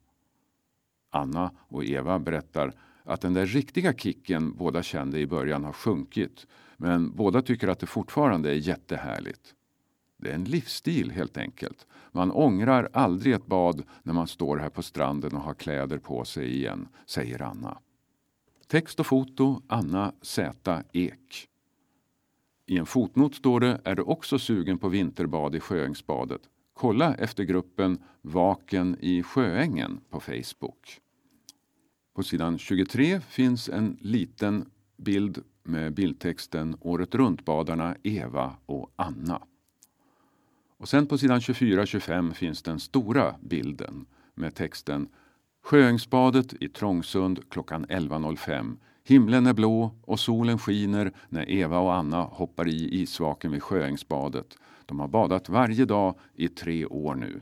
Anna 1.10 1.50
och 1.58 1.84
Eva 1.84 2.18
berättar 2.18 2.72
att 3.04 3.20
den 3.20 3.34
där 3.34 3.46
riktiga 3.46 3.92
kicken 3.92 4.54
båda 4.56 4.82
kände 4.82 5.18
i 5.18 5.26
början 5.26 5.64
har 5.64 5.72
sjunkit 5.72 6.46
men 6.76 7.16
båda 7.16 7.42
tycker 7.42 7.68
att 7.68 7.78
det 7.78 7.86
fortfarande 7.86 8.50
är 8.50 8.54
jättehärligt. 8.54 9.54
Det 10.16 10.30
är 10.30 10.34
en 10.34 10.44
livsstil 10.44 11.10
helt 11.10 11.36
enkelt. 11.36 11.86
Man 12.12 12.30
ångrar 12.30 12.88
aldrig 12.92 13.34
ett 13.34 13.46
bad 13.46 13.82
när 14.02 14.12
man 14.12 14.26
står 14.26 14.56
här 14.56 14.70
på 14.70 14.82
stranden 14.82 15.36
och 15.36 15.42
har 15.42 15.54
kläder 15.54 15.98
på 15.98 16.24
sig 16.24 16.54
igen, 16.54 16.88
säger 17.06 17.42
Anna. 17.42 17.78
Text 18.66 19.00
och 19.00 19.06
foto 19.06 19.62
Anna 19.66 20.12
Z 20.22 20.82
Ek. 20.92 21.48
I 22.66 22.78
en 22.78 22.86
fotnot 22.86 23.34
står 23.34 23.60
det 23.60 23.80
Är 23.84 23.94
du 23.94 24.02
också 24.02 24.38
sugen 24.38 24.78
på 24.78 24.88
vinterbad 24.88 25.54
i 25.54 25.60
Sjöängsbadet? 25.60 26.40
Kolla 26.74 27.14
efter 27.14 27.44
gruppen 27.44 27.98
Vaken 28.22 28.96
i 29.00 29.22
Sjöängen 29.22 30.00
på 30.10 30.20
Facebook. 30.20 31.00
På 32.14 32.22
sidan 32.22 32.58
23 32.58 33.20
finns 33.20 33.68
en 33.68 33.96
liten 34.00 34.70
bild 34.96 35.42
med 35.64 35.94
bildtexten 35.94 36.76
Året 36.80 37.14
runt-badarna 37.14 37.96
Eva 38.02 38.56
och 38.66 38.90
Anna. 38.96 39.42
Och 40.76 40.88
sen 40.88 41.06
på 41.06 41.18
sidan 41.18 41.40
24-25 41.40 42.32
finns 42.32 42.62
den 42.62 42.80
stora 42.80 43.34
bilden 43.40 44.06
med 44.34 44.54
texten 44.54 45.08
Sjöängsbadet 45.62 46.54
i 46.60 46.68
Trångsund 46.68 47.50
klockan 47.50 47.86
11.05. 47.86 48.76
Himlen 49.04 49.46
är 49.46 49.52
blå 49.52 49.94
och 50.02 50.20
solen 50.20 50.58
skiner 50.58 51.12
när 51.28 51.50
Eva 51.50 51.78
och 51.78 51.94
Anna 51.94 52.22
hoppar 52.22 52.68
i 52.68 53.00
isvaken 53.00 53.52
vid 53.52 53.62
Sjöängsbadet. 53.62 54.58
De 54.86 55.00
har 55.00 55.08
badat 55.08 55.48
varje 55.48 55.84
dag 55.84 56.14
i 56.34 56.48
tre 56.48 56.86
år 56.86 57.14
nu. 57.14 57.40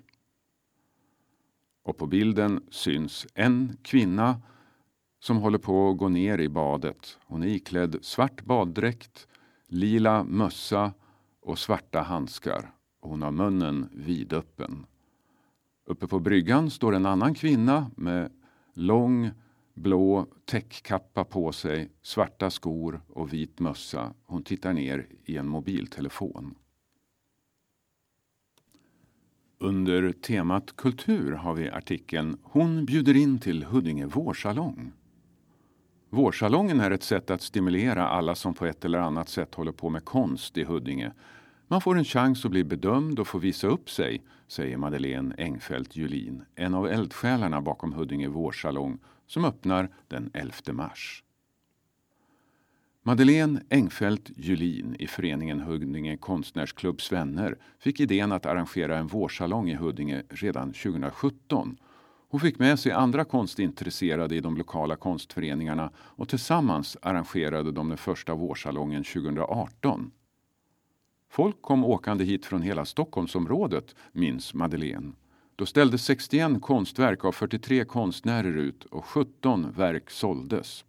Och 1.82 1.96
på 1.96 2.06
bilden 2.06 2.60
syns 2.70 3.26
en 3.34 3.76
kvinna 3.82 4.40
som 5.22 5.36
håller 5.36 5.58
på 5.58 5.90
att 5.90 5.98
gå 5.98 6.08
ner 6.08 6.38
i 6.38 6.48
badet. 6.48 7.18
Hon 7.26 7.42
är 7.42 7.46
iklädd 7.46 7.98
svart 8.02 8.44
baddräkt, 8.44 9.28
lila 9.66 10.24
mössa 10.24 10.92
och 11.40 11.58
svarta 11.58 12.00
handskar. 12.00 12.74
Hon 13.00 13.22
har 13.22 13.30
munnen 13.30 13.88
vidöppen. 13.92 14.86
Uppe 15.86 16.06
på 16.06 16.18
bryggan 16.20 16.70
står 16.70 16.94
en 16.94 17.06
annan 17.06 17.34
kvinna 17.34 17.90
med 17.96 18.32
lång 18.74 19.30
blå 19.74 20.26
täckkappa 20.44 21.24
på 21.24 21.52
sig, 21.52 21.90
svarta 22.02 22.50
skor 22.50 23.00
och 23.08 23.32
vit 23.32 23.60
mössa. 23.60 24.14
Hon 24.24 24.42
tittar 24.42 24.72
ner 24.72 25.06
i 25.24 25.36
en 25.36 25.48
mobiltelefon. 25.48 26.54
Under 29.58 30.12
temat 30.12 30.76
kultur 30.76 31.32
har 31.32 31.54
vi 31.54 31.70
artikeln 31.70 32.38
Hon 32.42 32.84
bjuder 32.84 33.16
in 33.16 33.38
till 33.38 33.64
Huddinge 33.64 34.06
vårsalong. 34.06 34.92
Vårsalongen 36.14 36.80
är 36.80 36.90
ett 36.90 37.02
sätt 37.02 37.30
att 37.30 37.42
stimulera 37.42 38.08
alla 38.08 38.34
som 38.34 38.54
på 38.54 38.66
ett 38.66 38.84
eller 38.84 38.98
annat 38.98 39.28
sätt 39.28 39.54
håller 39.54 39.72
på 39.72 39.88
med 39.88 40.04
konst 40.04 40.58
i 40.58 40.64
Huddinge. 40.64 41.12
Man 41.68 41.80
får 41.80 41.98
en 41.98 42.04
chans 42.04 42.44
att 42.44 42.50
bli 42.50 42.64
bedömd 42.64 43.18
och 43.18 43.26
få 43.26 43.38
visa 43.38 43.66
upp 43.66 43.90
sig, 43.90 44.22
säger 44.48 44.76
Madeleine 44.76 45.34
Engfeldt 45.38 45.96
Julin, 45.96 46.44
en 46.54 46.74
av 46.74 46.88
eldsjälarna 46.88 47.60
bakom 47.60 47.92
Huddinge 47.92 48.28
vårsalong 48.28 48.98
som 49.26 49.44
öppnar 49.44 49.88
den 50.08 50.30
11 50.34 50.52
mars. 50.72 51.24
Madeleine 53.02 53.60
Engfeldt 53.70 54.30
Julin 54.36 54.96
i 54.98 55.06
föreningen 55.06 55.60
Huddinge 55.60 56.16
konstnärsklubbs 56.16 57.12
vänner 57.12 57.58
fick 57.78 58.00
idén 58.00 58.32
att 58.32 58.46
arrangera 58.46 58.98
en 58.98 59.06
vårsalong 59.06 59.70
i 59.70 59.74
Huddinge 59.74 60.22
redan 60.28 60.72
2017 60.72 61.76
hon 62.32 62.40
fick 62.40 62.58
med 62.58 62.78
sig 62.78 62.92
andra 62.92 63.24
konstintresserade 63.24 64.36
i 64.36 64.40
de 64.40 64.56
lokala 64.56 64.96
konstföreningarna 64.96 65.90
och 65.96 66.28
tillsammans 66.28 66.96
arrangerade 67.02 67.72
de 67.72 67.88
den 67.88 67.98
första 67.98 68.34
vårsalongen 68.34 69.04
2018. 69.04 70.10
Folk 71.30 71.62
kom 71.62 71.84
åkande 71.84 72.24
hit 72.24 72.46
från 72.46 72.62
hela 72.62 72.84
Stockholmsområdet, 72.84 73.94
minns 74.12 74.54
Madeleine. 74.54 75.12
Då 75.56 75.66
ställde 75.66 75.98
61 75.98 76.62
konstverk 76.62 77.24
av 77.24 77.32
43 77.32 77.84
konstnärer 77.84 78.56
ut 78.56 78.84
och 78.84 79.04
17 79.04 79.72
verk 79.72 80.10
såldes. 80.10 80.84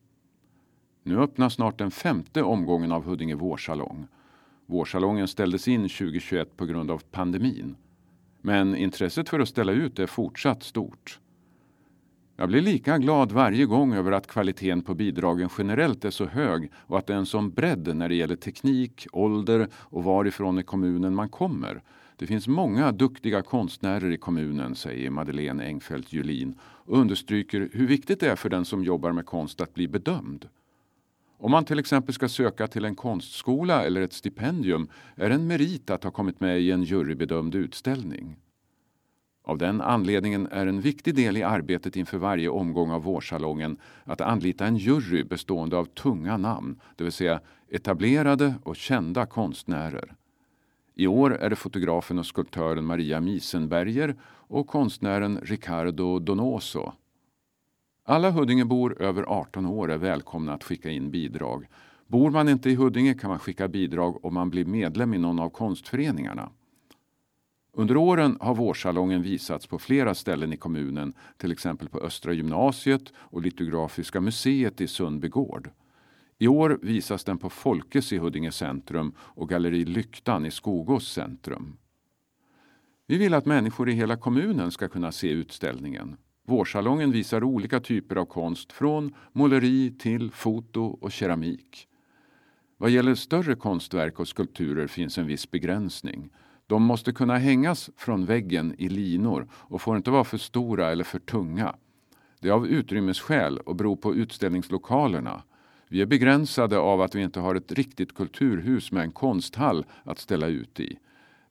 Nu 1.04 1.20
öppnas 1.20 1.54
snart 1.54 1.78
den 1.78 1.92
femte 1.92 2.44
omgången 2.44 2.92
av 2.92 3.04
Huddinge 3.04 3.36
vårsalong. 3.36 4.08
Vårsalongen 4.66 5.28
ställdes 5.28 5.68
in 5.68 5.82
2021 5.82 6.58
på 6.58 6.66
grund 6.66 6.92
av 6.92 7.04
pandemin. 7.12 7.76
Men 8.42 8.76
intresset 8.76 9.30
för 9.30 9.40
att 9.40 9.50
ställa 9.50 9.72
ut 9.72 10.00
är 10.00 10.08
fortsatt 10.08 10.64
stort. 10.64 11.20
Jag 12.36 12.50
blir 12.50 12.62
lika 12.62 12.98
glad 12.98 13.32
varje 13.32 13.66
gång 13.66 13.94
över 13.94 14.12
att 14.12 14.28
kvaliteten 14.28 14.82
på 14.82 14.96
bidragen 14.96 15.50
generellt 15.58 16.06
är 16.06 16.10
så 16.10 16.26
hög 16.26 16.72
och 16.78 16.98
att 16.98 17.08
det 17.08 17.14
är 17.14 17.18
en 17.18 17.26
sån 17.26 17.52
bredd 17.52 17.96
när 17.96 18.10
det 18.10 18.16
gäller 18.16 18.36
teknik, 18.36 19.08
ålder 19.12 19.68
och 19.76 20.04
varifrån 20.04 20.60
i 20.60 20.64
kommunen 20.64 21.16
man 21.16 21.30
kommer. 21.30 21.82
Det 22.16 22.28
finns 22.28 22.48
många 22.48 22.92
duktiga 22.92 23.42
konstnärer 23.42 24.12
i 24.12 24.18
kommunen, 24.18 24.76
säger 24.76 25.10
Madeleine 25.10 25.64
Engfeldt 25.64 26.14
Julin 26.14 26.56
och 26.62 26.98
understryker 26.98 27.70
hur 27.74 27.88
viktigt 27.88 28.20
det 28.20 28.30
är 28.30 28.36
för 28.36 28.50
den 28.50 28.66
som 28.66 28.84
jobbar 28.84 29.12
med 29.12 29.26
konst 29.26 29.62
att 29.62 29.74
bli 29.74 29.88
bedömd. 29.88 30.50
Om 31.38 31.52
man 31.52 31.66
till 31.66 31.80
exempel 31.80 32.14
ska 32.14 32.30
söka 32.30 32.68
till 32.68 32.86
en 32.86 32.96
konstskola 32.96 33.84
eller 33.84 34.02
ett 34.02 34.14
stipendium 34.14 34.88
är 35.16 35.30
det 35.30 35.36
en 35.36 35.48
merit 35.48 35.90
att 35.90 36.04
ha 36.04 36.12
kommit 36.12 36.40
med 36.40 36.62
i 36.62 36.72
en 36.72 36.84
jurybedömd 36.84 37.56
utställning. 37.56 38.36
Av 39.46 39.58
den 39.58 39.82
anledningen 39.82 40.48
är 40.52 40.68
en 40.68 40.82
viktig 40.82 41.16
del 41.16 41.38
i 41.38 41.44
arbetet 41.44 41.96
inför 41.96 42.18
varje 42.18 42.50
omgång 42.50 42.92
av 42.92 43.04
vårsalongen 43.04 43.78
att 44.04 44.22
anlita 44.22 44.66
en 44.66 44.78
jury 44.78 45.24
bestående 45.24 45.78
av 45.78 45.86
tunga 45.86 46.38
namn, 46.38 46.80
det 46.96 47.04
vill 47.04 47.14
säga 47.14 47.40
etablerade 47.70 48.54
och 48.64 48.76
kända 48.76 49.26
konstnärer. 49.26 50.16
I 50.96 51.08
år 51.08 51.36
är 51.36 51.50
det 51.50 51.56
fotografen 51.56 52.20
och 52.20 52.26
skulptören 52.26 52.86
Maria 52.86 53.20
Miesenberger 53.20 54.16
och 54.26 54.68
konstnären 54.68 55.40
Ricardo 55.44 56.20
Donoso. 56.20 56.92
Alla 58.06 58.32
Huddingebor 58.32 59.02
över 59.02 59.24
18 59.24 59.66
år 59.66 59.92
är 59.92 59.98
välkomna 59.98 60.54
att 60.54 60.64
skicka 60.64 60.90
in 60.90 61.12
bidrag. 61.12 61.68
Bor 62.08 62.32
man 62.32 62.50
inte 62.50 62.70
i 62.70 62.76
Huddinge 62.76 63.14
kan 63.14 63.30
man 63.30 63.40
skicka 63.40 63.68
bidrag 63.68 64.26
om 64.26 64.34
man 64.34 64.50
blir 64.50 64.66
medlem 64.66 65.14
i 65.14 65.18
någon 65.18 65.40
av 65.40 65.50
konstföreningarna. 65.50 66.50
Under 67.76 67.98
åren 67.98 68.38
har 68.42 68.56
vårsalongen 68.56 69.22
visats 69.22 69.68
på 69.68 69.80
flera 69.80 70.16
ställen 70.16 70.54
i 70.54 70.58
kommunen, 70.58 71.14
till 71.38 71.52
exempel 71.52 71.90
på 71.90 72.00
Östra 72.00 72.34
gymnasiet 72.34 73.14
och 73.16 73.42
Litografiska 73.42 74.22
museet 74.22 74.82
i 74.82 74.88
Sundbygård. 74.88 75.70
I 76.38 76.48
år 76.48 76.80
visas 76.82 77.24
den 77.24 77.38
på 77.38 77.50
Folkes 77.50 78.14
i 78.14 78.18
Huddinge 78.18 78.52
centrum 78.52 79.14
och 79.18 79.50
Galleri 79.50 79.86
Lyktan 79.86 80.46
i 80.46 80.52
Skogås 80.52 81.08
centrum. 81.08 81.78
Vi 83.08 83.18
vill 83.18 83.34
att 83.34 83.46
människor 83.46 83.90
i 83.90 83.94
hela 83.94 84.16
kommunen 84.16 84.72
ska 84.72 84.88
kunna 84.88 85.12
se 85.12 85.30
utställningen. 85.30 86.18
Vårsalongen 86.48 87.12
visar 87.12 87.44
olika 87.44 87.80
typer 87.80 88.16
av 88.16 88.26
konst 88.26 88.72
från 88.72 89.14
måleri 89.32 89.96
till 90.00 90.32
foto 90.32 90.98
och 91.02 91.12
keramik. 91.12 91.88
Vad 92.78 92.90
gäller 92.90 93.16
större 93.16 93.56
konstverk 93.56 94.20
och 94.20 94.28
skulpturer 94.28 94.88
finns 94.88 95.18
en 95.18 95.28
viss 95.28 95.52
begränsning. 95.52 96.30
De 96.74 96.84
måste 96.84 97.12
kunna 97.12 97.38
hängas 97.38 97.90
från 97.98 98.26
väggen 98.26 98.76
i 98.78 98.90
linor 98.90 99.48
och 99.52 99.82
får 99.82 99.98
inte 99.98 100.12
vara 100.12 100.24
för 100.24 100.38
stora 100.38 100.92
eller 100.92 101.04
för 101.04 101.20
tunga. 101.20 101.76
Det 102.40 102.48
är 102.48 102.52
av 102.52 102.68
utrymmesskäl 102.68 103.58
och 103.58 103.76
beror 103.76 103.96
på 103.96 104.16
utställningslokalerna. 104.16 105.44
Vi 105.88 106.02
är 106.02 106.06
begränsade 106.06 106.78
av 106.78 107.02
att 107.02 107.16
vi 107.16 107.22
inte 107.22 107.40
har 107.40 107.56
ett 107.56 107.72
riktigt 107.72 108.16
kulturhus 108.16 108.92
med 108.92 109.04
en 109.04 109.12
konsthall 109.12 109.86
att 110.04 110.20
ställa 110.20 110.48
ut 110.48 110.80
i. 110.80 110.98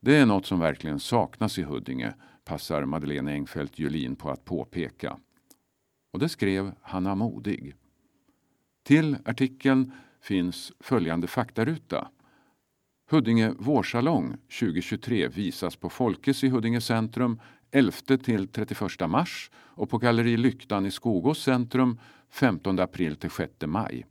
Det 0.00 0.16
är 0.16 0.26
något 0.26 0.46
som 0.46 0.60
verkligen 0.60 1.00
saknas 1.00 1.58
i 1.58 1.62
Huddinge, 1.62 2.14
passar 2.44 2.84
Madeleine 2.84 3.32
Engfeldt 3.32 3.78
Julin 3.78 4.16
på 4.16 4.30
att 4.30 4.44
påpeka. 4.44 5.16
Och 6.12 6.18
det 6.18 6.28
skrev 6.28 6.72
Hanna 6.80 7.14
Modig. 7.14 7.74
Till 8.82 9.16
artikeln 9.24 9.92
finns 10.20 10.72
följande 10.80 11.26
faktaruta. 11.26 12.08
Huddinge 13.12 13.52
vårsalong 13.58 14.36
2023 14.60 15.28
visas 15.28 15.76
på 15.76 15.90
Folkes 15.90 16.44
i 16.44 16.48
Huddinge 16.48 16.80
centrum 16.80 17.40
11 17.70 17.92
till 18.24 18.48
31 18.48 19.10
mars 19.10 19.50
och 19.56 19.90
på 19.90 19.98
Galleri 19.98 20.36
Lyktan 20.36 20.86
i 20.86 20.90
Skogås 20.90 21.42
centrum 21.42 21.98
15 22.30 22.78
april 22.78 23.16
till 23.16 23.30
6 23.30 23.52
maj. 23.66 24.06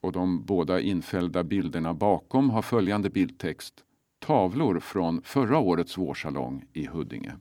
Och 0.00 0.12
de 0.12 0.44
båda 0.44 0.80
infällda 0.80 1.44
bilderna 1.44 1.94
bakom 1.94 2.50
har 2.50 2.62
följande 2.62 3.10
bildtext. 3.10 3.84
Tavlor 4.18 4.80
från 4.80 5.22
förra 5.22 5.58
årets 5.58 5.98
vårsalong 5.98 6.64
i 6.72 6.86
Huddinge. 6.86 7.32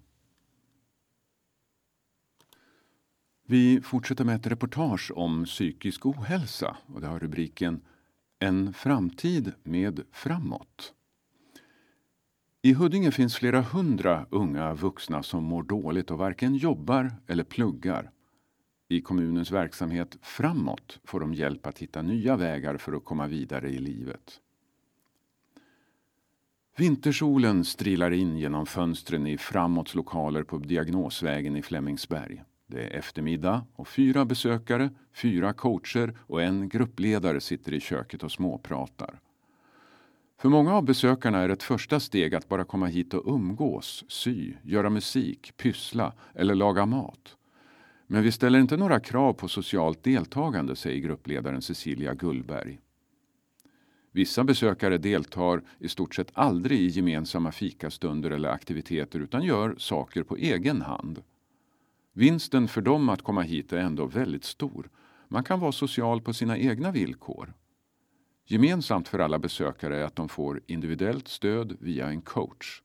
Vi 3.52 3.82
fortsätter 3.82 4.26
med 4.26 4.36
ett 4.36 4.47
reportage 4.47 5.12
om 5.16 5.45
psykisk 5.45 6.06
ohälsa 6.06 6.78
och 6.93 7.02
det 7.02 7.08
har 7.08 7.20
rubriken 7.20 7.82
En 8.39 8.74
framtid 8.74 9.54
med 9.64 10.02
framåt. 10.12 10.93
I 12.62 12.74
Huddinge 12.74 13.12
finns 13.12 13.36
flera 13.36 13.62
hundra 13.62 14.26
unga 14.30 14.74
vuxna 14.74 15.24
som 15.24 15.43
mår 15.43 15.64
dåligt 15.64 16.12
och 16.12 16.18
varken 16.18 16.56
jobbar 16.56 17.12
eller 17.28 17.43
pluggar. 17.43 18.12
I 18.88 19.02
kommunens 19.02 19.52
verksamhet 19.52 20.18
Framåt 20.22 21.00
får 21.04 21.20
de 21.20 21.34
hjälp 21.34 21.66
att 21.66 21.80
hitta 21.80 22.02
nya 22.02 22.38
vägar 22.38 22.78
för 22.78 22.93
att 22.93 23.06
komma 23.06 23.28
vidare 23.28 23.70
i 23.70 23.80
livet. 23.80 24.39
Vintersolen 26.78 27.66
strilar 27.66 28.12
in 28.12 28.38
genom 28.38 28.66
fönstren 28.66 29.28
i 29.28 29.38
Framåts 29.38 29.95
lokaler 29.95 30.43
på 30.43 30.58
Diagnosvägen 30.58 31.56
i 31.56 31.62
Flemingsberg. 31.62 32.43
Det 32.72 32.84
är 32.84 32.97
eftermiddag 32.97 33.65
och 33.76 33.88
fyra 33.88 34.26
besökare, 34.26 34.89
fyra 35.13 35.53
coacher 35.53 36.13
och 36.20 36.41
en 36.41 36.70
gruppledare 36.70 37.41
sitter 37.41 37.74
i 37.74 37.80
köket 37.80 38.24
och 38.24 38.32
småpratar. 38.32 39.20
För 40.38 40.49
många 40.49 40.74
av 40.76 40.84
besökarna 40.86 41.38
är 41.38 41.49
ett 41.49 41.63
första 41.63 41.99
steg 41.99 42.36
att 42.36 42.49
bara 42.49 42.63
komma 42.63 42.86
hit 42.86 43.13
och 43.13 43.34
umgås, 43.34 44.05
sy, 44.07 44.53
göra 44.63 44.89
musik, 44.89 45.57
pyssla 45.57 46.13
eller 46.34 46.55
laga 46.55 46.86
mat. 46.86 47.38
Men 48.07 48.24
vi 48.24 48.32
ställer 48.32 48.59
inte 48.59 48.78
några 48.78 48.99
krav 48.99 49.34
på 49.34 49.47
socialt 49.47 50.03
deltagande, 50.03 50.76
säger 50.76 50.99
gruppledaren 50.99 51.61
Cecilia 51.61 52.13
Gullberg. 52.13 52.80
Vissa 54.11 54.43
besökare 54.43 54.97
deltar 54.97 55.61
i 55.80 55.88
stort 55.88 56.15
sett 56.15 56.32
aldrig 56.34 56.80
i 56.80 56.88
gemensamma 56.88 57.51
fikastunder 57.51 58.32
eller 58.32 58.49
aktiviteter 58.49 59.20
utan 59.20 59.43
gör 59.43 59.76
saker 59.78 60.24
på 60.24 60.38
egen 60.38 60.82
hand. 60.82 61.24
Vinsten 62.20 62.67
för 62.67 62.82
dem 62.82 63.09
att 63.09 63.22
komma 63.22 63.41
hit 63.41 63.74
är 63.74 63.78
ändå 63.78 64.05
väldigt 64.05 64.43
stor. 64.43 64.89
Man 65.28 65.43
kan 65.43 65.59
vara 65.59 65.72
social 65.72 66.22
på 66.22 66.34
sina 66.34 66.57
egna 66.57 66.91
villkor. 66.91 67.53
Gemensamt 68.45 69.07
för 69.07 69.20
alla 69.20 69.39
besökare 69.39 69.97
är 69.97 70.03
att 70.03 70.15
de 70.15 70.30
får 70.30 70.61
individuellt 70.67 71.28
stöd 71.28 71.78
via 71.80 72.07
en 72.07 72.22
coach. 72.22 72.82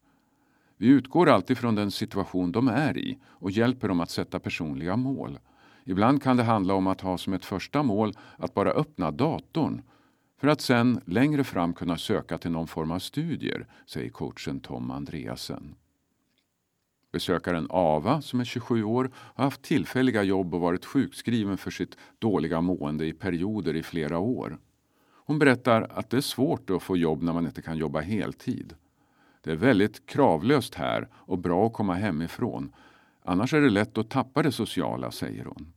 Vi 0.76 0.86
utgår 0.86 1.28
alltid 1.28 1.58
från 1.58 1.74
den 1.74 1.90
situation 1.90 2.52
de 2.52 2.68
är 2.68 2.98
i 2.98 3.18
och 3.24 3.50
hjälper 3.50 3.88
dem 3.88 4.00
att 4.00 4.10
sätta 4.10 4.38
personliga 4.38 4.96
mål. 4.96 5.38
Ibland 5.84 6.22
kan 6.22 6.36
det 6.36 6.42
handla 6.42 6.74
om 6.74 6.86
att 6.86 7.00
ha 7.00 7.18
som 7.18 7.32
ett 7.32 7.44
första 7.44 7.82
mål 7.82 8.12
att 8.36 8.54
bara 8.54 8.70
öppna 8.70 9.10
datorn 9.10 9.82
för 10.40 10.48
att 10.48 10.60
sen 10.60 11.00
längre 11.04 11.44
fram 11.44 11.74
kunna 11.74 11.96
söka 11.96 12.38
till 12.38 12.50
någon 12.50 12.66
form 12.66 12.90
av 12.90 12.98
studier, 12.98 13.66
säger 13.86 14.10
coachen 14.10 14.60
Tom 14.60 14.90
Andreasen. 14.90 15.74
Besökaren 17.14 17.66
Ava, 17.70 18.22
som 18.22 18.40
är 18.40 18.44
27 18.44 18.84
år, 18.84 19.10
har 19.14 19.44
haft 19.44 19.62
tillfälliga 19.62 20.22
jobb 20.22 20.54
och 20.54 20.60
varit 20.60 20.84
sjukskriven 20.84 21.56
för 21.56 21.70
sitt 21.70 21.96
dåliga 22.18 22.60
mående 22.60 23.06
i 23.06 23.12
perioder 23.12 23.76
i 23.76 23.82
flera 23.82 24.18
år. 24.18 24.58
Hon 25.26 25.38
berättar 25.38 25.82
att 25.90 26.10
det 26.10 26.16
är 26.16 26.20
svårt 26.20 26.70
att 26.70 26.82
få 26.82 26.96
jobb 26.96 27.22
när 27.22 27.32
man 27.32 27.46
inte 27.46 27.62
kan 27.62 27.76
jobba 27.76 28.00
heltid. 28.00 28.74
Det 29.40 29.50
är 29.50 29.56
väldigt 29.56 30.06
kravlöst 30.06 30.74
här 30.74 31.08
och 31.14 31.38
bra 31.38 31.66
att 31.66 31.72
komma 31.72 31.94
hemifrån. 31.94 32.72
Annars 33.24 33.54
är 33.54 33.60
det 33.60 33.70
lätt 33.70 33.98
att 33.98 34.10
tappa 34.10 34.42
det 34.42 34.52
sociala, 34.52 35.10
säger 35.10 35.44
hon. 35.44 35.72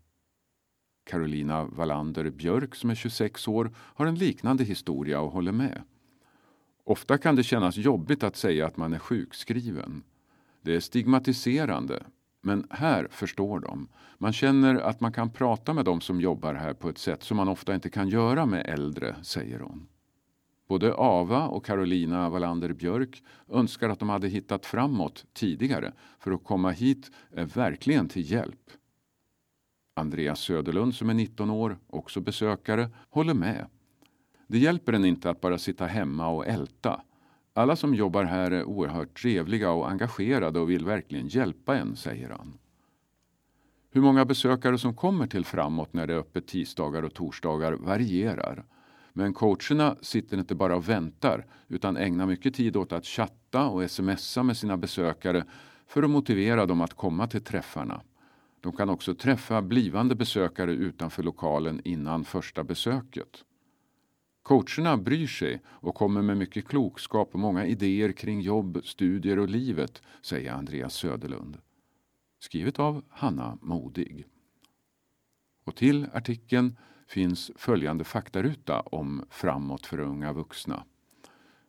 Carolina 1.03 1.63
Wallander 1.65 2.29
Björk 2.29 2.75
som 2.75 2.89
är 2.89 2.95
26 2.95 3.47
år 3.47 3.71
har 3.77 4.05
en 4.05 4.15
liknande 4.15 4.63
historia 4.63 5.19
och 5.19 5.31
håller 5.31 5.51
med. 5.51 5.81
Ofta 6.83 7.17
kan 7.17 7.35
det 7.35 7.43
kännas 7.43 7.77
jobbigt 7.77 8.23
att 8.23 8.35
säga 8.35 8.67
att 8.67 8.77
man 8.77 8.93
är 8.93 8.99
sjukskriven. 8.99 10.03
Det 10.61 10.75
är 10.75 10.79
stigmatiserande, 10.79 12.03
men 12.41 12.67
här 12.69 13.07
förstår 13.11 13.59
de. 13.59 13.87
Man 14.17 14.33
känner 14.33 14.75
att 14.75 14.99
man 14.99 15.11
kan 15.11 15.29
prata 15.29 15.73
med 15.73 15.85
de 15.85 16.01
som 16.01 16.21
jobbar 16.21 16.53
här 16.53 16.73
på 16.73 16.89
ett 16.89 16.97
sätt 16.97 17.23
som 17.23 17.37
man 17.37 17.47
ofta 17.47 17.75
inte 17.75 17.89
kan 17.89 18.09
göra 18.09 18.45
med 18.45 18.65
äldre, 18.65 19.15
säger 19.23 19.59
hon. 19.59 19.87
Både 20.67 20.93
Ava 20.93 21.47
och 21.47 21.65
Carolina 21.65 22.29
Wallander 22.29 22.73
Björk 22.73 23.23
önskar 23.49 23.89
att 23.89 23.99
de 23.99 24.09
hade 24.09 24.27
hittat 24.27 24.65
framåt 24.65 25.25
tidigare, 25.33 25.93
för 26.19 26.31
att 26.31 26.43
komma 26.43 26.71
hit 26.71 27.11
är 27.31 27.45
verkligen 27.45 28.07
till 28.07 28.31
hjälp. 28.31 28.71
Andreas 29.93 30.39
Söderlund 30.39 30.95
som 30.95 31.09
är 31.09 31.13
19 31.13 31.49
år, 31.49 31.77
också 31.87 32.21
besökare, 32.21 32.89
håller 33.09 33.33
med. 33.33 33.67
Det 34.47 34.57
hjälper 34.57 34.93
en 34.93 35.05
inte 35.05 35.29
att 35.29 35.41
bara 35.41 35.57
sitta 35.57 35.85
hemma 35.85 36.27
och 36.27 36.47
älta. 36.47 37.01
Alla 37.57 37.75
som 37.75 37.95
jobbar 37.95 38.23
här 38.23 38.51
är 38.51 38.63
oerhört 38.63 39.21
trevliga 39.21 39.71
och 39.71 39.89
engagerade 39.89 40.59
och 40.59 40.69
vill 40.69 40.85
verkligen 40.85 41.27
hjälpa 41.27 41.77
en, 41.77 41.95
säger 41.95 42.29
han. 42.29 42.57
Hur 43.91 44.01
många 44.01 44.25
besökare 44.25 44.77
som 44.77 44.95
kommer 44.95 45.27
till 45.27 45.45
Framåt 45.45 45.93
när 45.93 46.07
det 46.07 46.13
är 46.13 46.17
öppet 46.17 46.47
tisdagar 46.47 47.03
och 47.03 47.13
torsdagar 47.13 47.73
varierar. 47.73 48.65
Men 49.13 49.33
coacherna 49.33 49.95
sitter 50.01 50.37
inte 50.37 50.55
bara 50.55 50.75
och 50.75 50.89
väntar 50.89 51.45
utan 51.67 51.97
ägnar 51.97 52.25
mycket 52.25 52.55
tid 52.55 52.77
åt 52.77 52.91
att 52.91 53.05
chatta 53.05 53.67
och 53.67 53.91
smsa 53.91 54.43
med 54.43 54.57
sina 54.57 54.77
besökare 54.77 55.45
för 55.87 56.03
att 56.03 56.09
motivera 56.09 56.65
dem 56.65 56.81
att 56.81 56.93
komma 56.93 57.27
till 57.27 57.43
träffarna. 57.43 58.01
De 58.61 58.71
kan 58.71 58.89
också 58.89 59.15
träffa 59.15 59.61
blivande 59.61 60.15
besökare 60.15 60.71
utanför 60.71 61.23
lokalen 61.23 61.81
innan 61.83 62.23
första 62.23 62.63
besöket. 62.63 63.43
Coacherna 64.47 64.97
bryr 64.97 65.27
sig 65.27 65.61
och 65.67 65.95
kommer 65.95 66.21
med 66.21 66.37
mycket 66.37 66.67
klokskap 66.67 67.29
och 67.33 67.39
många 67.39 67.65
idéer 67.65 68.11
kring 68.11 68.41
jobb, 68.41 68.81
studier 68.83 69.39
och 69.39 69.49
livet, 69.49 70.01
säger 70.21 70.51
Andreas 70.51 70.93
Söderlund. 70.93 71.57
Skrivet 72.39 72.79
av 72.79 73.03
Hanna 73.09 73.57
Modig. 73.61 74.25
Och 75.65 75.75
till 75.75 76.07
artikeln 76.13 76.77
finns 77.07 77.51
följande 77.55 78.03
faktaruta 78.03 78.79
om 78.79 79.25
Framåt 79.29 79.85
för 79.85 79.99
unga 79.99 80.33
vuxna. 80.33 80.83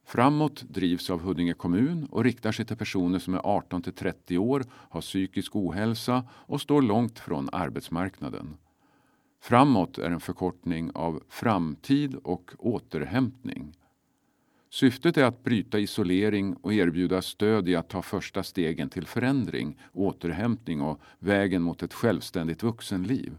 Framåt 0.05 0.63
drivs 0.63 1.11
av 1.11 1.21
Huddinge 1.21 1.55
kommun 1.55 2.07
och 2.11 2.25
riktar 2.25 2.53
sig 2.53 2.65
till 2.65 2.77
personer 2.77 3.19
som 3.19 3.35
är 3.35 3.41
18 3.45 3.83
till 3.83 3.93
30 3.93 4.39
år, 4.39 4.65
har 4.71 5.01
psykisk 5.01 5.57
ohälsa 5.57 6.25
och 6.31 6.61
står 6.61 6.83
långt 6.83 7.19
från 7.19 7.49
arbetsmarknaden. 7.53 8.57
Framåt 9.41 9.99
är 9.99 10.11
en 10.11 10.21
förkortning 10.21 10.91
av 10.95 11.23
framtid 11.29 12.15
och 12.15 12.51
återhämtning. 12.59 13.75
Syftet 14.71 15.17
är 15.17 15.25
att 15.25 15.45
bryta 15.45 15.79
isolering 15.79 16.55
och 16.55 16.73
erbjuda 16.75 17.23
stöd 17.23 17.69
i 17.69 17.77
att 17.77 17.89
ta 17.89 18.03
första 18.03 18.43
stegen 18.43 18.91
till 18.91 19.07
förändring, 19.07 19.81
återhämtning 19.93 20.81
och 20.81 21.01
vägen 21.19 21.63
mot 21.63 21.83
ett 21.83 21.95
självständigt 21.95 22.63
vuxenliv. 22.63 23.39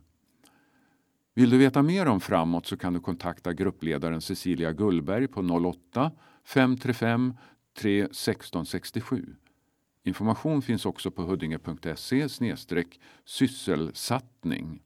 Vill 1.34 1.50
du 1.50 1.58
veta 1.58 1.82
mer 1.82 2.06
om 2.06 2.22
Framåt 2.22 2.66
så 2.66 2.78
kan 2.78 2.94
du 2.94 3.00
kontakta 3.00 3.54
gruppledaren 3.54 4.22
Cecilia 4.22 4.72
Gullberg 4.72 5.28
på 5.28 5.42
08 5.42 6.12
535 6.46 7.34
31667. 7.78 9.36
Information 10.04 10.62
finns 10.62 10.86
också 10.86 11.12
på 11.12 11.22
huddinge.se 11.22 12.28
sysselsattning. 13.26 14.82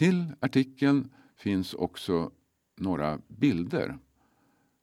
Till 0.00 0.32
artikeln 0.40 1.10
finns 1.36 1.74
också 1.74 2.30
några 2.76 3.18
bilder. 3.28 3.98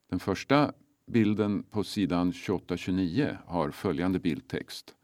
Den 0.09 0.19
första 0.19 0.71
bilden 1.07 1.63
på 1.63 1.83
sidan 1.83 2.31
28-29 2.31 3.37
har 3.45 3.71
följande 3.71 4.19
bildtext. 4.19 4.95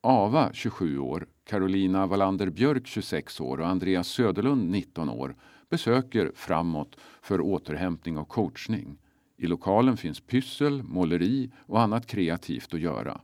Ava, 0.00 0.50
27 0.52 0.98
år, 0.98 1.26
Carolina 1.44 2.06
Wallander 2.06 2.50
Björk, 2.50 2.86
26 2.86 3.40
år 3.40 3.60
och 3.60 3.66
Andreas 3.66 4.08
Söderlund, 4.08 4.70
19 4.70 5.08
år, 5.08 5.36
besöker 5.68 6.32
Framåt 6.34 6.96
för 7.22 7.40
återhämtning 7.40 8.18
och 8.18 8.28
coachning. 8.28 8.98
I 9.36 9.46
lokalen 9.46 9.96
finns 9.96 10.20
pyssel, 10.20 10.82
måleri 10.82 11.50
och 11.66 11.80
annat 11.80 12.06
kreativt 12.06 12.74
att 12.74 12.80
göra. 12.80 13.20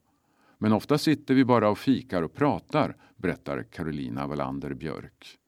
Men 0.58 0.72
ofta 0.72 0.98
sitter 0.98 1.34
vi 1.34 1.44
bara 1.44 1.70
och 1.70 1.78
fikar 1.78 2.22
och 2.22 2.34
pratar, 2.34 2.96
berättar 3.16 3.62
Carolina 3.62 4.26
Wallander 4.26 4.74
Björk. 4.74 5.38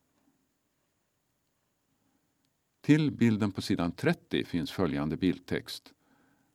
Till 2.80 3.10
bilden 3.10 3.52
på 3.52 3.62
sidan 3.62 3.92
30 3.92 4.44
finns 4.44 4.70
följande 4.70 5.16
bildtext. 5.16 5.92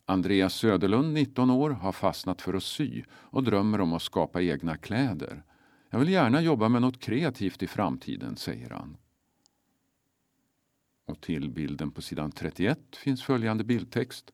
Andreas 0.06 0.54
Söderlund, 0.54 1.14
19 1.14 1.50
år, 1.50 1.70
har 1.70 1.92
fastnat 1.92 2.42
för 2.42 2.54
att 2.54 2.64
sy 2.64 3.04
och 3.12 3.44
drömmer 3.44 3.82
om 3.82 3.94
att 3.94 4.02
skapa 4.02 4.42
egna 4.42 4.78
kläder. 4.78 5.44
Jag 5.90 6.00
vill 6.00 6.10
gärna 6.10 6.42
jobba 6.42 6.70
med 6.70 6.82
något 6.82 7.00
kreativt 7.00 7.64
i 7.64 7.68
framtiden, 7.68 8.36
säger 8.36 8.70
han. 8.70 8.98
Och 11.06 11.22
till 11.22 11.50
bilden 11.50 11.92
på 11.92 12.02
sidan 12.02 12.32
31 12.32 12.80
finns 12.96 13.24
följande 13.24 13.64
bildtext. 13.64 14.32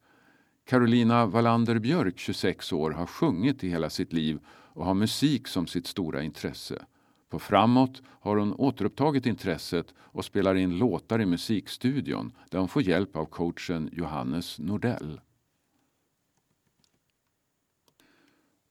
Carolina 0.66 1.26
Wallander 1.26 1.80
Björk, 1.80 2.20
26 2.20 2.74
år, 2.74 2.92
har 2.92 3.06
sjungit 3.06 3.64
i 3.64 3.70
hela 3.70 3.90
sitt 3.90 4.14
liv 4.14 4.40
och 4.48 4.86
har 4.86 4.94
musik 4.94 5.48
som 5.48 5.68
sitt 5.68 5.88
stora 5.88 6.24
intresse. 6.24 6.86
På 7.32 7.40
Framåt 7.40 8.02
har 8.06 8.38
hon 8.38 8.54
återupptagit 8.54 9.26
intresset 9.26 9.94
och 9.98 10.26
spelar 10.26 10.56
in 10.56 10.78
låtar 10.78 11.22
i 11.22 11.26
musikstudion 11.26 12.32
där 12.50 12.60
hon 12.60 12.68
får 12.68 12.82
hjälp 12.82 13.16
av 13.16 13.26
coachen 13.26 13.90
Johannes 13.94 14.60
Nordell. 14.60 15.22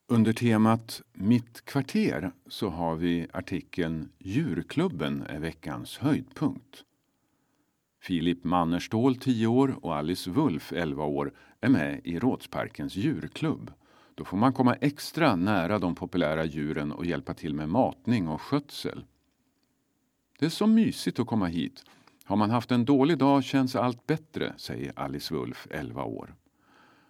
Under 0.09 0.33
temat 0.33 1.03
Mitt 1.13 1.65
kvarter 1.65 2.33
så 2.47 2.69
har 2.69 2.97
vi 2.97 3.27
artikeln 3.33 4.13
Djurklubben 4.19 5.23
är 5.23 5.39
veckans 5.39 5.99
höjdpunkt. 5.99 6.85
Filip 8.03 8.45
Mannerstål, 8.45 9.17
10 9.17 9.47
år, 9.47 9.79
och 9.83 9.97
Alice 9.97 10.31
Wulf, 10.31 10.73
11 10.73 11.05
år, 11.05 11.33
är 11.61 11.69
med 11.69 12.01
i 12.05 12.19
Rådsparkens 12.19 12.97
djurklubb. 12.97 13.73
Då 14.21 14.25
får 14.25 14.37
man 14.37 14.53
komma 14.53 14.75
extra 14.75 15.37
nära 15.37 15.79
de 15.79 15.95
populära 15.95 16.45
djuren 16.45 16.93
och 16.93 17.07
hjälpa 17.07 17.35
till 17.35 17.55
med 17.55 17.69
matning 17.69 18.29
och 18.29 18.41
skötsel. 18.41 19.05
Det 20.39 20.47
är 20.47 20.51
så 20.51 20.67
mysigt 20.67 21.19
att 21.19 21.27
komma 21.27 21.47
hit. 21.47 21.85
Har 22.25 22.37
man 22.37 22.51
haft 22.51 22.71
en 22.71 22.85
dålig 22.85 23.19
dag 23.19 23.45
känns 23.45 23.77
allt 23.77 24.07
bättre, 24.07 24.55
säger 24.57 24.93
Alice 24.97 25.35
Wulf, 25.35 25.67
11 25.71 26.05
år. 26.05 26.35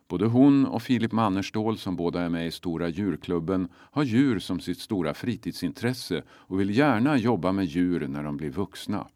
Både 0.09 0.27
hon 0.27 0.67
och 0.67 0.83
Filip 0.83 1.13
Mannerstål, 1.13 1.79
som 1.79 1.97
båda 1.97 2.23
är 2.23 2.29
med 2.29 2.47
i 2.47 2.51
Stora 2.51 2.89
djurklubben, 2.89 3.69
har 3.75 4.03
djur 4.03 4.39
som 4.39 4.61
sitt 4.61 4.79
stora 4.79 5.15
fritidsintresse 5.15 6.23
och 6.29 6.61
vill 6.61 6.77
gärna 6.77 7.17
jobba 7.17 7.53
med 7.53 7.65
djur 7.65 8.09
när 8.09 8.23
de 8.23 8.37
blir 8.37 8.51
vuxna. 8.51 9.07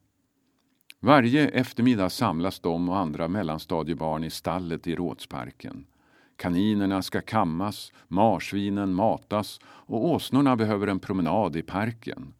Varje 1.00 1.48
eftermiddag 1.48 2.10
samlas 2.10 2.60
de 2.60 2.88
och 2.88 2.98
andra 2.98 3.28
mellanstadiebarn 3.28 4.24
i 4.24 4.30
stallet 4.30 4.86
i 4.86 4.94
Rådsparken. 4.94 5.86
Kaninerna 6.36 7.02
ska 7.02 7.20
kammas, 7.20 7.92
marsvinen 8.08 8.94
matas 8.94 9.60
och 9.64 10.04
åsnorna 10.04 10.56
behöver 10.56 10.86
en 10.86 11.00
promenad 11.00 11.56
i 11.56 11.62
parken. 11.62 12.34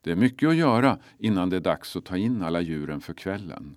Det 0.00 0.10
är 0.10 0.16
mycket 0.16 0.48
att 0.48 0.56
göra 0.56 0.98
innan 1.18 1.50
det 1.50 1.56
är 1.56 1.60
dags 1.60 1.96
att 1.96 2.04
ta 2.04 2.16
in 2.16 2.42
alla 2.42 2.60
djuren 2.60 3.00
för 3.00 3.14
kvällen. 3.14 3.76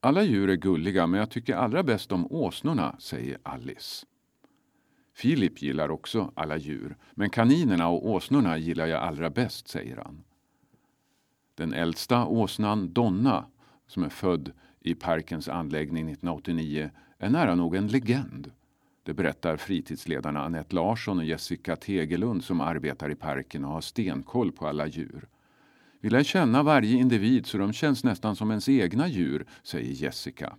Alla 0.00 0.22
djur 0.22 0.50
är 0.50 0.56
gulliga 0.56 1.06
men 1.06 1.20
jag 1.20 1.30
tycker 1.30 1.54
allra 1.54 1.82
bäst 1.82 2.12
om 2.12 2.32
åsnorna, 2.32 2.96
säger 2.98 3.38
Alice. 3.42 4.06
Filip 5.14 5.62
gillar 5.62 5.90
också 5.90 6.32
alla 6.34 6.56
djur, 6.56 6.96
men 7.14 7.30
kaninerna 7.30 7.88
och 7.88 8.08
åsnorna 8.08 8.58
gillar 8.58 8.86
jag 8.86 9.02
allra 9.02 9.30
bäst, 9.30 9.68
säger 9.68 9.96
han. 9.96 10.24
Den 11.54 11.72
äldsta 11.72 12.26
åsnan 12.26 12.92
Donna, 12.92 13.44
som 13.86 14.02
är 14.02 14.08
född 14.08 14.52
i 14.80 14.94
parkens 14.94 15.48
anläggning 15.48 16.10
1989, 16.10 16.90
är 17.20 17.30
nära 17.30 17.54
nog 17.54 17.76
en 17.76 17.88
legend. 17.88 18.50
Det 19.02 19.14
berättar 19.14 19.56
fritidsledarna 19.56 20.44
Annette 20.44 20.74
Larsson 20.74 21.18
och 21.18 21.24
Jessica 21.24 21.76
Tegelund 21.76 22.44
som 22.44 22.60
arbetar 22.60 23.10
i 23.10 23.14
parken 23.14 23.64
och 23.64 23.72
har 23.72 23.80
stenkoll 23.80 24.52
på 24.52 24.66
alla 24.66 24.86
djur. 24.86 25.28
Vi 26.00 26.10
lär 26.10 26.22
känna 26.22 26.62
varje 26.62 26.96
individ 26.96 27.46
så 27.46 27.58
de 27.58 27.72
känns 27.72 28.04
nästan 28.04 28.36
som 28.36 28.50
ens 28.50 28.68
egna 28.68 29.08
djur, 29.08 29.46
säger 29.62 29.92
Jessica. 29.92 30.56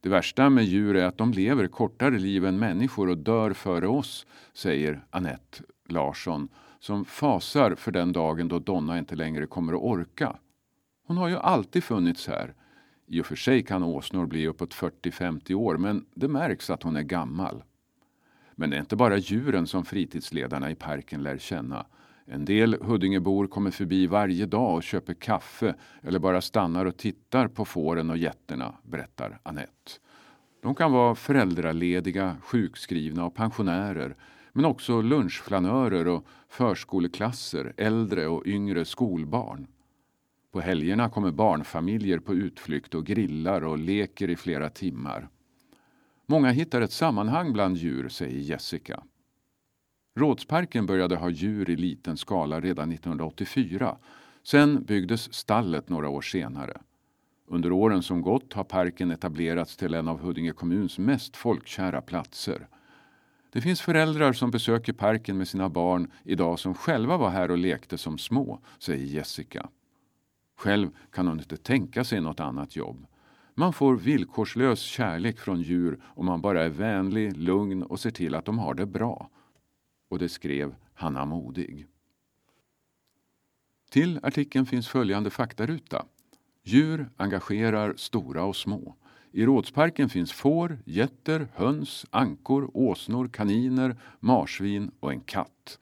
Det 0.00 0.08
värsta 0.08 0.50
med 0.50 0.64
djur 0.64 0.96
är 0.96 1.06
att 1.06 1.18
de 1.18 1.32
lever 1.32 1.66
kortare 1.66 2.18
liv 2.18 2.44
än 2.46 2.58
människor 2.58 3.08
och 3.08 3.18
dör 3.18 3.52
före 3.52 3.86
oss, 3.86 4.26
säger 4.52 5.04
Annette 5.10 5.62
Larsson 5.88 6.48
som 6.80 7.04
fasar 7.04 7.74
för 7.74 7.92
den 7.92 8.12
dagen 8.12 8.48
då 8.48 8.58
Donna 8.58 8.98
inte 8.98 9.16
längre 9.16 9.46
kommer 9.46 9.72
att 9.72 9.82
orka. 9.82 10.36
Hon 11.06 11.16
har 11.16 11.28
ju 11.28 11.36
alltid 11.36 11.84
funnits 11.84 12.26
här. 12.26 12.54
I 13.06 13.20
och 13.20 13.26
för 13.26 13.36
sig 13.36 13.62
kan 13.62 13.82
åsnor 13.82 14.26
bli 14.26 14.46
uppåt 14.46 14.74
40-50 14.74 15.54
år 15.54 15.76
men 15.76 16.06
det 16.14 16.28
märks 16.28 16.70
att 16.70 16.82
hon 16.82 16.96
är 16.96 17.02
gammal. 17.02 17.62
Men 18.54 18.70
det 18.70 18.76
är 18.76 18.80
inte 18.80 18.96
bara 18.96 19.16
djuren 19.16 19.66
som 19.66 19.84
fritidsledarna 19.84 20.70
i 20.70 20.74
parken 20.74 21.22
lär 21.22 21.38
känna. 21.38 21.86
En 22.26 22.44
del 22.44 22.76
Huddingebor 22.82 23.46
kommer 23.46 23.70
förbi 23.70 24.06
varje 24.06 24.46
dag 24.46 24.74
och 24.74 24.82
köper 24.82 25.14
kaffe 25.14 25.74
eller 26.02 26.18
bara 26.18 26.40
stannar 26.40 26.86
och 26.86 26.96
tittar 26.96 27.48
på 27.48 27.64
fåren 27.64 28.10
och 28.10 28.16
getterna, 28.16 28.74
berättar 28.82 29.40
Annette. 29.42 29.92
De 30.62 30.74
kan 30.74 30.92
vara 30.92 31.14
föräldralediga, 31.14 32.36
sjukskrivna 32.42 33.24
och 33.24 33.34
pensionärer 33.34 34.16
men 34.52 34.64
också 34.64 35.00
lunchflanörer 35.00 36.08
och 36.08 36.26
förskoleklasser, 36.48 37.72
äldre 37.76 38.26
och 38.26 38.46
yngre 38.46 38.84
skolbarn. 38.84 39.66
På 40.54 40.60
helgerna 40.60 41.10
kommer 41.10 41.30
barnfamiljer 41.30 42.18
på 42.18 42.34
utflykt 42.34 42.94
och 42.94 43.06
grillar 43.06 43.64
och 43.64 43.78
leker 43.78 44.30
i 44.30 44.36
flera 44.36 44.70
timmar. 44.70 45.28
Många 46.26 46.50
hittar 46.50 46.80
ett 46.80 46.92
sammanhang 46.92 47.52
bland 47.52 47.76
djur, 47.76 48.08
säger 48.08 48.40
Jessica. 48.40 49.02
Rådsparken 50.16 50.86
började 50.86 51.16
ha 51.16 51.30
djur 51.30 51.70
i 51.70 51.76
liten 51.76 52.16
skala 52.16 52.60
redan 52.60 52.92
1984. 52.92 53.96
Sen 54.42 54.84
byggdes 54.84 55.34
stallet 55.34 55.88
några 55.88 56.08
år 56.08 56.22
senare. 56.22 56.80
Under 57.46 57.72
åren 57.72 58.02
som 58.02 58.22
gått 58.22 58.52
har 58.52 58.64
parken 58.64 59.10
etablerats 59.10 59.76
till 59.76 59.94
en 59.94 60.08
av 60.08 60.20
Huddinge 60.20 60.52
kommuns 60.52 60.98
mest 60.98 61.36
folkkära 61.36 62.00
platser. 62.00 62.68
Det 63.52 63.60
finns 63.60 63.80
föräldrar 63.80 64.32
som 64.32 64.50
besöker 64.50 64.92
parken 64.92 65.38
med 65.38 65.48
sina 65.48 65.68
barn 65.68 66.10
idag 66.24 66.58
som 66.58 66.74
själva 66.74 67.16
var 67.16 67.30
här 67.30 67.50
och 67.50 67.58
lekte 67.58 67.98
som 67.98 68.18
små, 68.18 68.60
säger 68.78 69.06
Jessica. 69.06 69.68
Själv 70.56 70.90
kan 71.10 71.28
hon 71.28 71.38
inte 71.38 71.56
tänka 71.56 72.04
sig 72.04 72.20
något 72.20 72.40
annat 72.40 72.76
jobb. 72.76 73.06
Man 73.54 73.72
får 73.72 73.96
villkorslös 73.96 74.80
kärlek 74.80 75.38
från 75.38 75.62
djur 75.62 76.00
om 76.04 76.26
man 76.26 76.40
bara 76.40 76.62
är 76.62 76.68
vänlig, 76.68 77.36
lugn 77.36 77.82
och 77.82 78.00
ser 78.00 78.10
till 78.10 78.34
att 78.34 78.44
de 78.44 78.58
har 78.58 78.74
det 78.74 78.86
bra. 78.86 79.30
Och 80.08 80.18
det 80.18 80.28
skrev 80.28 80.74
Hanna 80.94 81.24
Modig. 81.24 81.86
Till 83.90 84.20
artikeln 84.22 84.66
finns 84.66 84.88
följande 84.88 85.30
faktaruta. 85.30 86.06
Djur 86.62 87.10
engagerar 87.16 87.94
stora 87.96 88.44
och 88.44 88.56
små. 88.56 88.94
I 89.32 89.46
rådsparken 89.46 90.08
finns 90.08 90.32
får, 90.32 90.78
getter, 90.84 91.48
höns, 91.54 92.06
ankor, 92.10 92.70
åsnor, 92.74 93.28
kaniner, 93.28 93.96
marsvin 94.20 94.90
och 95.00 95.12
en 95.12 95.20
katt. 95.20 95.78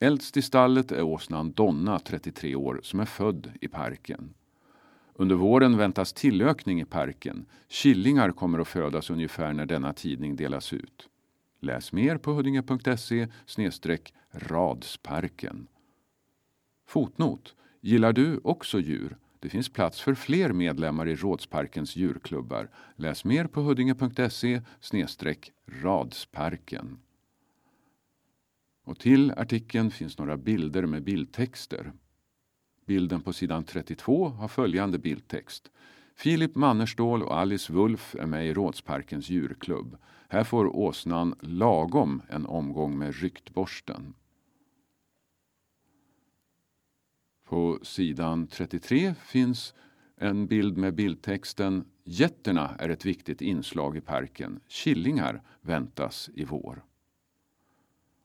Äldst 0.00 0.36
i 0.36 0.42
stallet 0.42 0.92
är 0.92 1.02
åsnan 1.02 1.52
Donna, 1.52 1.98
33 1.98 2.54
år, 2.54 2.80
som 2.82 3.00
är 3.00 3.04
född 3.04 3.52
i 3.60 3.68
parken. 3.68 4.34
Under 5.14 5.34
våren 5.34 5.76
väntas 5.76 6.12
tillökning 6.12 6.80
i 6.80 6.84
parken. 6.84 7.46
Killingar 7.68 8.30
kommer 8.30 8.58
att 8.58 8.68
födas 8.68 9.10
ungefär 9.10 9.52
när 9.52 9.66
denna 9.66 9.92
tidning 9.92 10.36
delas 10.36 10.72
ut. 10.72 11.08
Läs 11.60 11.92
mer 11.92 12.18
på 12.18 12.32
huddinge.se 12.32 13.28
radsparken. 14.30 15.66
Fotnot. 16.86 17.54
Gillar 17.80 18.12
du 18.12 18.40
också 18.44 18.80
djur? 18.80 19.16
Det 19.40 19.48
finns 19.48 19.68
plats 19.68 20.00
för 20.00 20.14
fler 20.14 20.52
medlemmar 20.52 21.08
i 21.08 21.16
Rådsparkens 21.16 21.96
djurklubbar. 21.96 22.70
Läs 22.96 23.24
mer 23.24 23.46
på 23.46 23.60
huddinge.se 23.60 24.62
radsparken. 25.82 26.98
Och 28.86 28.98
till 28.98 29.30
artikeln 29.30 29.90
finns 29.90 30.18
några 30.18 30.36
bilder 30.36 30.86
med 30.86 31.02
bildtexter. 31.02 31.92
Bilden 32.86 33.20
på 33.20 33.32
sidan 33.32 33.64
32 33.64 34.28
har 34.28 34.48
följande 34.48 34.98
bildtext. 34.98 35.70
Filip 36.16 36.54
Mannerstål 36.54 37.22
och 37.22 37.38
Alice 37.38 37.72
Wulf 37.72 38.14
är 38.14 38.26
med 38.26 38.46
i 38.46 38.54
Rådsparkens 38.54 39.30
djurklubb. 39.30 39.96
Här 40.28 40.44
får 40.44 40.76
åsnan 40.76 41.34
lagom 41.40 42.22
en 42.28 42.46
omgång 42.46 42.98
med 42.98 43.14
ryktborsten. 43.14 44.14
På 47.44 47.78
sidan 47.82 48.46
33 48.46 49.14
finns 49.14 49.74
en 50.16 50.46
bild 50.46 50.76
med 50.76 50.94
bildtexten 50.94 51.84
Getterna 52.04 52.76
är 52.78 52.88
ett 52.88 53.04
viktigt 53.04 53.42
inslag 53.42 53.96
i 53.96 54.00
parken. 54.00 54.60
Killingar 54.68 55.42
väntas 55.60 56.30
i 56.34 56.44
vår. 56.44 56.82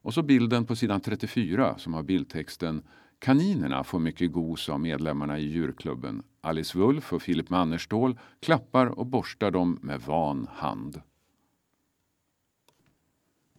Och 0.02 0.14
så 0.14 0.24
bilden 0.24 0.66
på 0.66 0.76
sidan 0.76 1.02
34 1.02 1.78
som 1.78 1.94
har 1.94 2.04
bildtexten 2.04 2.84
Kaninerna 3.20 3.84
får 3.84 4.00
mycket 4.00 4.32
gos 4.32 4.70
av 4.70 4.80
medlemmarna 4.80 5.40
i 5.40 5.48
djurklubben. 5.48 6.24
Alice 6.42 6.78
Wulf 6.78 7.14
och 7.14 7.22
Filip 7.22 7.50
Mannerstål 7.50 8.20
klappar 8.40 8.86
och 8.86 9.06
borstar 9.06 9.52
dem 9.52 9.80
med 9.82 10.02
van 10.02 10.48
hand. 10.52 11.02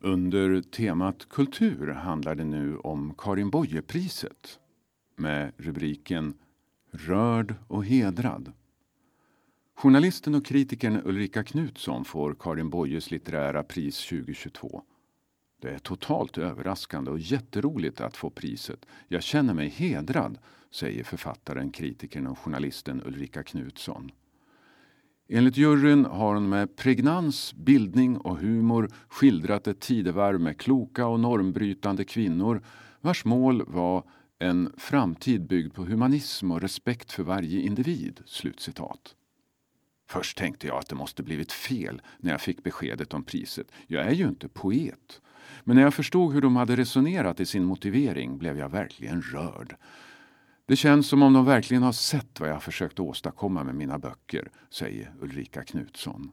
Under 0.01 0.63
temat 0.63 1.29
kultur 1.29 1.89
handlar 1.89 2.35
det 2.35 2.45
nu 2.45 2.77
om 2.77 3.15
Karin 3.19 3.51
Boye-priset 3.51 4.59
med 5.17 5.53
rubriken 5.57 6.35
Rörd 6.91 7.55
och 7.69 7.85
hedrad. 7.85 8.53
Journalisten 9.75 10.35
och 10.35 10.47
kritikern 10.47 11.01
Ulrika 11.05 11.45
Knutsson 11.45 12.05
får 12.05 12.35
Karin 12.35 12.71
Boyes 12.71 13.11
litterära 13.11 13.63
pris 13.63 14.07
2022. 14.09 14.83
Det 15.63 15.71
är 15.71 15.79
totalt 15.79 16.39
överraskande 16.39 17.11
och 17.11 17.19
jätteroligt 17.19 18.01
att 18.01 18.17
få 18.17 18.31
priset. 18.31 18.87
Jag 19.09 19.23
känner 19.23 19.55
mig 19.55 19.69
hedrad, 19.69 20.39
säger 20.71 21.05
författaren, 21.05 21.71
kritikern 21.71 22.27
och 22.27 22.39
journalisten 22.39 23.03
Ulrika 23.05 23.43
Knutsson. 23.43 24.11
Enligt 25.29 25.57
juryn 25.57 26.05
har 26.05 26.35
hon 26.35 26.49
med 26.49 26.77
pregnans, 26.77 27.55
bildning 27.55 28.17
och 28.17 28.39
humor 28.39 28.91
skildrat 29.09 29.67
ett 29.67 29.81
tidevarv 29.81 30.41
med 30.41 30.59
kloka 30.59 31.07
och 31.07 31.21
normbrytande 31.21 32.05
kvinnor 32.05 32.63
vars 33.01 33.25
mål 33.25 33.63
var 33.67 34.05
en 34.39 34.73
framtid 34.77 35.47
byggd 35.47 35.75
på 35.75 35.85
humanism 35.85 36.51
och 36.51 36.61
respekt 36.61 37.13
för 37.13 37.23
varje 37.23 37.61
individ." 37.61 38.21
Slutcitat. 38.27 39.15
Först 40.09 40.39
tänkte 40.39 40.67
jag 40.67 40.79
att 40.79 40.89
det 40.89 40.95
måste 40.95 41.23
blivit 41.23 41.53
fel 41.53 42.03
när 42.19 42.31
jag 42.31 42.41
fick 42.41 42.63
beskedet 42.63 43.15
om 43.15 43.25
priset. 43.25 43.67
Jag 43.87 44.07
är 44.07 44.13
ju 44.13 44.29
inte 44.29 44.49
poet. 44.49 45.21
Men 45.65 45.77
när 45.77 45.83
jag 45.83 45.95
förstod 45.95 46.33
hur 46.33 46.41
de 46.41 46.57
hade 46.57 46.77
resonerat 46.77 47.41
i 47.41 47.47
sin 47.47 47.65
motivering 47.65 48.39
blev 48.39 48.59
jag 48.59 48.69
verkligen 48.69 49.23
rörd. 49.23 49.77
Det 50.67 50.77
känns 50.77 51.09
som 51.09 51.23
om 51.23 51.33
de 51.33 51.45
verkligen 51.45 51.83
har 51.83 51.93
sett 51.93 52.41
vad 52.41 52.49
jag 52.49 52.63
försökt 52.63 53.01
åstadkomma 53.01 53.65
med 53.65 53.75
mina 53.75 53.99
böcker, 53.99 54.51
säger 54.71 55.15
Ulrika 55.21 55.63
Knutsson. 55.63 56.33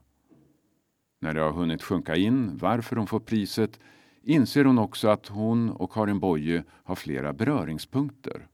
När 1.20 1.34
det 1.34 1.40
har 1.40 1.52
hunnit 1.52 1.82
sjunka 1.82 2.16
in 2.16 2.58
varför 2.58 2.96
hon 2.96 3.06
får 3.06 3.20
priset 3.20 3.80
inser 4.22 4.64
hon 4.64 4.78
också 4.78 5.08
att 5.08 5.26
hon 5.26 5.70
och 5.70 5.92
Karin 5.92 6.20
Boye 6.20 6.64
har 6.84 6.94
flera 6.94 7.32
beröringspunkter. 7.32 8.46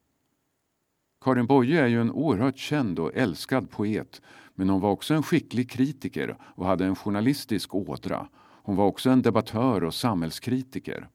Karin 1.25 1.47
Boye 1.47 1.81
är 1.81 1.87
ju 1.87 2.01
en 2.01 2.11
oerhört 2.11 2.59
känd 2.59 2.99
och 2.99 3.15
älskad 3.15 3.71
poet 3.71 4.23
men 4.55 4.69
hon 4.69 4.81
var 4.81 4.91
också 4.91 5.15
en 5.15 5.23
skicklig 5.23 5.71
kritiker 5.71 6.37
och 6.41 6.67
hade 6.67 6.85
en 6.85 6.97
journalistisk 6.97 7.75
ådra. 7.75 8.29
Hon 8.67 8.77
var 8.77 8.87
också 8.87 9.11
en 9.11 9.23
debattör 9.23 9.85
och 9.85 9.95
samhällskritiker. 9.95 11.09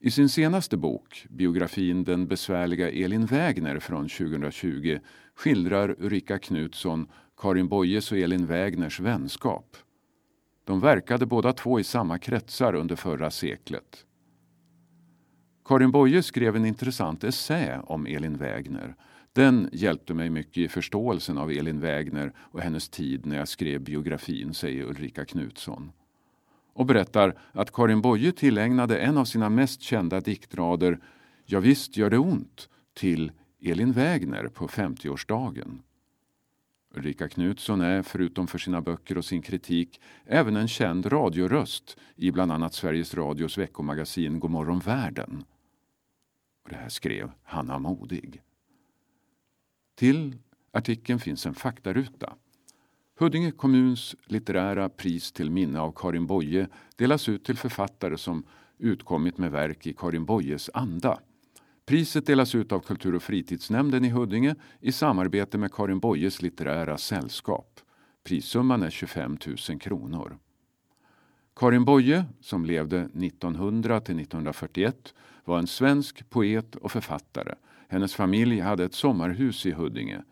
I 0.00 0.10
sin 0.10 0.28
senaste 0.28 0.76
bok, 0.76 1.26
biografin 1.30 2.04
Den 2.04 2.26
besvärliga 2.26 2.90
Elin 2.90 3.26
Wägner 3.26 3.78
från 3.78 4.08
2020 4.08 4.98
skildrar 5.34 5.96
Ulrika 5.98 6.38
Knutsson 6.38 7.08
Karin 7.36 7.68
Boyes 7.68 8.12
och 8.12 8.18
Elin 8.18 8.46
Wägners 8.46 9.00
vänskap. 9.00 9.76
De 10.64 10.80
verkade 10.80 11.26
båda 11.26 11.52
två 11.52 11.80
i 11.80 11.84
samma 11.84 12.18
kretsar 12.18 12.74
under 12.74 12.96
förra 12.96 13.30
seklet. 13.30 14.04
Karin 15.64 15.90
Boye 15.90 16.22
skrev 16.22 16.56
en 16.56 16.66
intressant 16.66 17.24
essä 17.24 17.80
om 17.86 18.06
Elin 18.06 18.36
Wägner. 18.36 18.94
Den 19.38 19.68
hjälpte 19.72 20.14
mig 20.14 20.30
mycket 20.30 20.56
i 20.56 20.68
förståelsen 20.68 21.38
av 21.38 21.50
Elin 21.50 21.80
Wägner 21.80 22.32
och 22.38 22.60
hennes 22.60 22.88
tid 22.88 23.26
när 23.26 23.36
jag 23.36 23.48
skrev 23.48 23.80
biografin, 23.80 24.54
säger 24.54 24.84
Ulrika 24.84 25.24
Knutsson. 25.24 25.92
Och 26.72 26.86
berättar 26.86 27.38
att 27.52 27.72
Karin 27.72 28.00
Boye 28.00 28.32
tillägnade 28.32 28.98
en 28.98 29.18
av 29.18 29.24
sina 29.24 29.48
mest 29.48 29.80
kända 29.80 30.20
diktrader 30.20 30.98
Ja 31.44 31.60
visst 31.60 31.96
gör 31.96 32.10
det 32.10 32.18
ont 32.18 32.68
till 32.94 33.32
Elin 33.62 33.92
Wägner 33.92 34.48
på 34.48 34.68
50-årsdagen. 34.68 35.78
Ulrika 36.94 37.28
Knutsson 37.28 37.80
är, 37.80 38.02
förutom 38.02 38.46
för 38.46 38.58
sina 38.58 38.80
böcker 38.80 39.18
och 39.18 39.24
sin 39.24 39.42
kritik, 39.42 40.00
även 40.24 40.56
en 40.56 40.68
känd 40.68 41.12
radioröst 41.12 41.96
i 42.16 42.30
bland 42.30 42.52
annat 42.52 42.74
Sveriges 42.74 43.14
Radios 43.14 43.58
veckomagasin 43.58 44.40
Godmorgon 44.40 44.78
världen. 44.78 45.44
Och 46.64 46.70
det 46.70 46.76
här 46.76 46.88
skrev 46.88 47.30
Hanna 47.42 47.78
Modig. 47.78 48.42
Till 49.98 50.36
artikeln 50.72 51.18
finns 51.18 51.46
en 51.46 51.54
faktaruta. 51.54 52.34
Huddinge 53.18 53.50
kommuns 53.50 54.16
litterära 54.26 54.88
pris 54.88 55.32
till 55.32 55.50
minne 55.50 55.80
av 55.80 55.92
Karin 55.96 56.26
Boye 56.26 56.68
delas 56.96 57.28
ut 57.28 57.44
till 57.44 57.56
författare 57.56 58.18
som 58.18 58.44
utkommit 58.78 59.38
med 59.38 59.50
verk 59.50 59.86
i 59.86 59.92
Karin 59.92 60.24
Boyes 60.24 60.70
anda. 60.74 61.20
Priset 61.86 62.26
delas 62.26 62.54
ut 62.54 62.72
av 62.72 62.80
Kultur 62.80 63.14
och 63.14 63.22
fritidsnämnden 63.22 64.04
i 64.04 64.08
Huddinge 64.08 64.54
i 64.80 64.92
samarbete 64.92 65.58
med 65.58 65.72
Karin 65.72 65.98
Boyes 65.98 66.42
litterära 66.42 66.98
sällskap. 66.98 67.80
Prissumman 68.24 68.82
är 68.82 68.90
25 68.90 69.38
000 69.68 69.80
kronor. 69.80 70.38
Karin 71.56 71.84
Boye, 71.84 72.24
som 72.40 72.64
levde 72.64 73.00
1900 73.00 74.00
till 74.00 74.20
1941, 74.20 75.14
var 75.44 75.58
en 75.58 75.66
svensk 75.66 76.30
poet 76.30 76.76
och 76.76 76.92
författare. 76.92 77.54
Hennes 77.88 78.14
familj 78.14 78.60
hade 78.60 78.84
ett 78.84 78.94
sommarhus 78.94 79.66
i 79.66 79.72
Huddinge. 79.72 80.22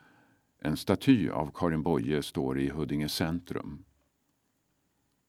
En 0.59 0.77
staty 0.77 1.29
av 1.29 1.51
Karin 1.55 1.83
Boye 1.83 2.23
står 2.23 2.59
i 2.59 2.69
Huddinge 2.69 3.09
centrum. 3.09 3.85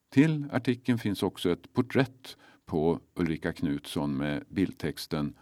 Till 0.09 0.45
artikeln 0.51 0.97
finns 0.97 1.23
också 1.23 1.51
ett 1.51 1.73
porträtt 1.73 2.38
på 2.65 2.99
Ulrika 3.15 3.53
Knutsson 3.53 4.17
med 4.17 4.43
bildtexten 4.49 5.34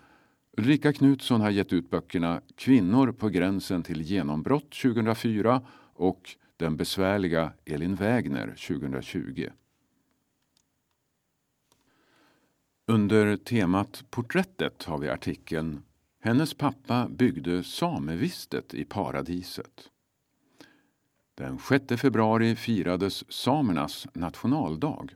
Ulrika 0.57 0.93
Knutsson 0.93 1.41
har 1.41 1.49
gett 1.49 1.73
ut 1.73 1.89
böckerna 1.89 2.41
Kvinnor 2.55 3.11
på 3.11 3.29
gränsen 3.29 3.83
till 3.83 4.01
genombrott 4.01 4.71
2004 4.71 5.61
och 5.93 6.35
Den 6.57 6.77
besvärliga 6.77 7.53
Elin 7.65 7.95
Wägner 7.95 8.47
2020. 8.47 9.49
Under 12.87 13.37
temat 13.37 14.03
Porträttet 14.09 14.83
har 14.83 14.97
vi 14.97 15.09
artikeln 15.09 15.83
hennes 16.25 16.53
pappa 16.53 17.07
byggde 17.09 17.63
samevistet 17.63 18.73
i 18.73 18.85
paradiset. 18.85 19.89
Den 21.35 21.59
6 21.59 22.01
februari 22.01 22.55
firades 22.55 23.31
samernas 23.31 24.07
nationaldag. 24.13 25.13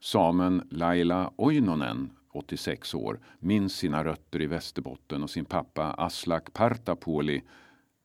Samen 0.00 0.68
Laila 0.70 1.32
Oinonen 1.36 2.10
86 2.32 2.94
år, 2.94 3.20
minns 3.38 3.76
sina 3.76 4.04
rötter 4.04 4.42
i 4.42 4.46
Västerbotten 4.46 5.22
och 5.22 5.30
sin 5.30 5.44
pappa 5.44 5.94
Aslak 5.98 6.52
Partapoli, 6.52 7.42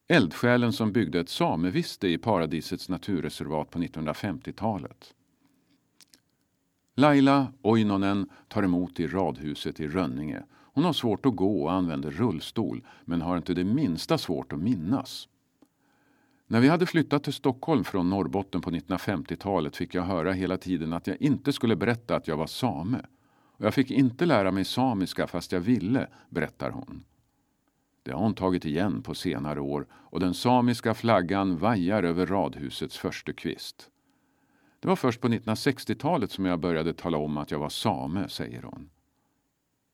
eldsjälen 0.08 0.74
som 0.74 0.92
byggde 0.92 1.20
ett 1.20 1.30
sameviste 1.30 2.08
i 2.08 2.18
paradisets 2.18 2.90
naturreservat 2.90 3.70
på 3.70 3.80
1950-talet. 3.80 5.14
Laila 6.96 7.54
Oinonen 7.62 8.30
tar 8.48 8.64
emot 8.64 9.00
i 9.00 9.08
radhuset 9.08 9.80
i 9.80 9.88
Rönninge. 9.88 10.44
Hon 10.74 10.84
har 10.84 10.94
svårt 10.94 11.26
att 11.26 11.36
gå 11.36 11.64
och 11.64 11.72
använder 11.72 12.12
rullstol, 12.12 12.84
men 13.06 13.22
har 13.22 13.38
inte 13.38 13.54
det 13.54 13.64
minsta 13.64 14.18
svårt 14.18 14.54
att 14.54 14.60
minnas. 14.60 15.28
När 16.48 16.60
vi 16.60 16.68
hade 16.68 16.86
flyttat 16.86 17.24
till 17.24 17.34
Stockholm 17.34 17.84
från 17.84 18.10
Norrbotten 18.10 18.62
på 18.62 18.72
1950-talet 18.72 19.76
fick 19.76 19.96
jag 19.96 20.04
höra 20.04 20.32
hela 20.32 20.58
tiden 20.58 20.94
att 20.94 21.08
jag 21.08 21.22
inte 21.22 21.54
skulle 21.54 21.76
berätta 21.76 22.16
att 22.16 22.28
jag 22.28 22.38
var 22.38 22.48
same. 22.48 23.02
Och 23.62 23.66
jag 23.66 23.74
fick 23.74 23.92
inte 23.92 24.26
lära 24.26 24.52
mig 24.52 24.66
samiska 24.66 25.28
fast 25.28 25.52
jag 25.52 25.60
ville, 25.60 26.08
berättar 26.30 26.70
hon. 26.70 27.04
Det 28.04 28.12
har 28.12 28.20
hon 28.20 28.34
tagit 28.34 28.66
igen 28.66 29.02
på 29.02 29.16
senare 29.16 29.62
år 29.62 29.88
och 29.92 30.20
den 30.20 30.34
samiska 30.34 30.94
flaggan 30.94 31.58
vajar 31.58 32.04
över 32.04 32.26
radhusets 32.26 32.98
första 32.98 33.34
kvist. 33.34 33.90
Det 34.80 34.88
var 34.88 34.96
först 34.96 35.22
på 35.22 35.28
1960-talet 35.28 36.32
som 36.32 36.46
jag 36.46 36.60
började 36.60 36.94
tala 36.94 37.18
om 37.18 37.38
att 37.38 37.52
jag 37.52 37.60
var 37.60 37.70
same, 37.70 38.30
säger 38.30 38.64
hon. 38.64 38.90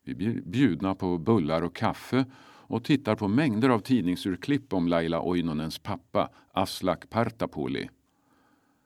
Vi 0.08 0.14
blir 0.14 0.40
bjudna 0.44 0.94
på 0.94 1.18
bullar 1.18 1.62
och 1.62 1.76
kaffe 1.76 2.24
och 2.42 2.84
tittar 2.84 3.14
på 3.14 3.28
mängder 3.28 3.68
av 3.68 3.78
tidningsurklipp 3.78 4.72
om 4.72 4.88
Laila 4.88 5.22
Oinonens 5.22 5.78
pappa, 5.78 6.30
Aslak 6.52 7.10
Partapoli. 7.10 7.88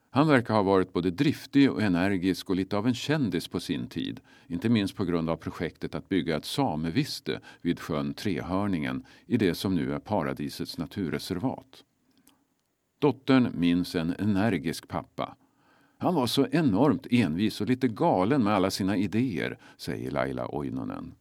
Han 0.09 0.27
verkar 0.27 0.53
ha 0.53 0.63
varit 0.63 0.93
både 0.93 1.11
driftig 1.11 1.71
och 1.71 1.81
energisk 1.81 2.49
och 2.49 2.55
lite 2.55 2.77
av 2.77 2.87
en 2.87 2.93
kändis 2.93 3.47
på 3.47 3.59
sin 3.59 3.87
tid. 3.87 4.19
Inte 4.47 4.69
minst 4.69 4.95
på 4.95 5.05
grund 5.05 5.29
av 5.29 5.35
projektet 5.35 5.95
att 5.95 6.09
bygga 6.09 6.37
ett 6.37 6.45
sameviste 6.45 7.39
vid 7.61 7.79
sjön 7.79 8.13
Trehörningen 8.13 9.05
i 9.25 9.37
det 9.37 9.55
som 9.55 9.75
nu 9.75 9.93
är 9.93 9.99
paradisets 9.99 10.77
naturreservat. 10.77 11.83
Dottern 12.99 13.51
minns 13.53 13.95
en 13.95 14.15
energisk 14.19 14.87
pappa. 14.87 15.35
Han 16.03 16.15
var 16.15 16.27
så 16.27 16.47
enormt 16.51 17.07
envis 17.11 17.61
och 17.61 17.67
lite 17.67 17.87
galen 17.87 18.43
med 18.43 18.53
alla 18.53 18.71
sina 18.71 18.97
idéer, 18.97 19.57
säger 19.77 20.11
Laila 20.11 20.47
Oinonen. 20.55 21.15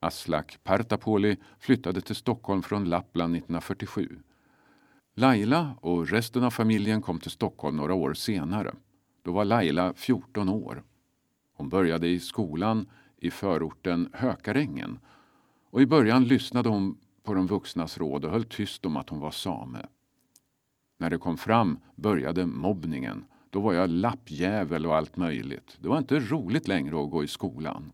Aslak 0.00 0.58
Partapoli 0.64 1.36
flyttade 1.58 2.00
till 2.00 2.14
Stockholm 2.14 2.62
från 2.62 2.84
Lappland 2.84 3.36
1947. 3.36 4.18
Laila 5.14 5.74
och 5.80 6.08
resten 6.08 6.44
av 6.44 6.50
familjen 6.50 7.02
kom 7.02 7.18
till 7.18 7.30
Stockholm 7.30 7.76
några 7.76 7.94
år 7.94 8.14
senare. 8.14 8.74
Då 9.22 9.32
var 9.32 9.44
Laila 9.44 9.94
14 9.94 10.48
år. 10.48 10.82
Hon 11.52 11.68
började 11.68 12.08
i 12.08 12.20
skolan 12.20 12.86
i 13.16 13.30
förorten 13.30 14.10
Hökarängen 14.12 14.98
och 15.70 15.82
i 15.82 15.86
början 15.86 16.24
lyssnade 16.24 16.68
hon 16.68 16.98
på 17.22 17.34
de 17.34 17.46
vuxnas 17.46 17.98
råd 17.98 18.24
och 18.24 18.30
höll 18.30 18.44
tyst 18.44 18.86
om 18.86 18.96
att 18.96 19.08
hon 19.08 19.20
var 19.20 19.30
same. 19.30 19.86
När 20.98 21.10
det 21.10 21.18
kom 21.18 21.36
fram 21.36 21.78
började 21.94 22.46
mobbningen. 22.46 23.24
Då 23.50 23.60
var 23.60 23.72
jag 23.72 23.90
lappjävel 23.90 24.86
och 24.86 24.96
allt 24.96 25.16
möjligt. 25.16 25.76
Det 25.80 25.88
var 25.88 25.98
inte 25.98 26.18
roligt 26.18 26.68
längre 26.68 27.02
att 27.02 27.10
gå 27.10 27.24
i 27.24 27.28
skolan. 27.28 27.92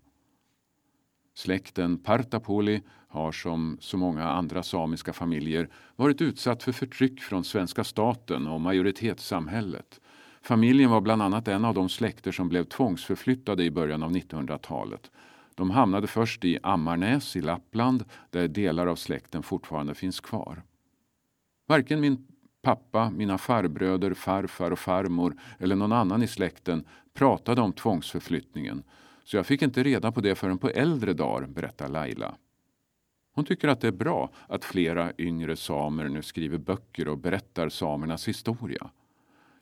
Släkten 1.34 1.98
Partapoli 1.98 2.82
har 3.08 3.32
som 3.32 3.76
så 3.80 3.96
många 3.96 4.28
andra 4.28 4.62
samiska 4.62 5.12
familjer 5.12 5.68
varit 5.96 6.20
utsatt 6.20 6.62
för 6.62 6.72
förtryck 6.72 7.20
från 7.20 7.44
svenska 7.44 7.84
staten 7.84 8.46
och 8.46 8.60
majoritetssamhället. 8.60 10.00
Familjen 10.42 10.90
var 10.90 11.00
bland 11.00 11.22
annat 11.22 11.48
en 11.48 11.64
av 11.64 11.74
de 11.74 11.88
släkter 11.88 12.32
som 12.32 12.48
blev 12.48 12.64
tvångsförflyttade 12.64 13.64
i 13.64 13.70
början 13.70 14.02
av 14.02 14.12
1900-talet. 14.12 15.10
De 15.54 15.70
hamnade 15.70 16.06
först 16.06 16.44
i 16.44 16.58
Ammarnäs 16.62 17.36
i 17.36 17.40
Lappland 17.40 18.04
där 18.30 18.48
delar 18.48 18.86
av 18.86 18.96
släkten 18.96 19.42
fortfarande 19.42 19.94
finns 19.94 20.20
kvar. 20.20 20.62
Varken 21.66 22.00
min 22.00 22.26
pappa, 22.64 23.10
mina 23.10 23.38
farbröder, 23.38 24.14
farfar 24.14 24.70
och 24.70 24.78
farmor 24.78 25.36
eller 25.58 25.76
någon 25.76 25.92
annan 25.92 26.22
i 26.22 26.26
släkten 26.26 26.84
pratade 27.14 27.60
om 27.60 27.72
tvångsförflyttningen 27.72 28.82
så 29.24 29.36
jag 29.36 29.46
fick 29.46 29.62
inte 29.62 29.82
reda 29.82 30.12
på 30.12 30.20
det 30.20 30.34
förrän 30.34 30.58
på 30.58 30.68
äldre 30.68 31.12
dagar, 31.12 31.46
berättar 31.46 31.88
Laila. 31.88 32.34
Hon 33.34 33.44
tycker 33.44 33.68
att 33.68 33.80
det 33.80 33.88
är 33.88 33.92
bra 33.92 34.30
att 34.48 34.64
flera 34.64 35.12
yngre 35.18 35.56
samer 35.56 36.08
nu 36.08 36.22
skriver 36.22 36.58
böcker 36.58 37.08
och 37.08 37.18
berättar 37.18 37.68
samernas 37.68 38.28
historia. 38.28 38.90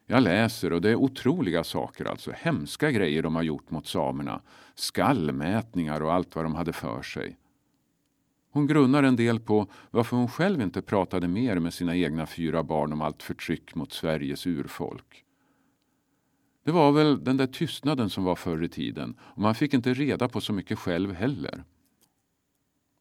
Jag 0.06 0.22
läser 0.22 0.72
och 0.72 0.80
det 0.80 0.90
är 0.90 0.96
otroliga 0.96 1.64
saker, 1.64 2.04
alltså 2.04 2.32
hemska 2.36 2.90
grejer 2.90 3.22
de 3.22 3.34
har 3.34 3.42
gjort 3.42 3.70
mot 3.70 3.86
samerna. 3.86 4.40
Skallmätningar 4.74 6.00
och 6.00 6.12
allt 6.12 6.36
vad 6.36 6.44
de 6.44 6.54
hade 6.54 6.72
för 6.72 7.02
sig. 7.02 7.36
Hon 8.52 8.66
grunnar 8.66 9.02
en 9.02 9.16
del 9.16 9.40
på 9.40 9.66
varför 9.90 10.16
hon 10.16 10.28
själv 10.28 10.60
inte 10.62 10.82
pratade 10.82 11.28
mer 11.28 11.58
med 11.58 11.74
sina 11.74 11.96
egna 11.96 12.26
fyra 12.26 12.62
barn 12.62 12.92
om 12.92 13.00
allt 13.00 13.22
förtryck 13.22 13.74
mot 13.74 13.92
Sveriges 13.92 14.46
urfolk. 14.46 15.24
Det 16.64 16.72
var 16.72 16.92
väl 16.92 17.24
den 17.24 17.36
där 17.36 17.46
tystnaden 17.46 18.10
som 18.10 18.24
var 18.24 18.34
förr 18.34 18.62
i 18.62 18.68
tiden 18.68 19.14
och 19.20 19.42
man 19.42 19.54
fick 19.54 19.74
inte 19.74 19.94
reda 19.94 20.28
på 20.28 20.40
så 20.40 20.52
mycket 20.52 20.78
själv 20.78 21.12
heller. 21.12 21.64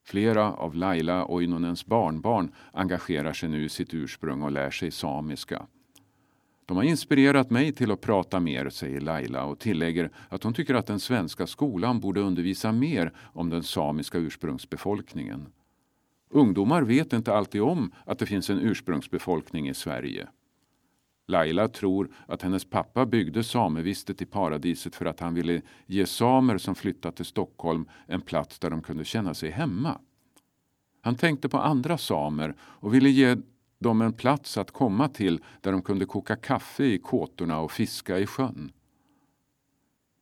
Flera 0.05 0.53
av 0.53 0.75
Laila 0.75 1.25
Oinonens 1.25 1.85
barnbarn 1.85 2.51
engagerar 2.73 3.33
sig 3.33 3.49
nu 3.49 3.65
i 3.65 3.69
sitt 3.69 3.93
ursprung 3.93 4.41
och 4.41 4.51
lär 4.51 4.71
sig 4.71 4.91
samiska. 4.91 5.67
De 6.65 6.77
har 6.77 6.83
inspirerat 6.83 7.49
mig 7.49 7.71
till 7.71 7.91
att 7.91 8.01
prata 8.01 8.39
mer, 8.39 8.69
säger 8.69 9.01
Laila 9.01 9.43
och 9.43 9.59
tillägger 9.59 10.11
att 10.29 10.43
hon 10.43 10.53
tycker 10.53 10.73
att 10.73 10.87
den 10.87 10.99
svenska 10.99 11.47
skolan 11.47 11.99
borde 11.99 12.21
undervisa 12.21 12.71
mer 12.71 13.13
om 13.17 13.49
den 13.49 13.63
samiska 13.63 14.17
ursprungsbefolkningen. 14.17 15.47
Ungdomar 16.29 16.81
vet 16.81 17.13
inte 17.13 17.33
alltid 17.33 17.61
om 17.61 17.91
att 18.05 18.19
det 18.19 18.25
finns 18.25 18.49
en 18.49 18.59
ursprungsbefolkning 18.59 19.69
i 19.69 19.73
Sverige. 19.73 20.27
Laila 21.27 21.67
tror 21.67 22.11
att 22.27 22.41
hennes 22.41 22.65
pappa 22.65 23.05
byggde 23.05 23.43
samevistet 23.43 24.21
i 24.21 24.25
paradiset 24.25 24.95
för 24.95 25.05
att 25.05 25.19
han 25.19 25.33
ville 25.33 25.61
ge 25.85 26.05
samer 26.05 26.57
som 26.57 26.75
flyttat 26.75 27.15
till 27.15 27.25
Stockholm 27.25 27.85
en 28.07 28.21
plats 28.21 28.59
där 28.59 28.69
de 28.69 28.81
kunde 28.81 29.05
känna 29.05 29.33
sig 29.33 29.49
hemma. 29.49 29.99
Han 31.01 31.15
tänkte 31.15 31.49
på 31.49 31.57
andra 31.57 31.97
samer 31.97 32.55
och 32.59 32.93
ville 32.93 33.09
ge 33.09 33.37
dem 33.81 34.01
en 34.01 34.13
plats 34.13 34.57
att 34.57 34.71
komma 34.71 35.09
till 35.09 35.39
där 35.61 35.71
de 35.71 35.81
kunde 35.81 36.05
koka 36.05 36.35
kaffe 36.35 36.83
i 36.83 36.97
kåtorna 36.97 37.59
och 37.59 37.71
fiska 37.71 38.19
i 38.19 38.25
sjön. 38.25 38.71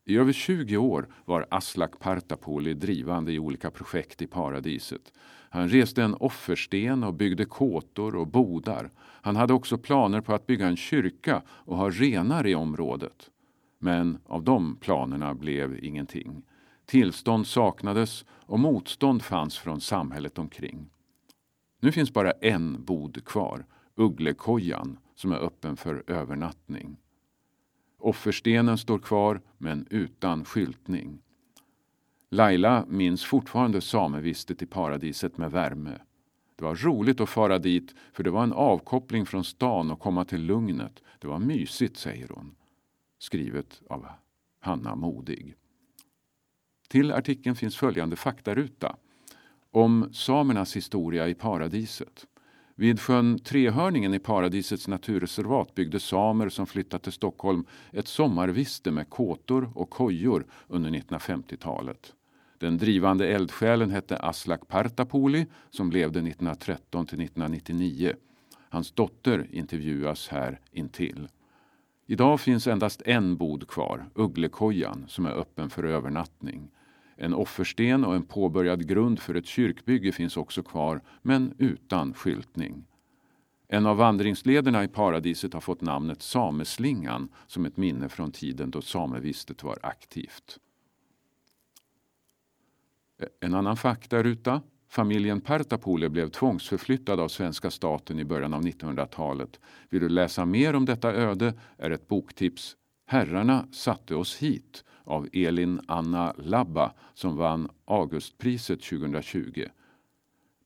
I 0.05 0.17
över 0.17 0.33
20 0.33 0.77
år 0.77 1.07
var 1.25 1.45
Aslak 1.51 1.99
Partapoli 1.99 2.73
drivande 2.73 3.31
i 3.31 3.39
olika 3.39 3.71
projekt 3.71 4.21
i 4.21 4.27
paradiset. 4.27 5.13
Han 5.49 5.69
reste 5.69 6.03
en 6.03 6.13
offersten 6.13 7.03
och 7.03 7.13
byggde 7.13 7.45
kåtor 7.45 8.15
och 8.15 8.27
bodar. 8.27 8.91
Han 8.97 9.35
hade 9.35 9.53
också 9.53 9.77
planer 9.77 10.21
på 10.21 10.33
att 10.33 10.47
bygga 10.47 10.67
en 10.67 10.77
kyrka 10.77 11.41
och 11.49 11.77
ha 11.77 11.89
renar 11.89 12.47
i 12.47 12.55
området. 12.55 13.29
Men 13.79 14.17
av 14.25 14.43
de 14.43 14.75
planerna 14.75 15.33
blev 15.33 15.83
ingenting. 15.83 16.43
Tillstånd 16.85 17.47
saknades 17.47 18.25
och 18.29 18.59
motstånd 18.59 19.21
fanns 19.21 19.57
från 19.57 19.81
samhället 19.81 20.37
omkring. 20.37 20.89
Nu 21.79 21.91
finns 21.91 22.13
bara 22.13 22.31
en 22.31 22.83
bod 22.83 23.25
kvar, 23.25 23.65
Ugglekojan, 23.95 24.99
som 25.15 25.31
är 25.31 25.37
öppen 25.37 25.77
för 25.77 26.03
övernattning. 26.07 26.97
Offerstenen 27.97 28.77
står 28.77 28.99
kvar, 28.99 29.41
men 29.57 29.87
utan 29.89 30.45
skyltning. 30.45 31.21
Laila 32.29 32.85
minns 32.87 33.25
fortfarande 33.25 33.81
samevistet 33.81 34.61
i 34.61 34.65
paradiset 34.65 35.37
med 35.37 35.51
värme. 35.51 35.99
Det 36.55 36.63
var 36.63 36.75
roligt 36.75 37.21
att 37.21 37.29
fara 37.29 37.59
dit 37.59 37.95
för 38.13 38.23
det 38.23 38.29
var 38.29 38.43
en 38.43 38.53
avkoppling 38.53 39.25
från 39.25 39.43
stan 39.43 39.91
och 39.91 39.99
komma 39.99 40.25
till 40.25 40.41
lugnet. 40.41 41.03
Det 41.19 41.27
var 41.27 41.39
mysigt, 41.39 41.97
säger 41.97 42.27
hon. 42.29 42.55
Skrivet 43.19 43.81
av 43.89 44.07
Hanna 44.59 44.95
Modig. 44.95 45.55
Till 46.87 47.11
artikeln 47.11 47.55
finns 47.55 47.77
följande 47.77 48.15
faktaruta 48.15 48.95
om 49.71 50.09
samernas 50.13 50.75
historia 50.75 51.27
i 51.27 51.33
paradiset. 51.33 52.27
Vid 52.75 52.99
sjön 52.99 53.39
Trehörningen 53.39 54.13
i 54.13 54.19
paradisets 54.19 54.87
naturreservat 54.87 55.75
byggde 55.75 55.99
samer 55.99 56.49
som 56.49 56.67
flyttat 56.67 57.03
till 57.03 57.11
Stockholm 57.11 57.65
ett 57.91 58.07
sommarviste 58.07 58.91
med 58.91 59.09
kåtor 59.09 59.71
och 59.75 59.89
kojor 59.89 60.45
under 60.67 60.89
1950-talet. 60.89 62.13
Den 62.57 62.77
drivande 62.77 63.27
eldsjälen 63.27 63.89
hette 63.89 64.17
Aslak 64.17 64.67
Partapoli 64.67 65.45
som 65.69 65.91
levde 65.91 66.19
1913 66.19 67.05
till 67.05 67.21
1999. 67.21 68.13
Hans 68.69 68.91
dotter 68.91 69.47
intervjuas 69.51 70.27
här 70.27 70.59
intill. 70.71 71.27
Idag 72.07 72.39
finns 72.39 72.67
endast 72.67 73.01
en 73.05 73.37
bod 73.37 73.67
kvar, 73.67 74.09
Ugglekojan, 74.13 75.05
som 75.07 75.25
är 75.25 75.31
öppen 75.31 75.69
för 75.69 75.83
övernattning. 75.83 76.71
En 77.21 77.33
offersten 77.33 78.05
och 78.05 78.15
en 78.15 78.23
påbörjad 78.23 78.87
grund 78.87 79.19
för 79.19 79.35
ett 79.35 79.45
kyrkbygge 79.45 80.11
finns 80.11 80.37
också 80.37 80.63
kvar, 80.63 81.01
men 81.21 81.53
utan 81.57 82.13
skyltning. 82.13 82.85
En 83.67 83.85
av 83.85 83.97
vandringslederna 83.97 84.83
i 84.83 84.87
paradiset 84.87 85.53
har 85.53 85.61
fått 85.61 85.81
namnet 85.81 86.21
Sameslingan 86.21 87.29
som 87.47 87.65
ett 87.65 87.77
minne 87.77 88.09
från 88.09 88.31
tiden 88.31 88.71
då 88.71 88.81
samevistet 88.81 89.63
var 89.63 89.79
aktivt. 89.81 90.59
En 93.39 93.53
annan 93.53 93.77
faktaruta. 93.77 94.61
Familjen 94.89 95.41
Partapole 95.41 96.09
blev 96.09 96.29
tvångsförflyttad 96.29 97.19
av 97.19 97.27
svenska 97.27 97.71
staten 97.71 98.19
i 98.19 98.25
början 98.25 98.53
av 98.53 98.61
1900-talet. 98.61 99.59
Vill 99.89 100.01
du 100.01 100.09
läsa 100.09 100.45
mer 100.45 100.75
om 100.75 100.85
detta 100.85 101.13
öde 101.13 101.53
är 101.77 101.91
ett 101.91 102.07
boktips 102.07 102.75
Herrarna 103.05 103.67
satte 103.71 104.15
oss 104.15 104.35
hit 104.35 104.83
av 105.09 105.29
Elin 105.33 105.81
Anna 105.87 106.33
Labba 106.37 106.93
som 107.13 107.37
vann 107.37 107.69
Augustpriset 107.85 108.81
2020. 108.81 109.65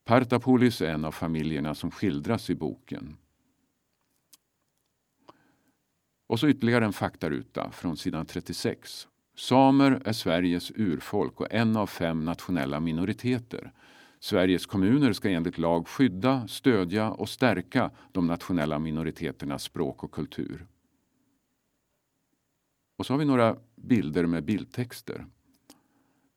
Partapolis 0.05 0.81
är 0.81 0.89
en 0.89 1.05
av 1.05 1.11
familjerna 1.11 1.75
som 1.75 1.91
skildras 1.91 2.49
i 2.49 2.55
boken. 2.55 3.17
Och 6.27 6.39
så 6.39 6.47
ytterligare 6.47 6.85
en 6.85 6.93
faktaruta 6.93 7.71
från 7.71 7.97
sidan 7.97 8.25
36. 8.25 9.07
Samer 9.35 10.01
är 10.05 10.13
Sveriges 10.13 10.71
urfolk 10.75 11.41
och 11.41 11.53
en 11.53 11.77
av 11.77 11.87
fem 11.87 12.25
nationella 12.25 12.79
minoriteter. 12.79 13.71
Sveriges 14.19 14.65
kommuner 14.65 15.13
ska 15.13 15.29
enligt 15.29 15.57
lag 15.57 15.87
skydda, 15.87 16.47
stödja 16.47 17.11
och 17.11 17.29
stärka 17.29 17.91
de 18.11 18.27
nationella 18.27 18.79
minoriteternas 18.79 19.63
språk 19.63 20.03
och 20.03 20.11
kultur. 20.11 20.65
Och 22.97 23.05
så 23.05 23.13
har 23.13 23.17
vi 23.17 23.25
några 23.25 23.57
bilder 23.75 24.25
med 24.25 24.43
bildtexter. 24.43 25.25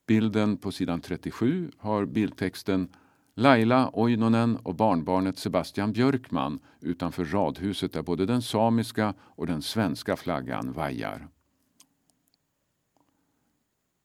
Bilden 0.07 0.57
på 0.57 0.73
sidan 0.73 1.01
37 1.01 1.71
har 1.79 2.05
bildtexten 2.05 2.89
Laila 3.35 3.91
Oinonen 3.93 4.57
och 4.57 4.75
barnbarnet 4.75 5.39
Sebastian 5.39 5.93
Björkman 5.93 6.59
utanför 6.81 7.25
radhuset 7.25 7.93
där 7.93 8.03
både 8.03 8.27
den 8.27 8.43
samiska 8.43 9.15
och 9.21 9.47
den 9.47 9.63
svenska 9.63 10.17
flaggan 10.17 10.73
vajar. 10.73 11.29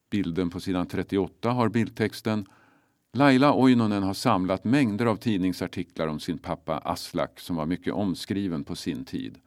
Bilden 0.09 0.49
på 0.49 0.59
sidan 0.59 0.87
38 0.87 1.51
har 1.51 1.69
bildtexten 1.69 2.45
Laila 3.13 3.53
Oinonen 3.53 4.03
har 4.03 4.13
samlat 4.13 4.63
mängder 4.63 5.05
av 5.05 5.15
tidningsartiklar 5.15 6.07
om 6.07 6.19
sin 6.19 6.37
pappa 6.37 6.77
Aslak 6.77 7.39
som 7.39 7.55
var 7.55 7.65
mycket 7.65 7.93
omskriven 7.93 8.63
på 8.63 8.75
sin 8.75 9.05
tid. 9.05 9.39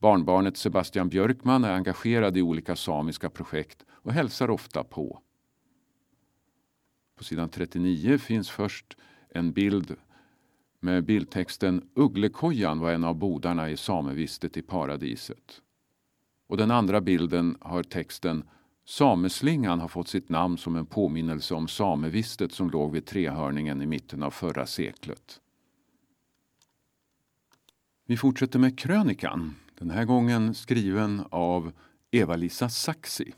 Barnbarnet 0.00 0.56
Sebastian 0.56 1.08
Björkman 1.08 1.64
är 1.64 1.72
engagerad 1.72 2.36
i 2.36 2.42
olika 2.42 2.76
samiska 2.76 3.30
projekt 3.30 3.84
och 3.90 4.12
hälsar 4.12 4.50
ofta 4.50 4.84
på. 4.84 5.20
På 7.16 7.24
sidan 7.24 7.48
39 7.48 8.18
finns 8.18 8.50
först 8.50 8.96
en 9.28 9.52
bild 9.52 9.96
med 10.80 11.04
bildtexten 11.04 11.88
Ugglekojan 11.94 12.78
var 12.78 12.92
en 12.92 13.04
av 13.04 13.14
bodarna 13.14 13.70
i 13.70 13.76
samevistet 13.76 14.56
i 14.56 14.62
paradiset. 14.62 15.62
Och 16.46 16.56
den 16.56 16.70
andra 16.70 17.00
bilden 17.00 17.56
har 17.60 17.82
texten 17.82 18.44
Sameslingan 18.84 19.80
har 19.80 19.88
fått 19.88 20.08
sitt 20.08 20.28
namn 20.28 20.58
som 20.58 20.76
en 20.76 20.86
påminnelse 20.86 21.54
om 21.54 21.68
samevistet 21.68 22.52
som 22.52 22.70
låg 22.70 22.92
vid 22.92 23.06
Trehörningen 23.06 23.82
i 23.82 23.86
mitten 23.86 24.22
av 24.22 24.30
förra 24.30 24.66
seklet. 24.66 25.40
Vi 28.06 28.16
fortsätter 28.16 28.58
med 28.58 28.78
krönikan, 28.78 29.54
den 29.80 29.90
här 29.90 30.04
gången 30.04 30.54
skriven 30.54 31.24
av 31.30 31.72
Eva-Lisa 32.10 32.68
Saxi. 32.68 33.34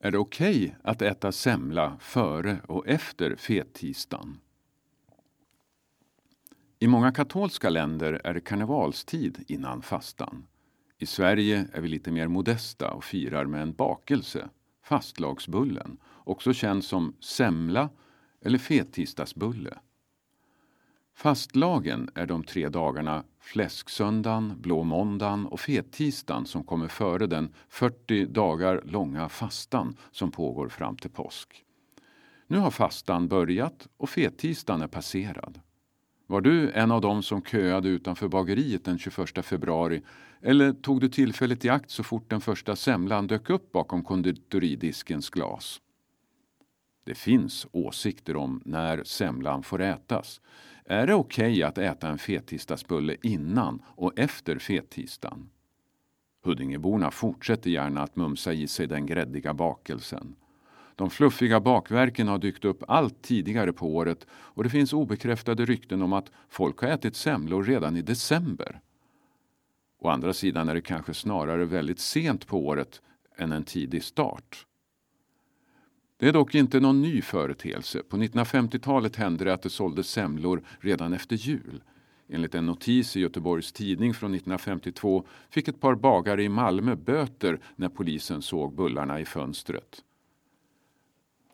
Är 0.00 0.10
det 0.10 0.18
okej 0.18 0.64
okay 0.64 0.74
att 0.82 1.02
äta 1.02 1.32
semla 1.32 1.96
före 2.00 2.60
och 2.68 2.88
efter 2.88 3.36
fettisdagen? 3.36 4.40
I 6.78 6.86
många 6.86 7.12
katolska 7.12 7.70
länder 7.70 8.20
är 8.24 8.34
det 8.34 8.40
karnevalstid 8.40 9.44
innan 9.48 9.82
fastan. 9.82 10.46
I 10.98 11.06
Sverige 11.06 11.68
är 11.72 11.80
vi 11.80 11.88
lite 11.88 12.10
mer 12.10 12.28
modesta 12.28 12.90
och 12.90 13.04
firar 13.04 13.44
med 13.44 13.62
en 13.62 13.72
bakelse, 13.72 14.48
fastlagsbullen, 14.82 15.98
också 16.24 16.52
känd 16.52 16.84
som 16.84 17.16
semla 17.20 17.90
eller 18.40 18.58
fettisdagsbulle. 18.58 19.78
Fastlagen 21.16 22.10
är 22.14 22.26
de 22.26 22.44
tre 22.44 22.68
dagarna 22.68 23.24
fläsksöndagen, 23.40 24.54
blå 24.60 24.84
måndagen 24.84 25.46
och 25.46 25.60
fettisdagen 25.60 26.46
som 26.46 26.64
kommer 26.64 26.88
före 26.88 27.26
den 27.26 27.54
40 27.68 28.26
dagar 28.26 28.82
långa 28.84 29.28
fastan 29.28 29.96
som 30.10 30.30
pågår 30.30 30.68
fram 30.68 30.96
till 30.96 31.10
påsk. 31.10 31.64
Nu 32.46 32.58
har 32.58 32.70
fastan 32.70 33.28
börjat 33.28 33.88
och 33.96 34.08
fettisdagen 34.08 34.82
är 34.82 34.86
passerad. 34.86 35.60
Var 36.26 36.40
du 36.40 36.70
en 36.70 36.90
av 36.90 37.00
dem 37.00 37.22
som 37.22 37.42
köade 37.42 37.88
utanför 37.88 38.28
bageriet 38.28 38.84
den 38.84 38.98
21 38.98 39.44
februari 39.46 40.02
eller 40.40 40.72
tog 40.72 41.00
du 41.00 41.08
tillfället 41.08 41.64
i 41.64 41.68
akt 41.68 41.90
så 41.90 42.02
fort 42.02 42.30
den 42.30 42.40
första 42.40 42.76
semlan 42.76 43.26
dök 43.26 43.50
upp 43.50 43.72
bakom 43.72 44.04
konditoridiskens 44.04 45.30
glas? 45.30 45.80
Det 47.04 47.14
finns 47.14 47.66
åsikter 47.72 48.36
om 48.36 48.62
när 48.64 49.04
semlan 49.04 49.62
får 49.62 49.82
ätas. 49.82 50.40
Är 50.88 51.06
det 51.06 51.14
okej 51.14 51.52
okay 51.52 51.62
att 51.62 51.78
äta 51.78 52.08
en 52.08 52.18
fettisdagsbulle 52.18 53.16
innan 53.22 53.82
och 53.86 54.18
efter 54.18 54.58
fettisdagen? 54.58 55.50
Huddingeborna 56.44 57.10
fortsätter 57.10 57.70
gärna 57.70 58.02
att 58.02 58.16
mumsa 58.16 58.52
i 58.52 58.68
sig 58.68 58.86
den 58.86 59.06
gräddiga 59.06 59.54
bakelsen. 59.54 60.36
De 60.96 61.10
fluffiga 61.10 61.60
bakverken 61.60 62.28
har 62.28 62.38
dykt 62.38 62.64
upp 62.64 62.82
allt 62.88 63.22
tidigare 63.22 63.72
på 63.72 63.96
året 63.96 64.26
och 64.30 64.64
det 64.64 64.70
finns 64.70 64.92
obekräftade 64.92 65.64
rykten 65.64 66.02
om 66.02 66.12
att 66.12 66.30
folk 66.48 66.78
har 66.78 66.88
ätit 66.88 67.16
semlor 67.16 67.64
redan 67.64 67.96
i 67.96 68.02
december. 68.02 68.80
Å 69.98 70.08
andra 70.08 70.32
sidan 70.32 70.68
är 70.68 70.74
det 70.74 70.80
kanske 70.80 71.14
snarare 71.14 71.64
väldigt 71.64 72.00
sent 72.00 72.46
på 72.46 72.66
året 72.66 73.02
än 73.36 73.52
en 73.52 73.64
tidig 73.64 74.04
start. 74.04 74.66
Det 76.18 76.28
är 76.28 76.32
dock 76.32 76.54
inte 76.54 76.80
någon 76.80 77.02
ny 77.02 77.22
företeelse. 77.22 78.02
På 78.02 78.16
1950-talet 78.16 79.16
hände 79.16 79.44
det 79.44 79.54
att 79.54 79.62
det 79.62 79.70
såldes 79.70 80.08
semlor 80.08 80.62
redan 80.80 81.12
efter 81.12 81.36
jul. 81.36 81.82
Enligt 82.28 82.54
en 82.54 82.66
notis 82.66 83.16
i 83.16 83.20
Göteborgs 83.20 83.72
Tidning 83.72 84.14
från 84.14 84.34
1952 84.34 85.26
fick 85.50 85.68
ett 85.68 85.80
par 85.80 85.94
bagare 85.94 86.42
i 86.42 86.48
Malmö 86.48 86.96
böter 86.96 87.60
när 87.76 87.88
polisen 87.88 88.42
såg 88.42 88.76
bullarna 88.76 89.20
i 89.20 89.24
fönstret. 89.24 90.02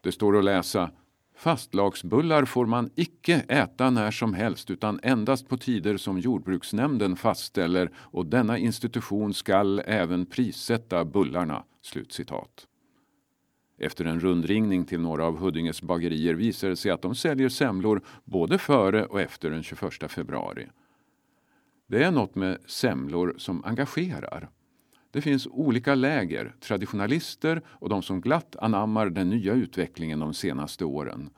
Det 0.02 0.12
står 0.12 0.38
att 0.38 0.44
läsa 0.44 0.90
Fastlagsbullar 1.36 2.44
får 2.44 2.66
man 2.66 2.90
icke 2.94 3.44
äta 3.48 3.90
när 3.90 4.10
som 4.10 4.34
helst 4.34 4.70
utan 4.70 5.00
endast 5.02 5.48
på 5.48 5.56
tider 5.56 5.96
som 5.96 6.18
jordbruksnämnden 6.18 7.16
fastställer 7.16 7.90
och 7.96 8.26
denna 8.26 8.58
institution 8.58 9.34
skall 9.34 9.82
även 9.86 10.26
prissätta 10.26 11.04
bullarna." 11.04 11.64
Slutcitat. 11.82 12.66
Efter 13.82 14.04
en 14.04 14.20
rundringning 14.20 14.84
till 14.84 15.00
några 15.00 15.24
av 15.24 15.38
Huddinges 15.38 15.82
bagerier 15.82 16.34
visar 16.34 16.68
det 16.68 16.76
sig 16.76 16.90
att 16.90 17.02
de 17.02 17.14
säljer 17.14 17.48
semlor 17.48 18.00
både 18.24 18.58
före 18.58 19.06
och 19.06 19.20
efter 19.20 19.50
den 19.50 19.62
21 19.62 20.10
februari. 20.12 20.66
Det 21.86 22.04
är 22.04 22.10
något 22.10 22.34
med 22.34 22.58
semlor 22.66 23.34
som 23.38 23.64
engagerar. 23.64 24.48
Det 25.10 25.20
finns 25.20 25.46
olika 25.46 25.94
läger, 25.94 26.54
traditionalister 26.60 27.62
och 27.66 27.88
de 27.88 28.02
som 28.02 28.20
glatt 28.20 28.56
anammar 28.56 29.10
den 29.10 29.30
nya 29.30 29.52
utvecklingen 29.52 30.20
de 30.20 30.34
senaste 30.34 30.84
åren. 30.84 31.30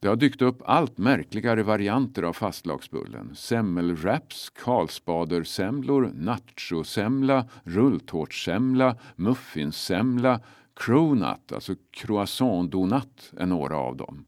Det 0.00 0.08
har 0.08 0.16
dykt 0.16 0.42
upp 0.42 0.62
allt 0.64 0.98
märkligare 0.98 1.62
varianter 1.62 2.22
av 2.22 2.32
fastlagsbullen. 2.32 3.34
Semmelwraps, 3.34 4.50
karlsbadersemlor, 4.50 6.12
nachosemla, 6.14 7.48
rulltårtssemla, 7.64 8.96
muffinssemla, 9.16 10.40
cronut, 10.78 11.52
alltså 11.52 11.74
croissant-donut, 11.90 13.32
är 13.36 13.46
några 13.46 13.76
av 13.76 13.96
dem. 13.96 14.24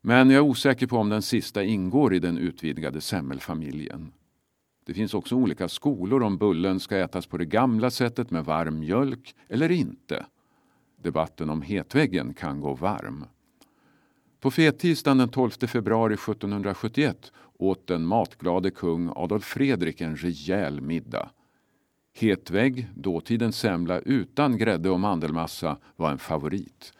Men 0.00 0.30
jag 0.30 0.36
är 0.36 0.50
osäker 0.50 0.86
på 0.86 0.96
om 0.96 1.08
den 1.08 1.22
sista 1.22 1.62
ingår 1.62 2.14
i 2.14 2.18
den 2.18 2.38
utvidgade 2.38 3.00
semmelfamiljen. 3.00 4.12
Det 4.86 4.94
finns 4.94 5.14
också 5.14 5.34
olika 5.34 5.68
skolor 5.68 6.22
om 6.22 6.38
bullen 6.38 6.80
ska 6.80 6.96
ätas 6.96 7.26
på 7.26 7.38
det 7.38 7.44
gamla 7.44 7.90
sättet 7.90 8.30
med 8.30 8.44
varm 8.44 8.78
mjölk 8.78 9.34
eller 9.48 9.70
inte. 9.70 10.26
Debatten 11.02 11.50
om 11.50 11.62
hetväggen 11.62 12.34
kan 12.34 12.60
gå 12.60 12.74
varm. 12.74 13.24
På 14.40 14.50
fettisdagen 14.50 15.18
den 15.18 15.28
12 15.28 15.50
februari 15.50 16.14
1771 16.14 17.32
åt 17.58 17.86
den 17.86 18.06
matglade 18.06 18.70
kung 18.70 19.12
Adolf 19.16 19.44
Fredrik 19.44 20.00
en 20.00 20.16
rejäl 20.16 20.80
middag. 20.80 21.30
Hetvägg, 22.14 22.88
dåtidens 22.94 23.58
semla 23.58 23.98
utan 23.98 24.58
grädde 24.58 24.90
och 24.90 25.00
mandelmassa, 25.00 25.76
var 25.96 26.10
en 26.10 26.18
favorit. 26.18 26.92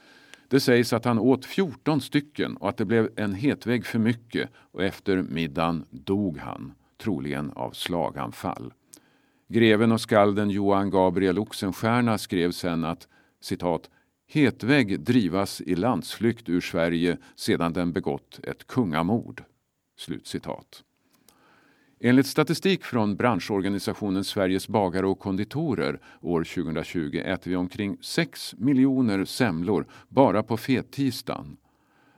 Det 0.48 0.60
sägs 0.60 0.92
att 0.92 1.04
han 1.04 1.18
åt 1.18 1.44
14 1.44 2.00
stycken 2.00 2.56
och 2.56 2.68
att 2.68 2.76
det 2.76 2.84
blev 2.84 3.10
en 3.16 3.34
hetvägg 3.34 3.86
för 3.86 3.98
mycket 3.98 4.50
och 4.54 4.82
efter 4.82 5.22
middagen 5.22 5.84
dog 5.90 6.38
han 6.38 6.72
troligen 6.98 7.50
av 7.50 7.70
slaganfall. 7.70 8.72
Greven 9.48 9.92
och 9.92 10.00
skalden 10.00 10.50
Johan 10.50 10.90
Gabriel 10.90 11.38
Oxenstierna 11.38 12.18
skrev 12.18 12.50
sen 12.50 12.84
att 12.84 13.08
citat 13.40 13.90
Hetvägg 14.28 15.00
drivas 15.00 15.60
i 15.60 15.74
landsflykt 15.74 16.48
ur 16.48 16.60
Sverige 16.60 17.18
sedan 17.34 17.72
den 17.72 17.92
begått 17.92 18.40
ett 18.42 18.66
kungamord. 18.66 19.42
Slutcitat. 19.96 20.84
Enligt 22.04 22.26
statistik 22.26 22.84
från 22.84 23.16
branschorganisationen 23.16 24.24
Sveriges 24.24 24.68
bagare 24.68 25.06
och 25.06 25.18
konditorer 25.18 26.00
år 26.20 26.44
2020 26.44 27.22
äter 27.24 27.50
vi 27.50 27.56
omkring 27.56 27.96
6 28.00 28.54
miljoner 28.58 29.24
semlor 29.24 29.86
bara 30.08 30.42
på 30.42 30.56
fettisdagen. 30.56 31.56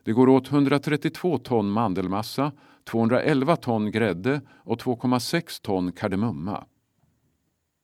Det 0.02 0.12
går 0.12 0.28
åt 0.28 0.52
132 0.52 1.38
ton 1.38 1.70
mandelmassa, 1.70 2.52
211 2.84 3.56
ton 3.56 3.90
grädde 3.90 4.40
och 4.48 4.80
2,6 4.80 5.62
ton 5.62 5.92
kardemumma. 5.92 6.64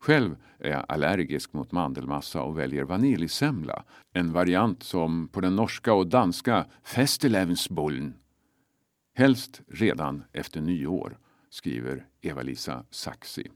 Själv 0.02 0.36
är 0.58 0.70
jag 0.70 0.84
allergisk 0.88 1.52
mot 1.52 1.72
mandelmassa 1.72 2.42
och 2.42 2.58
väljer 2.58 2.84
vaniljsemla, 2.84 3.84
en 4.12 4.32
variant 4.32 4.82
som 4.82 5.28
på 5.28 5.40
den 5.40 5.56
norska 5.56 5.94
och 5.94 6.06
danska 6.06 6.66
Festelevensbullen. 6.84 8.14
Helst 9.14 9.60
redan 9.68 10.24
efter 10.32 10.60
nyår, 10.60 11.16
skriver 11.50 12.06
Eva-Lisa 12.20 12.84
Saxi. 12.90 13.50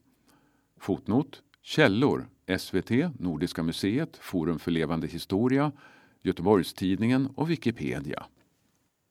Fotnot 0.77 1.43
Källor 1.63 2.29
SVT, 2.59 2.91
Nordiska 3.21 3.63
museet, 3.63 4.17
Forum 4.17 4.59
för 4.59 4.71
levande 4.71 5.07
historia, 5.07 5.73
Göteborgstidningen 6.23 7.27
och 7.27 7.51
Wikipedia. 7.51 8.27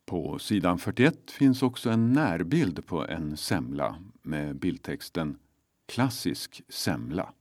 På 0.05 0.39
sidan 0.39 0.79
41 0.79 1.31
finns 1.31 1.63
också 1.63 1.89
en 1.89 2.13
närbild 2.13 2.85
på 2.85 3.07
en 3.07 3.37
semla 3.37 3.95
med 4.21 4.55
bildtexten 4.55 5.37
Klassisk 5.85 6.61
semla. 6.69 7.33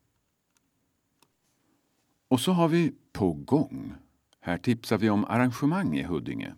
Och 2.28 2.40
så 2.40 2.52
har 2.52 2.68
vi 2.68 2.92
På 3.12 3.32
gång. 3.32 3.94
Här 4.40 4.58
tipsar 4.58 4.98
vi 4.98 5.10
om 5.10 5.24
arrangemang 5.24 5.96
i 5.98 6.02
Huddinge. 6.02 6.54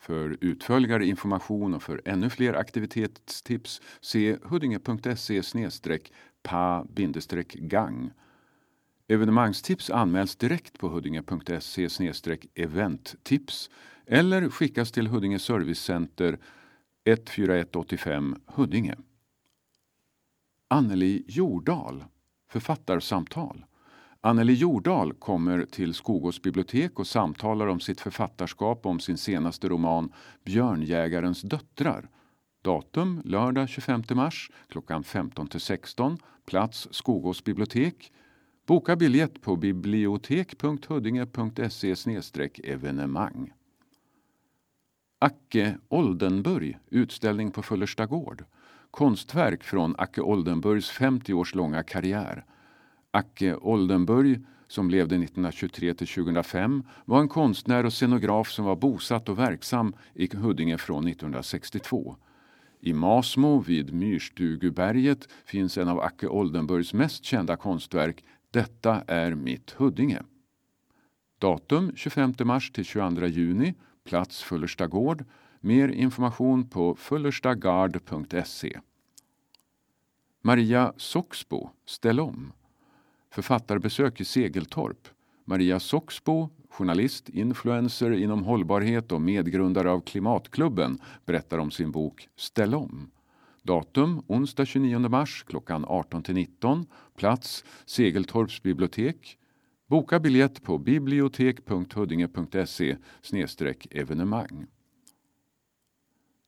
För 0.00 0.38
utförligare 0.40 1.06
information 1.06 1.74
och 1.74 1.82
för 1.82 2.02
ännu 2.04 2.30
fler 2.30 2.54
aktivitetstips 2.54 3.80
se 4.00 4.38
huddinge.se 4.42 5.42
pa-gang. 6.42 8.10
Evenemangstips 9.08 9.90
anmäls 9.90 10.36
direkt 10.36 10.78
på 10.78 10.88
huddinge.se 10.88 11.88
eventtips 12.54 13.70
eller 14.06 14.48
skickas 14.48 14.92
till 14.92 15.06
Huddinge 15.06 15.38
Servicecenter 15.38 16.38
14185 17.04 18.36
Huddinge. 18.46 18.96
Anneli 20.68 21.24
Jordal, 21.28 22.04
Författarsamtal. 22.48 23.64
Anneli 24.22 24.54
Jordal 24.54 25.12
kommer 25.12 25.64
till 25.64 25.94
Skogås 25.94 26.42
bibliotek 26.42 26.98
och 26.98 27.06
samtalar 27.06 27.66
om 27.66 27.80
sitt 27.80 28.00
författarskap 28.00 28.86
om 28.86 29.00
sin 29.00 29.18
senaste 29.18 29.68
roman 29.68 30.12
Björnjägarens 30.44 31.42
döttrar. 31.42 32.08
Datum 32.62 33.22
lördag 33.24 33.68
25 33.68 34.02
mars 34.10 34.50
klockan 34.68 35.04
15 35.04 35.48
16. 35.58 36.18
Plats 36.46 36.88
Skogås 36.90 37.44
bibliotek. 37.44 38.12
Boka 38.66 38.96
biljett 38.96 39.40
på 39.40 39.56
bibliotek.huddinge.se 39.56 41.94
evenemang. 42.64 43.52
Acke 45.18 45.78
Oldenburg, 45.88 46.78
utställning 46.90 47.50
på 47.50 47.62
Fullersta 47.62 48.06
gård. 48.06 48.44
Konstverk 48.90 49.64
från 49.64 49.94
Acke 49.98 50.20
Oldenburgs 50.20 50.90
50 50.90 51.34
års 51.34 51.54
långa 51.54 51.82
karriär. 51.82 52.44
Acke 53.10 53.56
Oldenburg, 53.56 54.44
som 54.68 54.90
levde 54.90 55.14
1923 55.14 55.94
till 55.94 56.06
2005, 56.06 56.82
var 57.04 57.20
en 57.20 57.28
konstnär 57.28 57.86
och 57.86 57.92
scenograf 57.92 58.50
som 58.50 58.64
var 58.64 58.76
bosatt 58.76 59.28
och 59.28 59.38
verksam 59.38 59.94
i 60.14 60.36
Huddinge 60.36 60.78
från 60.78 61.08
1962. 61.08 62.16
I 62.80 62.92
Masmo 62.92 63.60
vid 63.60 63.94
Myrstuguberget 63.94 65.28
finns 65.44 65.78
en 65.78 65.88
av 65.88 66.00
Acke 66.00 66.28
Oldenburgs 66.28 66.94
mest 66.94 67.24
kända 67.24 67.56
konstverk 67.56 68.24
Detta 68.50 69.02
är 69.06 69.34
mitt 69.34 69.70
Huddinge. 69.70 70.22
Datum 71.38 71.92
25 71.96 72.34
mars 72.44 72.70
till 72.70 72.84
22 72.84 73.26
juni 73.26 73.74
Plats 74.04 74.42
Fullersta 74.42 74.86
gård. 74.86 75.24
Mer 75.60 75.88
information 75.88 76.68
på 76.68 76.94
fullerstagard.se. 76.94 78.80
Maria 80.42 80.92
Soxbo, 80.96 81.70
Ställ 81.86 82.20
om. 82.20 82.52
Författarbesök 83.32 84.20
i 84.20 84.24
Segeltorp. 84.24 85.08
Maria 85.44 85.80
Soxbo, 85.80 86.48
journalist, 86.70 87.28
influencer 87.28 88.12
inom 88.12 88.44
hållbarhet 88.44 89.12
och 89.12 89.20
medgrundare 89.20 89.90
av 89.90 90.00
Klimatklubben 90.00 90.98
berättar 91.26 91.58
om 91.58 91.70
sin 91.70 91.90
bok 91.90 92.28
Ställ 92.36 92.74
om. 92.74 93.10
Datum 93.62 94.22
onsdag 94.26 94.64
29 94.64 94.98
mars 94.98 95.44
klockan 95.48 95.86
18-19. 95.86 96.86
Plats 97.16 97.64
Segeltorps 97.86 98.62
bibliotek. 98.62 99.38
Boka 99.86 100.20
biljett 100.20 100.62
på 100.62 100.78
bibliotek.huddinge.se 100.78 102.96
evenemang. 103.90 104.66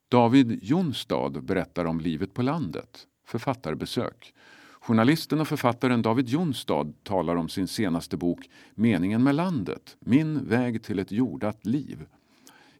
David 0.09 0.59
Jonstad 0.62 1.44
berättar 1.44 1.84
om 1.84 2.00
livet 2.00 2.34
på 2.34 2.42
landet. 2.42 3.06
Författarbesök. 3.24 4.34
Journalisten 4.82 5.40
och 5.40 5.48
författaren 5.48 6.02
David 6.02 6.28
Jonstad 6.28 6.92
talar 7.02 7.36
om 7.36 7.48
sin 7.48 7.68
senaste 7.68 8.16
bok 8.16 8.50
Meningen 8.74 9.22
med 9.22 9.34
landet, 9.34 9.96
min 10.00 10.48
väg 10.48 10.82
till 10.82 10.98
ett 10.98 11.12
jordat 11.12 11.66
liv. 11.66 12.06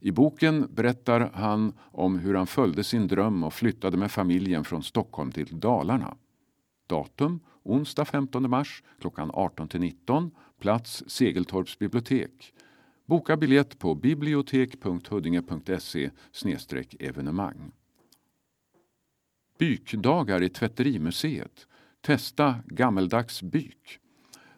I 0.01 0.11
boken 0.11 0.69
berättar 0.75 1.31
han 1.35 1.73
om 1.81 2.19
hur 2.19 2.35
han 2.35 2.47
följde 2.47 2.85
sin 2.85 3.09
dröm 3.09 3.45
och 3.45 3.55
flyttade 3.55 3.97
med 3.97 4.11
familjen 4.11 4.65
från 4.65 4.83
Stockholm 4.83 5.33
till 5.33 5.61
Dalarna. 5.61 6.17
Datum 6.87 7.41
onsdag 7.63 8.05
15 8.05 8.51
mars 8.51 8.83
klockan 9.01 9.31
18 9.35 9.69
19. 9.75 10.31
Plats 10.61 11.05
Segeltorps 11.07 11.79
bibliotek. 11.79 12.53
Boka 13.07 13.37
biljett 13.37 13.79
på 13.79 13.95
bibliotek.huddinge.se 13.95 16.11
evenemang. 16.99 17.73
Bykdagar 19.59 20.43
i 20.43 20.49
Tvätterimuseet. 20.49 21.67
Testa 22.03 22.55
gammeldags 22.67 23.43
byk. 23.43 23.99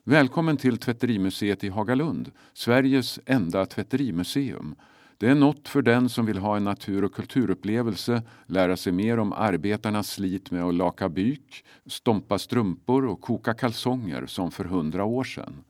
Välkommen 0.05 0.57
till 0.57 0.79
Tvätterimuseet 0.79 1.65
i 1.65 1.69
Hagalund, 1.69 2.31
Sveriges 2.53 3.21
enda 3.27 3.67
tvätterimuseum. 3.67 4.75
Det 5.19 5.29
är 5.29 5.35
något 5.35 5.69
för 5.69 5.83
den 5.83 6.09
som 6.09 6.27
vill 6.27 6.39
ha 6.39 6.57
en 6.57 6.65
natur 6.65 7.05
och 7.05 7.15
kulturupplevelse, 7.15 8.23
lära 8.47 8.77
sig 8.77 8.93
mer 8.93 9.19
om 9.19 9.33
arbetarnas 9.33 10.11
slit 10.11 10.51
med 10.51 10.65
att 10.65 10.75
laka 10.75 11.09
byk, 11.09 11.65
stompa 11.87 12.39
strumpor 12.39 13.07
och 13.07 13.21
koka 13.21 13.55
kalsonger 13.55 14.27
som 14.27 14.51
för 14.51 14.65
hundra 14.65 15.05
år 15.05 15.25
sedan. 15.25 15.65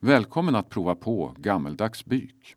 Välkommen 0.00 0.54
att 0.54 0.68
prova 0.68 0.94
på 0.94 1.34
gammeldags 1.38 2.04
byk. 2.04 2.54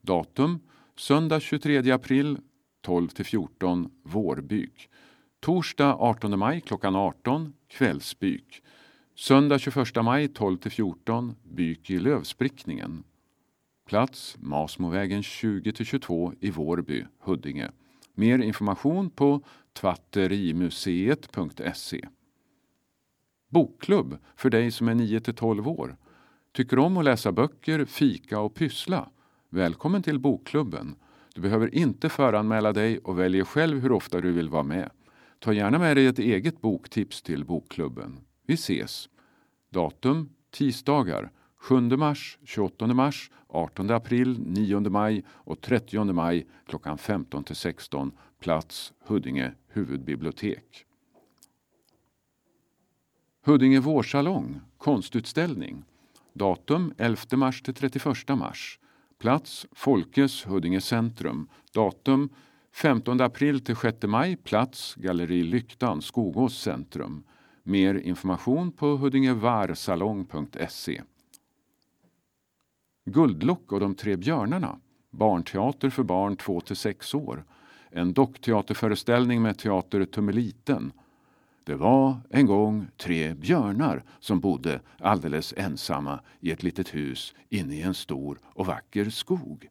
Datum 0.00 0.60
söndag 0.96 1.40
23 1.40 1.90
april 1.90 2.38
12 2.80 3.08
14 3.08 3.90
vårbyk. 4.02 4.88
Torsdag 5.44 5.96
18 5.98 6.38
maj 6.38 6.60
klockan 6.60 6.96
18 6.96 7.52
kvällsbyk. 7.68 8.62
Söndag 9.14 9.58
21 9.58 10.04
maj 10.04 10.28
12 10.28 10.58
14 10.70 11.34
byk 11.42 11.90
i 11.90 11.98
lövsprickningen. 11.98 13.04
Plats 13.86 14.36
Masmovägen 14.40 15.22
20-22 15.22 16.34
i 16.40 16.50
Vårby, 16.50 17.06
Huddinge. 17.18 17.70
Mer 18.14 18.38
information 18.38 19.10
på 19.10 19.40
tvatterimuseet.se. 19.72 22.08
Bokklubb 23.48 24.18
för 24.36 24.50
dig 24.50 24.70
som 24.70 24.88
är 24.88 24.94
9-12 24.94 25.66
år. 25.66 25.96
Tycker 26.52 26.78
om 26.78 26.96
att 26.96 27.04
läsa 27.04 27.32
böcker, 27.32 27.84
fika 27.84 28.40
och 28.40 28.54
pyssla? 28.54 29.10
Välkommen 29.50 30.02
till 30.02 30.18
Bokklubben. 30.18 30.96
Du 31.34 31.40
behöver 31.40 31.74
inte 31.74 32.08
föranmäla 32.08 32.72
dig 32.72 32.98
och 32.98 33.18
väljer 33.18 33.44
själv 33.44 33.80
hur 33.80 33.92
ofta 33.92 34.20
du 34.20 34.32
vill 34.32 34.48
vara 34.48 34.62
med. 34.62 34.90
Ta 35.44 35.52
gärna 35.52 35.78
med 35.78 35.96
dig 35.96 36.06
ett 36.06 36.18
eget 36.18 36.60
boktips 36.60 37.22
till 37.22 37.44
Bokklubben. 37.44 38.20
Vi 38.46 38.54
ses! 38.54 39.08
Datum 39.70 40.28
tisdagar 40.50 41.30
7 41.56 41.80
mars, 41.80 42.38
28 42.44 42.86
mars, 42.86 43.30
18 43.48 43.90
april, 43.90 44.40
9 44.40 44.80
maj 44.80 45.24
och 45.28 45.60
30 45.60 46.04
maj 46.04 46.46
klockan 46.66 46.98
15 46.98 47.44
till 47.44 47.56
16. 47.56 48.12
Plats 48.40 48.92
Huddinge 49.06 49.52
huvudbibliotek. 49.68 50.86
Huddinge 53.46 53.80
vårsalong, 53.80 54.60
konstutställning. 54.78 55.84
Datum 56.32 56.94
11 56.98 57.36
mars 57.36 57.62
till 57.62 57.74
31 57.74 58.28
mars. 58.28 58.78
Plats 59.18 59.66
Folkes 59.72 60.46
Huddinge 60.46 60.80
centrum. 60.80 61.48
Datum 61.74 62.28
15 62.74 63.20
april 63.20 63.60
till 63.60 63.76
6 63.76 63.96
maj. 64.02 64.36
Plats 64.36 64.94
Galleri 64.94 65.42
Lyktan, 65.42 66.02
Skogås 66.02 66.58
centrum. 66.58 67.22
Mer 67.62 67.94
information 67.94 68.72
på 68.72 68.96
huddingevarsalong.se. 68.96 71.02
Guldlock 73.04 73.72
och 73.72 73.80
de 73.80 73.94
tre 73.94 74.16
björnarna. 74.16 74.78
Barnteater 75.10 75.90
för 75.90 76.02
barn 76.02 76.36
2 76.36 76.60
6 76.60 77.14
år. 77.14 77.44
En 77.90 78.12
dockteaterföreställning 78.12 79.42
med 79.42 79.58
teater 79.58 80.04
Tummeliten. 80.04 80.92
Det 81.64 81.74
var 81.74 82.16
en 82.30 82.46
gång 82.46 82.86
tre 82.96 83.34
björnar 83.34 84.04
som 84.20 84.40
bodde 84.40 84.80
alldeles 84.98 85.54
ensamma 85.56 86.20
i 86.40 86.50
ett 86.50 86.62
litet 86.62 86.94
hus 86.94 87.34
inne 87.48 87.74
i 87.74 87.82
en 87.82 87.94
stor 87.94 88.38
och 88.44 88.66
vacker 88.66 89.10
skog. 89.10 89.68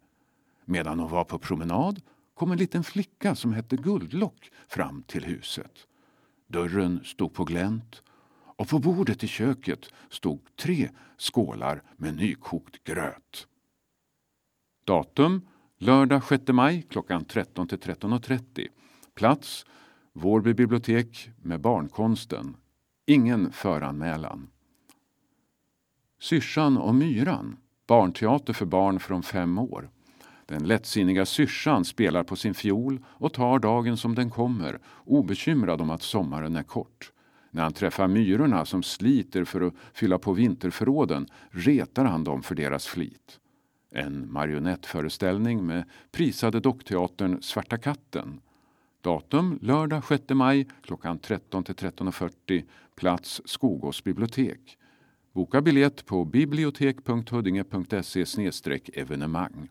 Medan 0.65 0.97
de 0.97 1.09
var 1.09 1.23
på 1.23 1.39
promenad 1.39 2.01
kom 2.33 2.51
en 2.51 2.57
liten 2.57 2.83
flicka 2.83 3.35
som 3.35 3.53
hette 3.53 3.75
Guldlock 3.75 4.51
fram 4.67 5.03
till 5.03 5.25
huset. 5.25 5.87
Dörren 6.47 7.03
stod 7.03 7.33
på 7.33 7.43
glänt 7.43 8.03
och 8.55 8.69
på 8.69 8.79
bordet 8.79 9.23
i 9.23 9.27
köket 9.27 9.89
stod 10.09 10.55
tre 10.55 10.89
skålar 11.17 11.83
med 11.97 12.15
nykokt 12.15 12.83
gröt. 12.83 13.47
Datum 14.85 15.47
lördag 15.77 16.23
6 16.23 16.47
maj 16.47 16.81
klockan 16.81 17.25
13 17.25 17.67
till 17.67 17.79
13.30. 17.79 18.67
Plats 19.15 19.65
Vårby 20.13 20.53
bibliotek 20.53 21.29
med 21.41 21.61
Barnkonsten. 21.61 22.55
Ingen 23.05 23.51
föranmälan. 23.51 24.49
Syrsan 26.19 26.77
och 26.77 26.95
myran. 26.95 27.57
Barnteater 27.87 28.53
för 28.53 28.65
barn 28.65 28.99
från 28.99 29.23
fem 29.23 29.57
år. 29.57 29.89
Den 30.45 30.67
lättsinniga 30.67 31.25
syrsan 31.25 31.85
spelar 31.85 32.23
på 32.23 32.35
sin 32.35 32.53
fiol 32.53 32.99
och 33.05 33.33
tar 33.33 33.59
dagen 33.59 33.97
som 33.97 34.15
den 34.15 34.29
kommer, 34.29 34.79
obekymrad 35.05 35.81
om 35.81 35.89
att 35.89 36.01
sommaren 36.01 36.55
är 36.55 36.63
kort. 36.63 37.11
När 37.51 37.63
han 37.63 37.73
träffar 37.73 38.07
myrorna 38.07 38.65
som 38.65 38.83
sliter 38.83 39.43
för 39.43 39.61
att 39.61 39.73
fylla 39.93 40.17
på 40.17 40.33
vinterförråden 40.33 41.27
retar 41.49 42.05
han 42.05 42.23
dem 42.23 42.43
för 42.43 42.55
deras 42.55 42.87
flit. 42.87 43.39
En 43.91 44.31
marionettföreställning 44.31 45.65
med 45.65 45.83
prisade 46.11 46.59
dockteatern 46.59 47.41
Svarta 47.41 47.77
katten. 47.77 48.41
Datum 49.01 49.59
lördag 49.61 50.03
6 50.07 50.23
maj 50.29 50.67
klockan 50.81 51.19
13 51.19 51.63
till 51.63 51.75
13.40. 51.75 52.63
Plats 52.95 53.41
Skogås 53.45 54.03
bibliotek. 54.03 54.77
Boka 55.33 55.61
biljett 55.61 56.05
på 56.05 56.25
bibliotek.huddinge.se 56.25 58.25
evenemang. 58.93 59.69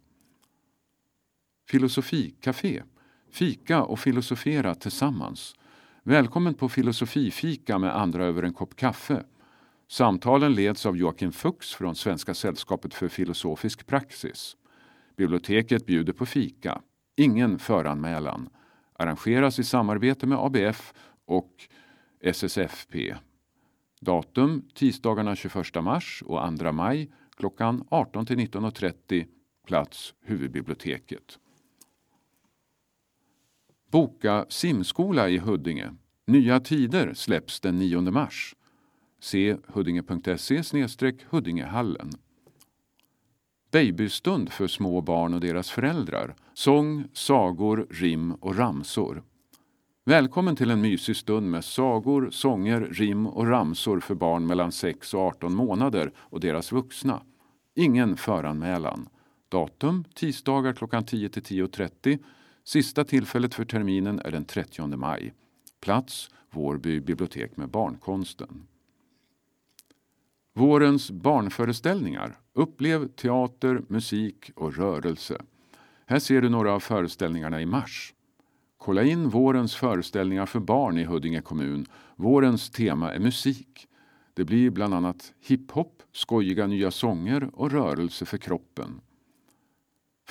Filosofikafé. 1.68 2.82
Fika 3.30 3.82
och 3.82 3.98
filosofera 3.98 4.74
tillsammans. 4.74 5.54
Välkommen 6.02 6.54
på 6.54 6.68
filosofifika 6.68 7.78
med 7.78 7.96
andra 7.96 8.24
över 8.24 8.42
en 8.42 8.54
kopp 8.54 8.76
kaffe. 8.76 9.24
Samtalen 9.88 10.54
leds 10.54 10.86
av 10.86 10.96
Joakim 10.96 11.32
Fuchs 11.32 11.74
från 11.74 11.94
Svenska 11.94 12.34
sällskapet 12.34 12.94
för 12.94 13.08
filosofisk 13.08 13.86
praxis. 13.86 14.56
Biblioteket 15.16 15.86
bjuder 15.86 16.12
på 16.12 16.26
fika. 16.26 16.80
Ingen 17.16 17.58
föranmälan. 17.58 18.48
Arrangeras 18.92 19.58
i 19.58 19.64
samarbete 19.64 20.26
med 20.26 20.38
ABF 20.38 20.92
och 21.24 21.68
SSFP. 22.20 23.14
Datum 24.00 24.68
tisdagarna 24.74 25.36
21 25.36 25.82
mars 25.82 26.22
och 26.26 26.58
2 26.58 26.72
maj 26.72 27.12
klockan 27.36 27.84
18 27.88 28.26
till 28.26 28.38
19.30. 28.38 29.26
Plats 29.66 30.14
huvudbiblioteket. 30.20 31.38
Boka 33.92 34.46
simskola 34.48 35.28
i 35.28 35.38
Huddinge. 35.38 35.90
Nya 36.26 36.60
tider 36.60 37.14
släpps 37.14 37.60
den 37.60 37.78
9 37.78 38.00
mars. 38.00 38.54
Se 39.20 39.56
huddinge.se 39.66 40.62
Huddingehallen. 41.30 42.10
Babystund 43.72 44.52
för 44.52 44.66
små 44.66 45.00
barn 45.00 45.34
och 45.34 45.40
deras 45.40 45.70
föräldrar. 45.70 46.34
Sång, 46.54 47.04
sagor, 47.12 47.86
rim 47.90 48.32
och 48.32 48.56
ramsor. 48.56 49.22
Välkommen 50.04 50.56
till 50.56 50.70
en 50.70 50.80
mysig 50.80 51.16
stund 51.16 51.50
med 51.50 51.64
sagor, 51.64 52.30
sånger, 52.30 52.80
rim 52.80 53.26
och 53.26 53.46
ramsor 53.46 54.00
för 54.00 54.14
barn 54.14 54.46
mellan 54.46 54.72
6 54.72 55.14
och 55.14 55.20
18 55.20 55.54
månader 55.54 56.12
och 56.16 56.40
deras 56.40 56.72
vuxna. 56.72 57.22
Ingen 57.74 58.16
föranmälan. 58.16 59.08
Datum 59.48 60.04
tisdagar 60.14 60.72
klockan 60.72 61.04
10 61.04 61.28
till 61.28 61.42
10.30 61.42 62.18
Sista 62.64 63.04
tillfället 63.04 63.54
för 63.54 63.64
terminen 63.64 64.20
är 64.24 64.30
den 64.30 64.44
30 64.44 64.96
maj. 64.96 65.34
Plats 65.80 66.30
Vårby 66.50 67.00
bibliotek 67.00 67.56
med 67.56 67.68
Barnkonsten. 67.68 68.66
Vårens 70.54 71.10
barnföreställningar. 71.10 72.38
Upplev 72.52 73.08
teater, 73.08 73.82
musik 73.88 74.50
och 74.54 74.76
rörelse. 74.76 75.42
Här 76.06 76.18
ser 76.18 76.42
du 76.42 76.48
några 76.48 76.72
av 76.72 76.80
föreställningarna 76.80 77.60
i 77.60 77.66
mars. 77.66 78.14
Kolla 78.76 79.02
in 79.02 79.28
vårens 79.28 79.74
föreställningar 79.74 80.46
för 80.46 80.60
barn 80.60 80.98
i 80.98 81.04
Huddinge 81.04 81.40
kommun. 81.40 81.86
Vårens 82.16 82.70
tema 82.70 83.12
är 83.12 83.18
musik. 83.18 83.88
Det 84.34 84.44
blir 84.44 84.70
bland 84.70 84.94
annat 84.94 85.32
hiphop, 85.40 86.02
skojiga 86.12 86.66
nya 86.66 86.90
sånger 86.90 87.50
och 87.52 87.70
rörelse 87.70 88.24
för 88.24 88.38
kroppen. 88.38 89.00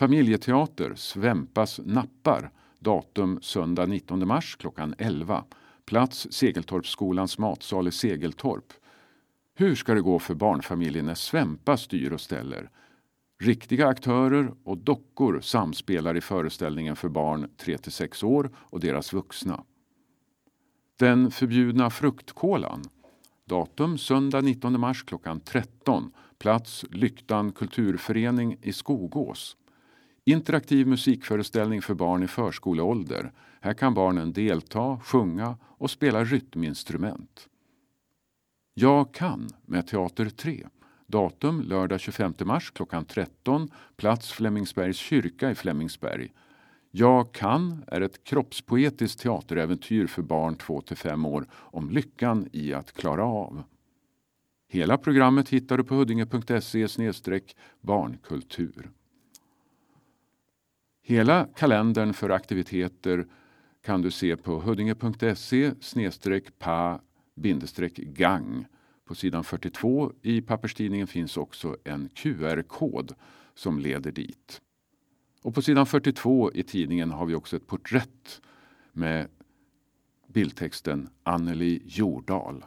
Familjeteater, 0.01 0.93
Svempas 0.95 1.79
nappar. 1.85 2.51
Datum 2.79 3.39
söndag 3.41 3.85
19 3.85 4.27
mars 4.27 4.55
klockan 4.55 4.95
11. 4.97 5.43
Plats 5.85 6.27
Segeltorpsskolans 6.31 7.37
matsal 7.37 7.87
i 7.87 7.91
Segeltorp. 7.91 8.73
Hur 9.55 9.75
ska 9.75 9.93
det 9.93 10.01
gå 10.01 10.19
för 10.19 10.33
barnfamiljen 10.33 11.05
när 11.05 11.15
Svempa 11.15 11.77
styr 11.77 12.11
och 12.11 12.21
ställer? 12.21 12.69
Riktiga 13.39 13.87
aktörer 13.87 14.53
och 14.63 14.77
dockor 14.77 15.39
samspelar 15.41 16.17
i 16.17 16.21
föreställningen 16.21 16.95
för 16.95 17.09
barn 17.09 17.49
3-6 17.57 18.25
år 18.25 18.51
och 18.55 18.79
deras 18.79 19.13
vuxna. 19.13 19.63
Den 20.99 21.31
förbjudna 21.31 21.89
fruktkolan. 21.89 22.83
Datum 23.45 23.97
söndag 23.97 24.41
19 24.41 24.79
mars 24.79 25.03
klockan 25.03 25.39
13. 25.39 26.11
Plats 26.37 26.85
Lyktan 26.89 27.51
kulturförening 27.51 28.57
i 28.61 28.73
Skogås. 28.73 29.57
Interaktiv 30.25 30.87
musikföreställning 30.87 31.81
för 31.81 31.93
barn 31.93 32.23
i 32.23 32.27
förskoleålder. 32.27 33.31
Här 33.61 33.73
kan 33.73 33.93
barnen 33.93 34.33
delta, 34.33 34.99
sjunga 35.03 35.57
och 35.63 35.91
spela 35.91 36.23
rytminstrument. 36.23 37.49
Jag 38.73 39.13
kan 39.13 39.49
med 39.65 39.87
Teater 39.87 40.29
3. 40.29 40.67
Datum 41.07 41.61
lördag 41.61 41.99
25 41.99 42.33
mars 42.43 42.71
klockan 42.71 43.05
13. 43.05 43.69
Plats 43.95 44.31
Flemingsbergs 44.31 44.97
kyrka 44.97 45.51
i 45.51 45.55
Flemingsberg. 45.55 46.31
Jag 46.91 47.31
kan 47.31 47.83
är 47.87 48.01
ett 48.01 48.23
kroppspoetiskt 48.23 49.19
teateräventyr 49.19 50.07
för 50.07 50.21
barn 50.21 50.55
2-5 50.55 51.27
år 51.27 51.45
om 51.53 51.89
lyckan 51.89 52.49
i 52.51 52.73
att 52.73 52.91
klara 52.91 53.25
av. 53.25 53.63
Hela 54.67 54.97
programmet 54.97 55.49
hittar 55.49 55.77
du 55.77 55.83
på 55.83 55.95
huddinge.se 55.95 56.87
barnkultur. 57.81 58.91
Hela 61.01 61.47
kalendern 61.55 62.13
för 62.13 62.29
aktiviteter 62.29 63.27
kan 63.81 64.01
du 64.01 64.11
se 64.11 64.37
på 64.37 64.59
huddinge.se 64.59 65.71
pa-gang. 66.59 68.65
På 69.05 69.15
sidan 69.15 69.43
42 69.43 70.13
i 70.21 70.41
papperstidningen 70.41 71.07
finns 71.07 71.37
också 71.37 71.77
en 71.83 72.09
QR-kod 72.13 73.13
som 73.53 73.79
leder 73.79 74.11
dit. 74.11 74.61
Och 75.41 75.55
på 75.55 75.61
sidan 75.61 75.85
42 75.85 76.51
i 76.53 76.63
tidningen 76.63 77.11
har 77.11 77.25
vi 77.25 77.35
också 77.35 77.55
ett 77.55 77.67
porträtt 77.67 78.41
med 78.91 79.27
bildtexten 80.27 81.09
Anneli 81.23 81.81
Jordal. 81.85 82.65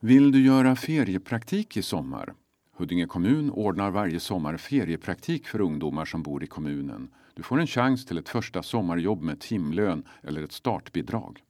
Vill 0.00 0.32
du 0.32 0.44
göra 0.44 0.76
feriepraktik 0.76 1.76
i 1.76 1.82
sommar? 1.82 2.34
Huddinge 2.80 3.06
kommun 3.06 3.50
ordnar 3.50 3.90
varje 3.90 4.20
sommar 4.20 4.56
feriepraktik 4.56 5.46
för 5.46 5.60
ungdomar 5.60 6.04
som 6.04 6.22
bor 6.22 6.44
i 6.44 6.46
kommunen. 6.46 7.10
Du 7.34 7.42
får 7.42 7.60
en 7.60 7.66
chans 7.66 8.06
till 8.06 8.18
ett 8.18 8.28
första 8.28 8.62
sommarjobb 8.62 9.22
med 9.22 9.40
timlön 9.40 10.02
eller 10.22 10.42
ett 10.42 10.52
startbidrag. 10.52 11.42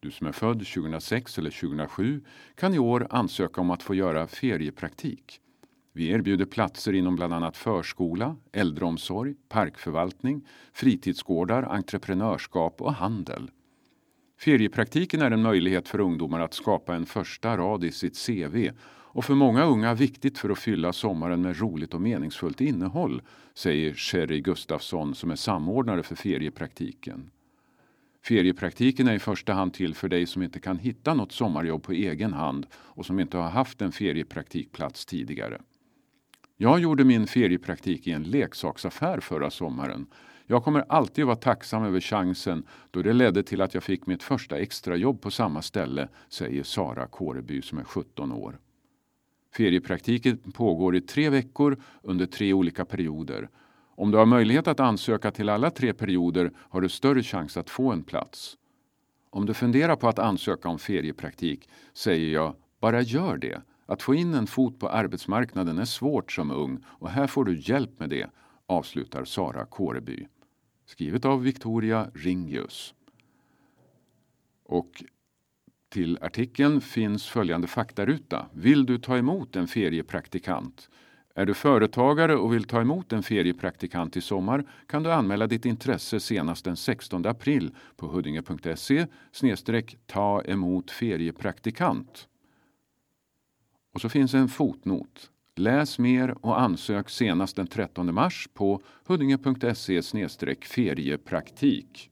Du 0.00 0.10
som 0.10 0.26
är 0.26 0.32
född 0.32 0.58
2006 0.58 1.38
eller 1.38 1.50
2007 1.50 2.20
kan 2.54 2.74
i 2.74 2.78
år 2.78 3.06
ansöka 3.10 3.60
om 3.60 3.70
att 3.70 3.82
få 3.82 3.94
göra 3.94 4.26
feriepraktik. 4.26 5.40
Vi 5.92 6.08
erbjuder 6.08 6.44
platser 6.44 6.92
inom 6.92 7.16
bland 7.16 7.34
annat 7.34 7.56
förskola, 7.56 8.36
äldreomsorg, 8.52 9.34
parkförvaltning, 9.48 10.46
fritidsgårdar, 10.72 11.62
entreprenörskap 11.62 12.82
och 12.82 12.94
handel. 12.94 13.50
Feriepraktiken 14.40 15.22
är 15.22 15.30
en 15.30 15.42
möjlighet 15.42 15.88
för 15.88 16.00
ungdomar 16.00 16.40
att 16.40 16.54
skapa 16.54 16.94
en 16.94 17.06
första 17.06 17.56
rad 17.56 17.84
i 17.84 17.92
sitt 17.92 18.26
CV 18.26 18.70
och 19.16 19.24
för 19.24 19.34
många 19.34 19.64
unga 19.64 19.94
viktigt 19.94 20.38
för 20.38 20.50
att 20.50 20.58
fylla 20.58 20.92
sommaren 20.92 21.42
med 21.42 21.60
roligt 21.60 21.94
och 21.94 22.00
meningsfullt 22.00 22.60
innehåll, 22.60 23.22
säger 23.54 23.94
Sherry 23.94 24.40
Gustafsson 24.40 25.14
som 25.14 25.30
är 25.30 25.36
samordnare 25.36 26.02
för 26.02 26.14
feriepraktiken. 26.14 27.30
Feriepraktiken 28.24 29.08
är 29.08 29.14
i 29.14 29.18
första 29.18 29.52
hand 29.52 29.74
till 29.74 29.94
för 29.94 30.08
dig 30.08 30.26
som 30.26 30.42
inte 30.42 30.60
kan 30.60 30.78
hitta 30.78 31.14
något 31.14 31.32
sommarjobb 31.32 31.82
på 31.82 31.92
egen 31.92 32.32
hand 32.32 32.66
och 32.74 33.06
som 33.06 33.20
inte 33.20 33.36
har 33.36 33.48
haft 33.48 33.82
en 33.82 33.92
feriepraktikplats 33.92 35.06
tidigare. 35.06 35.60
Jag 36.56 36.80
gjorde 36.80 37.04
min 37.04 37.26
feriepraktik 37.26 38.06
i 38.06 38.12
en 38.12 38.24
leksaksaffär 38.24 39.20
förra 39.20 39.50
sommaren. 39.50 40.06
Jag 40.46 40.64
kommer 40.64 40.84
alltid 40.88 41.22
att 41.22 41.26
vara 41.26 41.36
tacksam 41.36 41.84
över 41.84 42.00
chansen 42.00 42.66
då 42.90 43.02
det 43.02 43.12
ledde 43.12 43.42
till 43.42 43.60
att 43.60 43.74
jag 43.74 43.82
fick 43.82 44.06
mitt 44.06 44.22
första 44.22 44.58
extrajobb 44.58 45.20
på 45.20 45.30
samma 45.30 45.62
ställe, 45.62 46.08
säger 46.28 46.62
Sara 46.62 47.06
Kåreby 47.06 47.62
som 47.62 47.78
är 47.78 47.84
17 47.84 48.32
år. 48.32 48.58
Feriepraktiken 49.56 50.38
pågår 50.52 50.96
i 50.96 51.00
tre 51.00 51.30
veckor 51.30 51.76
under 52.02 52.26
tre 52.26 52.52
olika 52.52 52.84
perioder. 52.84 53.48
Om 53.94 54.10
du 54.10 54.18
har 54.18 54.26
möjlighet 54.26 54.68
att 54.68 54.80
ansöka 54.80 55.30
till 55.30 55.48
alla 55.48 55.70
tre 55.70 55.92
perioder 55.92 56.50
har 56.56 56.80
du 56.80 56.88
större 56.88 57.22
chans 57.22 57.56
att 57.56 57.70
få 57.70 57.92
en 57.92 58.02
plats. 58.02 58.56
Om 59.30 59.46
du 59.46 59.54
funderar 59.54 59.96
på 59.96 60.08
att 60.08 60.18
ansöka 60.18 60.68
om 60.68 60.78
feriepraktik 60.78 61.68
säger 61.94 62.34
jag 62.34 62.54
bara 62.80 63.02
gör 63.02 63.36
det. 63.36 63.62
Att 63.86 64.02
få 64.02 64.14
in 64.14 64.34
en 64.34 64.46
fot 64.46 64.78
på 64.78 64.88
arbetsmarknaden 64.88 65.78
är 65.78 65.84
svårt 65.84 66.32
som 66.32 66.50
ung 66.50 66.84
och 66.86 67.10
här 67.10 67.26
får 67.26 67.44
du 67.44 67.60
hjälp 67.60 68.00
med 68.00 68.10
det, 68.10 68.30
avslutar 68.66 69.24
Sara 69.24 69.64
Kåreby. 69.64 70.26
Skrivet 70.86 71.24
av 71.24 71.42
Victoria 71.42 72.10
Ringius. 72.14 72.94
Och 74.64 75.04
till 75.96 76.18
artikeln 76.20 76.80
finns 76.80 77.26
följande 77.26 77.66
faktaruta. 77.66 78.46
Vill 78.52 78.86
du 78.86 78.98
ta 78.98 79.16
emot 79.18 79.56
en 79.56 79.68
feriepraktikant? 79.68 80.88
Är 81.34 81.46
du 81.46 81.54
företagare 81.54 82.36
och 82.36 82.54
vill 82.54 82.64
ta 82.64 82.80
emot 82.80 83.12
en 83.12 83.22
feriepraktikant 83.22 84.16
i 84.16 84.20
sommar 84.20 84.64
kan 84.86 85.02
du 85.02 85.12
anmäla 85.12 85.46
ditt 85.46 85.64
intresse 85.64 86.20
senast 86.20 86.64
den 86.64 86.76
16 86.76 87.26
april 87.26 87.70
på 87.96 88.06
huddinge.se 88.06 89.06
ta 90.06 90.42
emot 90.42 90.90
feriepraktikant. 90.90 92.28
Och 93.94 94.00
så 94.00 94.08
finns 94.08 94.34
en 94.34 94.48
fotnot. 94.48 95.30
Läs 95.54 95.98
mer 95.98 96.34
och 96.40 96.60
ansök 96.60 97.10
senast 97.10 97.56
den 97.56 97.66
13 97.66 98.14
mars 98.14 98.48
på 98.54 98.82
huddinge.se 99.06 100.02
feriepraktik. 100.64 102.10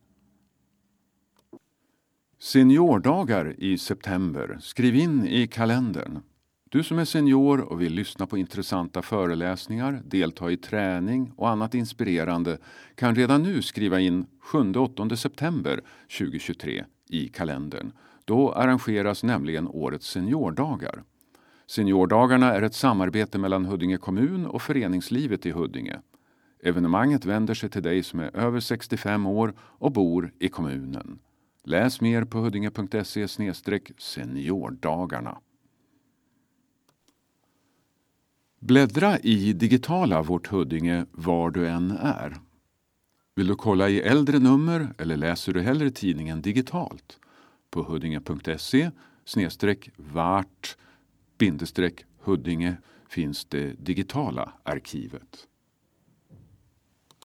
Seniordagar 2.45 3.55
i 3.59 3.79
september. 3.79 4.59
Skriv 4.61 4.95
in 4.95 5.27
i 5.27 5.47
kalendern. 5.47 6.23
Du 6.71 6.83
som 6.83 6.99
är 6.99 7.05
senior 7.05 7.61
och 7.61 7.81
vill 7.81 7.93
lyssna 7.93 8.27
på 8.27 8.39
intressanta 8.39 9.03
föreläsningar, 9.03 10.03
delta 10.05 10.51
i 10.51 10.57
träning 10.57 11.33
och 11.37 11.49
annat 11.49 11.75
inspirerande 11.75 12.59
kan 12.95 13.15
redan 13.15 13.43
nu 13.43 13.63
skriva 13.63 14.01
in 14.01 14.27
7-8 14.53 15.17
september 15.17 15.81
2023 16.19 16.85
i 17.09 17.29
kalendern. 17.29 17.93
Då 18.25 18.53
arrangeras 18.53 19.23
nämligen 19.23 19.69
årets 19.69 20.07
seniordagar. 20.11 21.03
Seniordagarna 21.67 22.55
är 22.55 22.63
ett 22.63 22.75
samarbete 22.75 23.39
mellan 23.39 23.65
Huddinge 23.65 23.97
kommun 23.99 24.47
och 24.47 24.63
föreningslivet 24.63 25.47
i 25.47 25.51
Huddinge. 25.51 26.01
Evenemanget 26.63 27.25
vänder 27.25 27.55
sig 27.55 27.71
till 27.71 27.83
dig 27.83 28.03
som 28.03 28.21
är 28.21 28.37
över 28.37 28.61
65 28.61 29.27
år 29.27 29.55
och 29.59 29.93
bor 29.93 30.33
i 30.39 30.49
kommunen. 30.49 31.19
Läs 31.67 32.01
mer 32.01 32.25
på 32.25 32.39
huddinge.se 32.39 33.29
seniordagarna. 33.99 35.39
Bläddra 38.61 39.19
i 39.19 39.53
digitala 39.53 40.23
Vårt 40.23 40.47
Huddinge 40.47 41.07
var 41.13 41.51
du 41.51 41.69
än 41.69 41.91
är. 41.91 42.37
Vill 43.35 43.47
du 43.47 43.55
kolla 43.55 43.89
i 43.89 44.01
äldre 44.01 44.39
nummer 44.39 44.95
eller 44.99 45.17
läser 45.17 45.53
du 45.53 45.63
hellre 45.63 45.91
tidningen 45.91 46.43
digitalt? 46.43 47.19
På 47.71 47.83
huddinge.se 47.83 48.91
vart 49.97 50.77
Huddinge 52.21 52.77
finns 53.09 53.45
det 53.45 53.73
digitala 53.73 54.53
arkivet. 54.63 55.49